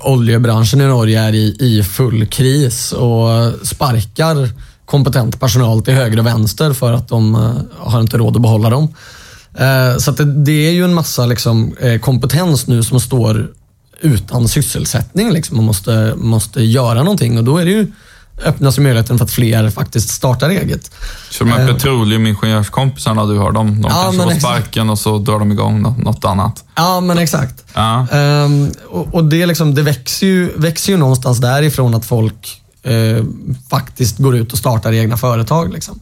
oljebranschen 0.00 0.80
i 0.80 0.86
Norge 0.86 1.20
är 1.20 1.34
i, 1.34 1.56
i 1.60 1.82
full 1.82 2.26
kris 2.26 2.92
och 2.92 3.52
sparkar 3.62 4.48
kompetent 4.84 5.40
personal 5.40 5.82
till 5.82 5.94
höger 5.94 6.18
och 6.18 6.26
vänster 6.26 6.72
för 6.72 6.92
att 6.92 7.08
de 7.08 7.34
eh, 7.34 7.52
har 7.78 8.00
inte 8.00 8.18
råd 8.18 8.36
att 8.36 8.42
behålla 8.42 8.70
dem. 8.70 8.94
Eh, 9.54 9.96
så 9.98 10.10
att 10.10 10.16
det, 10.16 10.24
det 10.24 10.68
är 10.68 10.72
ju 10.72 10.84
en 10.84 10.94
massa 10.94 11.26
liksom, 11.26 11.76
eh, 11.80 12.00
kompetens 12.00 12.66
nu 12.66 12.82
som 12.82 13.00
står 13.00 13.50
utan 14.00 14.48
sysselsättning. 14.48 15.30
Liksom. 15.32 15.56
Man 15.56 15.66
måste, 15.66 16.14
måste 16.16 16.62
göra 16.62 17.02
någonting 17.02 17.38
och 17.38 17.44
då 17.44 17.58
är 17.58 17.64
det 17.64 17.70
ju 17.70 17.92
öppnas 18.44 18.78
ju 18.78 18.82
möjligheten 18.82 19.18
för 19.18 19.24
att 19.24 19.30
fler 19.30 19.70
faktiskt 19.70 20.08
startar 20.08 20.50
eget. 20.50 20.90
Så 21.30 21.44
de 21.44 21.50
här 21.50 21.66
petroleumingenjörskompisarna 21.72 23.26
du 23.26 23.38
har, 23.38 23.52
de, 23.52 23.82
de 23.82 23.88
Ja, 23.90 24.12
kanske 24.12 24.22
får 24.34 24.40
sparken 24.40 24.90
och 24.90 24.98
så 24.98 25.18
drar 25.18 25.38
de 25.38 25.52
igång 25.52 25.82
nå- 25.82 25.96
något 25.98 26.24
annat. 26.24 26.64
Ja, 26.74 27.00
men 27.00 27.18
exakt. 27.18 27.64
Ja. 27.74 28.06
Ehm, 28.12 28.70
och 28.88 29.14
och 29.14 29.24
det, 29.24 29.46
liksom, 29.46 29.74
det 29.74 29.82
växer, 29.82 30.26
ju, 30.26 30.52
växer 30.56 30.92
ju 30.92 30.98
någonstans 30.98 31.38
därifrån 31.38 31.94
att 31.94 32.04
folk 32.06 32.62
eh, 32.82 33.24
faktiskt 33.70 34.18
går 34.18 34.36
ut 34.36 34.52
och 34.52 34.58
startar 34.58 34.92
egna 34.92 35.16
företag. 35.16 35.72
Liksom. 35.72 36.00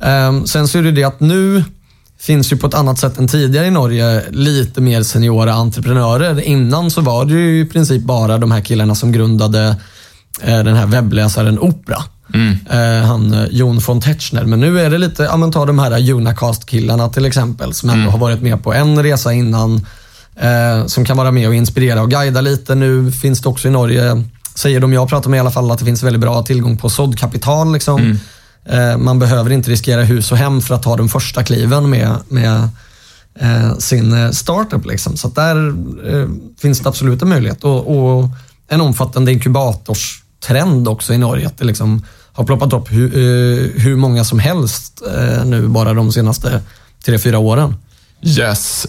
Ehm, 0.00 0.46
sen 0.46 0.68
så 0.68 0.78
är 0.78 0.82
det 0.82 0.92
det 0.92 1.04
att 1.04 1.20
nu 1.20 1.64
finns 2.22 2.52
ju 2.52 2.56
på 2.56 2.66
ett 2.66 2.74
annat 2.74 2.98
sätt 2.98 3.18
än 3.18 3.28
tidigare 3.28 3.66
i 3.66 3.70
Norge 3.70 4.22
lite 4.30 4.80
mer 4.80 5.02
seniora 5.02 5.52
entreprenörer. 5.52 6.40
Innan 6.40 6.90
så 6.90 7.00
var 7.00 7.24
det 7.24 7.32
ju 7.32 7.60
i 7.60 7.64
princip 7.64 8.02
bara 8.02 8.38
de 8.38 8.52
här 8.52 8.60
killarna 8.60 8.94
som 8.94 9.12
grundade 9.12 9.76
eh, 10.40 10.64
den 10.64 10.76
här 10.76 10.86
webbläsaren 10.86 11.58
Opera. 11.58 12.02
Eh, 12.70 13.06
han 13.06 13.34
eh, 13.34 13.46
Jon 13.50 13.78
von 13.78 14.00
Tetzschner. 14.00 14.44
Men 14.44 14.60
nu 14.60 14.80
är 14.80 14.90
det 14.90 14.98
lite, 14.98 15.22
ja 15.22 15.36
men 15.36 15.52
ta 15.52 15.66
de 15.66 15.78
här 15.78 16.10
Unacast-killarna 16.10 17.08
till 17.08 17.24
exempel 17.24 17.74
som 17.74 17.90
ändå 17.90 18.10
har 18.10 18.18
varit 18.18 18.42
med 18.42 18.64
på 18.64 18.74
en 18.74 19.02
resa 19.02 19.32
innan. 19.32 19.86
Eh, 20.36 20.86
som 20.86 21.04
kan 21.04 21.16
vara 21.16 21.30
med 21.30 21.48
och 21.48 21.54
inspirera 21.54 22.02
och 22.02 22.10
guida 22.10 22.40
lite. 22.40 22.74
Nu 22.74 23.12
finns 23.12 23.40
det 23.40 23.48
också 23.48 23.68
i 23.68 23.70
Norge, 23.70 24.24
säger 24.54 24.80
de 24.80 24.92
jag 24.92 25.08
pratar 25.08 25.30
med 25.30 25.36
i 25.36 25.40
alla 25.40 25.50
fall, 25.50 25.70
att 25.70 25.78
det 25.78 25.84
finns 25.84 26.02
väldigt 26.02 26.20
bra 26.20 26.42
tillgång 26.42 26.76
på 26.76 26.88
såddkapital. 26.90 27.72
Liksom. 27.72 28.10
Eh, 28.10 28.16
Eh, 28.64 28.96
man 28.98 29.18
behöver 29.18 29.52
inte 29.52 29.70
riskera 29.70 30.02
hus 30.02 30.32
och 30.32 30.38
hem 30.38 30.60
för 30.60 30.74
att 30.74 30.82
ta 30.82 30.96
de 30.96 31.08
första 31.08 31.44
kliven 31.44 31.90
med, 31.90 32.16
med 32.28 32.68
eh, 33.40 33.78
sin 33.78 34.12
eh, 34.12 34.30
startup. 34.30 34.86
Liksom. 34.86 35.16
Så 35.16 35.28
att 35.28 35.34
där 35.34 35.74
finns 36.60 36.80
det 36.80 36.88
absolut 36.88 37.22
en 37.22 37.28
möjlighet. 37.28 37.64
Och, 37.64 37.96
och 37.96 38.28
en 38.68 38.80
omfattande 38.80 39.32
inkubatorstrend 39.32 40.88
också 40.88 41.14
i 41.14 41.18
Norge. 41.18 41.46
Att 41.46 41.58
det 41.58 41.64
liksom 41.64 42.04
har 42.32 42.44
ploppat 42.44 42.72
upp 42.72 42.92
hur, 42.92 43.10
hur 43.78 43.96
många 43.96 44.24
som 44.24 44.38
helst 44.38 45.02
nu 45.44 45.68
bara 45.68 45.94
de 45.94 46.12
senaste 46.12 46.62
tre, 47.04 47.18
fyra 47.18 47.38
åren. 47.38 47.74
Yes, 48.22 48.86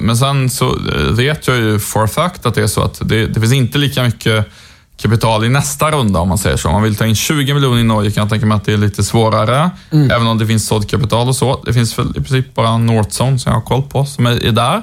men 0.00 0.16
sen 0.16 0.50
så 0.50 0.78
vet 1.10 1.46
jag 1.46 1.56
ju 1.56 1.78
for 1.78 2.04
a 2.04 2.08
fact 2.08 2.46
att 2.46 2.54
det 2.54 2.62
är 2.62 2.66
så 2.66 2.82
att 2.82 3.08
det, 3.08 3.26
det 3.26 3.40
finns 3.40 3.52
inte 3.52 3.78
lika 3.78 4.02
mycket 4.02 4.46
kapital 4.96 5.44
i 5.44 5.48
nästa 5.48 5.90
runda 5.90 6.20
om 6.20 6.28
man 6.28 6.38
säger 6.38 6.56
så. 6.56 6.68
Om 6.68 6.74
man 6.74 6.82
vill 6.82 6.96
ta 6.96 7.06
in 7.06 7.14
20 7.14 7.54
miljoner 7.54 7.80
i 7.80 7.84
Norge 7.84 8.10
kan 8.10 8.22
jag 8.22 8.30
tänka 8.30 8.46
mig 8.46 8.56
att 8.56 8.64
det 8.64 8.72
är 8.72 8.76
lite 8.76 9.04
svårare. 9.04 9.70
Även 9.90 10.26
om 10.26 10.38
det 10.38 10.46
finns 10.46 10.66
såddkapital 10.66 11.28
och 11.28 11.36
så. 11.36 11.62
Det 11.66 11.72
finns 11.72 11.98
väl 11.98 12.10
i 12.10 12.12
princip 12.12 12.54
bara 12.54 12.78
Northzone 12.78 13.38
som 13.38 13.52
jag 13.52 13.60
har 13.60 13.66
koll 13.66 13.82
på 13.82 14.04
som 14.06 14.26
är, 14.26 14.44
är 14.46 14.52
där. 14.52 14.82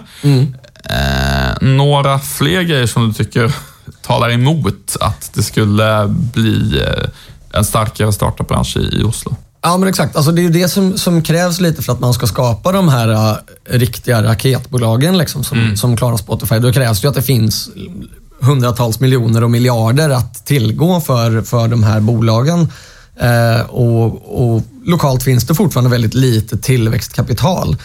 Eh, 0.83 1.67
några 1.67 2.19
fler 2.19 2.61
grejer 2.61 2.87
som 2.87 3.07
du 3.07 3.13
tycker 3.13 3.55
talar 4.01 4.31
emot 4.31 4.97
att 4.99 5.31
det 5.33 5.43
skulle 5.43 6.05
bli 6.07 6.81
eh, 6.81 7.09
en 7.53 7.65
starkare 7.65 8.13
startupbransch 8.13 8.77
i, 8.77 8.99
i 8.99 9.03
Oslo? 9.03 9.35
Ja, 9.63 9.77
men 9.77 9.89
exakt. 9.89 10.15
Alltså, 10.15 10.31
det 10.31 10.41
är 10.41 10.43
ju 10.43 10.49
det 10.49 10.69
som, 10.69 10.97
som 10.97 11.21
krävs 11.21 11.59
lite 11.59 11.81
för 11.81 11.93
att 11.93 11.99
man 11.99 12.13
ska 12.13 12.27
skapa 12.27 12.71
de 12.71 12.89
här 12.89 13.09
uh, 13.09 13.37
riktiga 13.69 14.23
raketbolagen 14.23 15.17
liksom, 15.17 15.43
som, 15.43 15.77
som 15.77 15.97
klarar 15.97 16.17
Spotify. 16.17 16.59
Då 16.59 16.73
krävs 16.73 17.01
det 17.01 17.05
ju 17.05 17.09
att 17.09 17.15
det 17.15 17.21
finns 17.21 17.69
hundratals 18.41 18.99
miljoner 18.99 19.43
och 19.43 19.51
miljarder 19.51 20.09
att 20.09 20.45
tillgå 20.45 21.01
för, 21.01 21.41
för 21.41 21.67
de 21.67 21.83
här 21.83 21.99
bolagen. 21.99 22.71
Eh, 23.19 23.61
och, 23.69 24.05
och 24.43 24.63
Lokalt 24.85 25.23
finns 25.23 25.47
det 25.47 25.55
fortfarande 25.55 25.89
väldigt 25.89 26.13
lite 26.13 26.57
tillväxtkapital. 26.57 27.77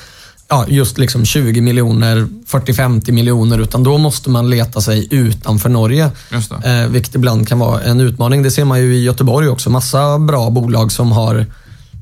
Ja, 0.49 0.65
just 0.69 0.99
liksom 0.99 1.25
20 1.25 1.61
miljoner, 1.61 2.29
40-50 2.47 3.13
miljoner, 3.13 3.59
utan 3.59 3.83
då 3.83 3.99
måste 3.99 4.31
man 4.31 4.51
leta 4.51 4.81
sig 4.81 5.09
utanför 5.11 5.69
Norge. 5.69 6.11
Just 6.33 6.53
det. 6.63 6.83
Eh, 6.83 6.89
vilket 6.89 7.15
ibland 7.15 7.49
kan 7.49 7.59
vara 7.59 7.83
en 7.83 8.01
utmaning. 8.01 8.43
Det 8.43 8.51
ser 8.51 8.65
man 8.65 8.81
ju 8.81 8.97
i 8.97 9.05
Göteborg 9.05 9.49
också. 9.49 9.71
Massa 9.71 10.19
bra 10.19 10.51
bolag 10.51 10.93
som 10.93 11.13
har 11.13 11.47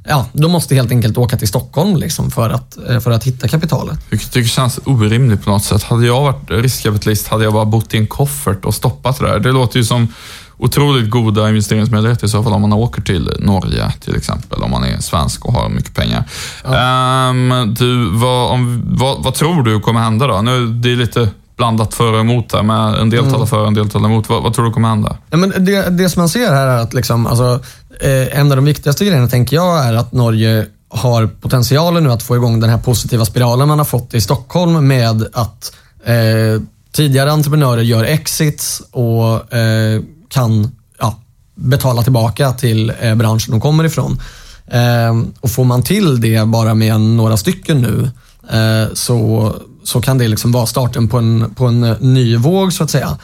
Ja, 0.09 0.27
de 0.33 0.53
måste 0.53 0.75
helt 0.75 0.91
enkelt 0.91 1.19
åka 1.19 1.37
till 1.37 1.49
Stockholm 1.49 1.97
liksom 1.97 2.31
för, 2.31 2.51
att, 2.51 2.79
eh, 2.89 3.01
för 3.01 3.11
att 3.11 3.25
hitta 3.25 3.49
kapitalet. 3.49 3.99
Jag 4.11 4.21
tycker 4.21 4.49
känns 4.49 4.81
orimligt 4.85 5.45
på 5.45 5.51
något 5.51 5.65
sätt. 5.65 5.83
Hade 5.83 6.07
jag 6.07 6.21
varit 6.23 6.51
riskkapitalist 6.51 7.29
hade 7.29 7.45
jag 7.45 7.53
bara 7.53 7.65
bott 7.65 7.95
i 7.95 7.97
en 7.97 8.07
koffert 8.07 8.65
och 8.65 8.75
stoppat 8.75 9.19
det 9.19 9.27
där. 9.27 9.39
Det 9.39 9.53
låter 9.53 9.79
ju 9.79 9.85
som 9.85 10.09
otroligt 10.57 11.11
goda 11.11 11.49
investeringsmöjligheter 11.49 12.27
i 12.27 12.31
så 12.31 12.43
fall 12.43 12.53
om 12.53 12.61
man 12.61 12.73
åker 12.73 13.03
till 13.03 13.31
Norge 13.39 13.93
till 14.01 14.17
exempel, 14.17 14.63
om 14.63 14.71
man 14.71 14.85
är 14.85 15.01
svensk 15.01 15.45
och 15.45 15.53
har 15.53 15.69
mycket 15.69 15.95
pengar. 15.95 16.25
Ehm, 16.65 17.75
du, 17.79 18.11
vad, 18.11 18.51
om, 18.51 18.83
vad, 18.87 19.23
vad 19.23 19.35
tror 19.35 19.63
du 19.63 19.81
kommer 19.81 20.01
hända 20.01 20.27
då? 20.27 20.43
Nu, 20.43 20.67
det 20.67 20.93
är 20.93 20.97
lite 20.97 21.29
blandat 21.57 21.95
för 21.95 22.13
och 22.13 22.21
emot 22.21 22.53
här, 22.53 22.63
men 22.63 22.95
en 22.95 23.11
del 23.11 23.31
talar 23.31 23.47
för 23.47 23.61
och 23.61 23.67
en 23.67 23.75
del 23.75 23.91
talar 23.91 24.09
emot. 24.09 24.29
Vad, 24.29 24.43
vad 24.43 24.55
tror 24.55 24.65
du 24.65 24.71
kommer 24.71 24.89
hända? 24.89 25.17
Ja, 25.31 25.37
men 25.37 25.65
det, 25.65 25.91
det 25.91 26.09
som 26.09 26.21
man 26.21 26.29
ser 26.29 26.53
här 26.53 26.67
är 26.67 26.79
att 26.79 26.95
liksom, 26.95 27.27
alltså, 27.27 27.61
eh, 28.01 28.39
en 28.39 28.51
av 28.51 28.57
de 28.57 28.65
viktigaste 28.65 29.05
grejerna 29.05 29.29
tänker 29.29 29.57
jag 29.57 29.87
är 29.87 29.95
att 29.95 30.13
Norge 30.13 30.67
har 30.89 31.27
potentialen 31.27 32.05
nu 32.05 32.13
att 32.13 32.23
få 32.23 32.37
igång 32.37 32.61
den 32.61 32.71
här 32.71 32.79
positiva 32.79 33.25
spiralen 33.25 33.69
man 33.69 33.79
har 33.79 33.85
fått 33.85 34.15
i 34.15 34.21
Stockholm 34.21 34.89
med 34.89 35.27
att 35.33 35.77
eh, 36.05 36.63
tidigare 36.93 37.33
entreprenörer 37.33 37.83
gör 37.83 38.05
exits 38.05 38.83
och 38.91 39.55
eh, 39.55 40.03
kan 40.29 40.71
ja, 40.99 41.19
betala 41.55 42.03
tillbaka 42.03 42.53
till 42.53 42.93
eh, 43.01 43.15
branschen 43.15 43.51
de 43.51 43.61
kommer 43.61 43.85
ifrån. 43.85 44.21
Eh, 44.67 45.23
och 45.41 45.51
får 45.51 45.65
man 45.65 45.83
till 45.83 46.21
det 46.21 46.49
bara 46.49 46.75
med 46.75 47.01
några 47.01 47.37
stycken 47.37 47.81
nu 47.81 48.11
eh, 48.59 48.95
så, 48.95 49.55
så 49.85 50.01
kan 50.01 50.19
det 50.19 50.29
liksom 50.29 50.53
vara 50.53 50.67
starten 50.67 51.09
på 51.09 51.19
en, 51.19 51.55
på 51.55 51.67
en 51.67 51.85
eh, 51.85 51.97
ny 52.01 52.37
våg 52.37 52.73
så 52.73 52.85
att 52.85 52.91
säga. 52.91 53.19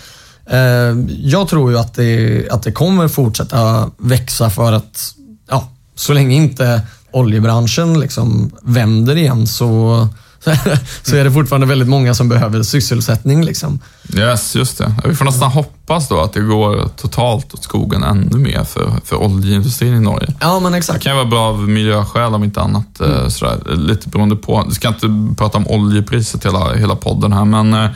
Eh, 0.46 0.96
jag 1.22 1.48
tror 1.48 1.70
ju 1.70 1.78
att 1.78 1.94
det, 1.94 2.48
att 2.50 2.62
det 2.62 2.72
kommer 2.72 3.08
fortsätta 3.08 3.90
växa 3.96 4.50
för 4.50 4.72
att 4.72 5.14
ja, 5.48 5.68
så 5.94 6.12
länge 6.12 6.36
inte 6.36 6.82
oljebranschen 7.12 8.00
liksom 8.00 8.50
vänder 8.62 9.16
igen 9.16 9.46
så, 9.46 10.08
så 11.02 11.16
är 11.16 11.24
det 11.24 11.32
fortfarande 11.32 11.66
väldigt 11.66 11.88
många 11.88 12.14
som 12.14 12.28
behöver 12.28 12.62
sysselsättning. 12.62 13.44
Liksom. 13.44 13.78
Yes, 14.14 14.56
just 14.56 14.78
det. 14.78 14.94
Vi 15.04 15.14
får 15.14 15.24
nästan 15.24 15.50
hoppas 15.50 15.79
då 15.98 16.20
att 16.20 16.32
det 16.32 16.40
går 16.40 16.88
totalt 16.96 17.54
åt 17.54 17.62
skogen 17.64 18.02
ännu 18.02 18.36
mer 18.38 18.64
för, 18.64 18.92
för 19.04 19.16
oljeindustrin 19.16 19.94
i 19.94 20.00
Norge. 20.00 20.28
Ja, 20.40 20.60
men 20.60 20.72
Det 20.72 20.78
exakt. 20.78 21.02
kan 21.02 21.12
ju 21.12 21.16
vara 21.16 21.28
bra 21.28 21.40
av 21.48 21.68
miljöskäl 21.68 22.34
om 22.34 22.44
inte 22.44 22.60
annat. 22.60 23.00
eh, 23.00 23.28
Sådär, 23.28 23.76
lite 23.76 24.08
beroende 24.08 24.36
på. 24.36 24.64
Vi 24.68 24.74
ska 24.74 24.88
inte 24.88 25.34
prata 25.38 25.58
om 25.58 25.66
oljepriset 25.68 26.44
hela, 26.46 26.74
hela 26.74 26.96
podden 26.96 27.32
här, 27.32 27.44
men 27.44 27.74
eh, 27.74 27.90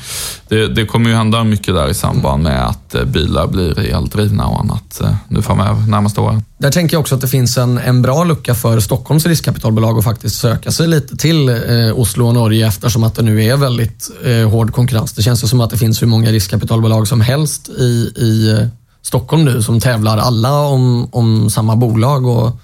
det, 0.48 0.66
det 0.68 0.86
kommer 0.86 1.10
ju 1.10 1.16
hända 1.16 1.44
mycket 1.44 1.74
där 1.74 1.88
i 1.88 1.94
samband 1.94 2.42
med 2.42 2.66
att 2.66 2.94
eh, 2.94 3.04
bilar 3.04 3.46
blir 3.46 3.78
eldrivna 3.78 4.46
och 4.46 4.60
annat 4.60 5.00
nu 5.28 5.42
framöver, 5.42 5.80
närmaste 5.86 6.20
åren. 6.20 6.44
Där 6.58 6.70
tänker 6.70 6.94
jag 6.94 7.00
också 7.00 7.14
att 7.14 7.20
det 7.20 7.28
finns 7.28 7.58
en, 7.58 7.78
en 7.78 8.02
bra 8.02 8.24
lucka 8.24 8.54
för 8.54 8.80
Stockholms 8.80 9.26
riskkapitalbolag 9.26 9.98
att 9.98 10.04
faktiskt 10.04 10.36
söka 10.40 10.70
sig 10.72 10.88
lite 10.88 11.16
till 11.16 11.48
eh, 11.48 11.54
Oslo 11.94 12.26
och 12.26 12.34
Norge 12.34 12.66
eftersom 12.68 13.04
att 13.04 13.14
det 13.14 13.22
nu 13.22 13.44
är 13.44 13.56
väldigt 13.56 14.10
eh, 14.24 14.50
hård 14.50 14.72
konkurrens. 14.72 15.12
Det 15.12 15.22
känns 15.22 15.44
ju 15.44 15.48
som 15.48 15.60
att 15.60 15.70
det 15.70 15.78
finns 15.78 16.02
hur 16.02 16.06
många 16.06 16.30
riskkapitalbolag 16.30 17.08
som 17.08 17.20
helst 17.20 17.68
i, 17.68 17.83
i 17.84 18.12
i 18.16 18.50
eh, 18.50 18.68
Stockholm 19.02 19.44
nu 19.44 19.62
som 19.62 19.80
tävlar 19.80 20.18
alla 20.18 20.60
om, 20.60 21.08
om 21.12 21.50
samma 21.50 21.76
bolag. 21.76 22.26
Och 22.26 22.58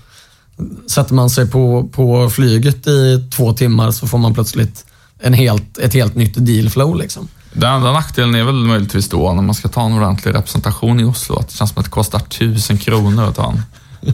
sätter 0.87 1.14
man 1.14 1.31
sig 1.31 1.47
på, 1.47 1.89
på 1.93 2.31
flyget 2.31 2.87
i 2.87 3.29
två 3.37 3.53
timmar 3.53 3.91
så 3.91 4.07
får 4.07 4.18
man 4.18 4.35
plötsligt 4.35 4.85
en 5.18 5.33
helt, 5.33 5.79
ett 5.79 5.95
helt 5.95 6.14
nytt 6.14 6.35
dealflow. 6.47 6.97
Liksom. 6.97 7.29
Den 7.53 7.75
enda 7.75 7.93
nackdelen 7.93 8.35
är 8.35 8.45
väl 8.45 8.55
möjligtvis 8.55 9.09
då 9.09 9.33
när 9.33 9.43
man 9.43 9.55
ska 9.55 9.68
ta 9.68 9.87
en 9.87 9.93
ordentlig 9.93 10.35
representation 10.35 11.01
i 11.01 11.05
Oslo, 11.05 11.39
att 11.39 11.49
det 11.49 11.55
känns 11.55 11.71
som 11.71 11.81
att 11.81 11.85
det 11.85 11.91
kostar 11.91 12.18
tusen 12.18 12.79
kronor 12.79 13.25
att 13.25 13.37
ta 13.37 13.51
en, 13.51 13.62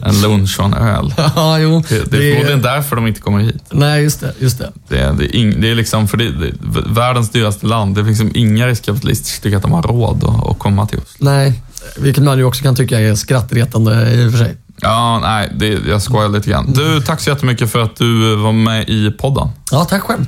en 0.03 0.21
lunch 0.21 0.59
och 0.59 0.65
en 0.65 0.73
öl. 0.73 1.13
Ja, 1.35 1.59
jo. 1.59 1.83
Det, 1.89 2.11
det 2.11 2.17
är 2.17 2.31
förmodligen 2.31 2.61
därför 2.61 2.95
de 2.95 3.07
inte 3.07 3.21
kommer 3.21 3.39
hit. 3.39 3.63
Nej, 3.71 4.03
just 4.03 4.19
det. 4.21 4.33
Just 4.39 4.57
det. 4.59 4.71
Det, 4.87 4.99
är- 4.99 5.13
det, 5.13 5.25
är 5.25 5.35
ing, 5.35 5.61
det 5.61 5.71
är 5.71 5.75
liksom, 5.75 6.07
för 6.07 6.17
det, 6.17 6.31
det, 6.31 6.53
världens 6.85 7.29
dyraste 7.29 7.65
land. 7.65 7.95
Det 7.95 8.01
är 8.01 8.05
liksom 8.05 8.31
inga 8.35 8.67
riskkapitalister 8.67 9.29
som 9.31 9.41
tycker 9.43 9.57
att 9.57 9.63
de 9.63 9.71
har 9.71 9.81
råd 9.83 10.23
att, 10.23 10.49
att 10.51 10.59
komma 10.59 10.85
till 10.87 10.97
Oslo. 10.97 11.25
Nej, 11.25 11.61
vilket 11.97 12.23
man 12.23 12.37
ju 12.37 12.43
också 12.43 12.63
kan 12.63 12.75
tycka 12.75 12.99
är 12.99 13.15
skrattretande 13.15 14.11
i 14.13 14.27
och 14.27 14.31
för 14.31 14.37
sig. 14.39 14.57
Ja, 14.81 15.19
nej, 15.19 15.51
det, 15.55 15.79
jag 15.87 16.01
skojar 16.01 16.29
lite 16.29 16.49
grann. 16.49 16.73
Du, 16.73 17.01
tack 17.01 17.19
så 17.21 17.29
jättemycket 17.29 17.71
för 17.71 17.79
att 17.79 17.95
du 17.95 18.35
var 18.35 18.51
med 18.51 18.89
i 18.89 19.11
podden. 19.11 19.49
Ja, 19.71 19.85
tack 19.85 20.01
själv. 20.03 20.25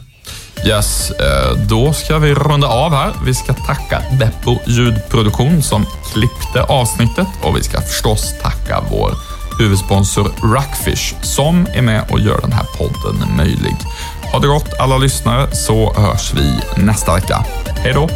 Yes, 0.68 1.12
eh, 1.12 1.58
då 1.68 1.94
ska 1.94 2.18
vi 2.20 2.34
runda 2.34 2.68
av 2.68 2.92
här. 2.94 3.12
Vi 3.26 3.34
ska 3.34 3.54
tacka 3.54 4.02
Beppo 4.20 4.58
ljudproduktion 4.68 5.62
som 5.64 5.86
klippte 6.14 6.64
avsnittet 6.64 7.28
och 7.42 7.58
vi 7.58 7.64
ska 7.64 7.82
förstås 7.82 8.34
tacka 8.42 8.84
vår 8.92 9.14
huvudsponsor 9.60 10.32
Rockfish 10.42 11.16
som 11.22 11.68
är 11.74 11.82
med 11.82 12.06
och 12.10 12.20
gör 12.20 12.42
den 12.42 12.52
här 12.52 12.66
podden 12.78 13.38
möjlig. 13.38 13.76
Ha 14.32 14.40
det 14.40 14.48
gott 14.48 14.74
alla 14.80 14.98
lyssnare 14.98 15.52
så 15.52 15.94
hörs 15.94 16.34
vi 16.34 16.60
nästa 16.84 17.16
vecka. 17.16 17.46
Hej 17.84 17.94
då! 17.94 18.10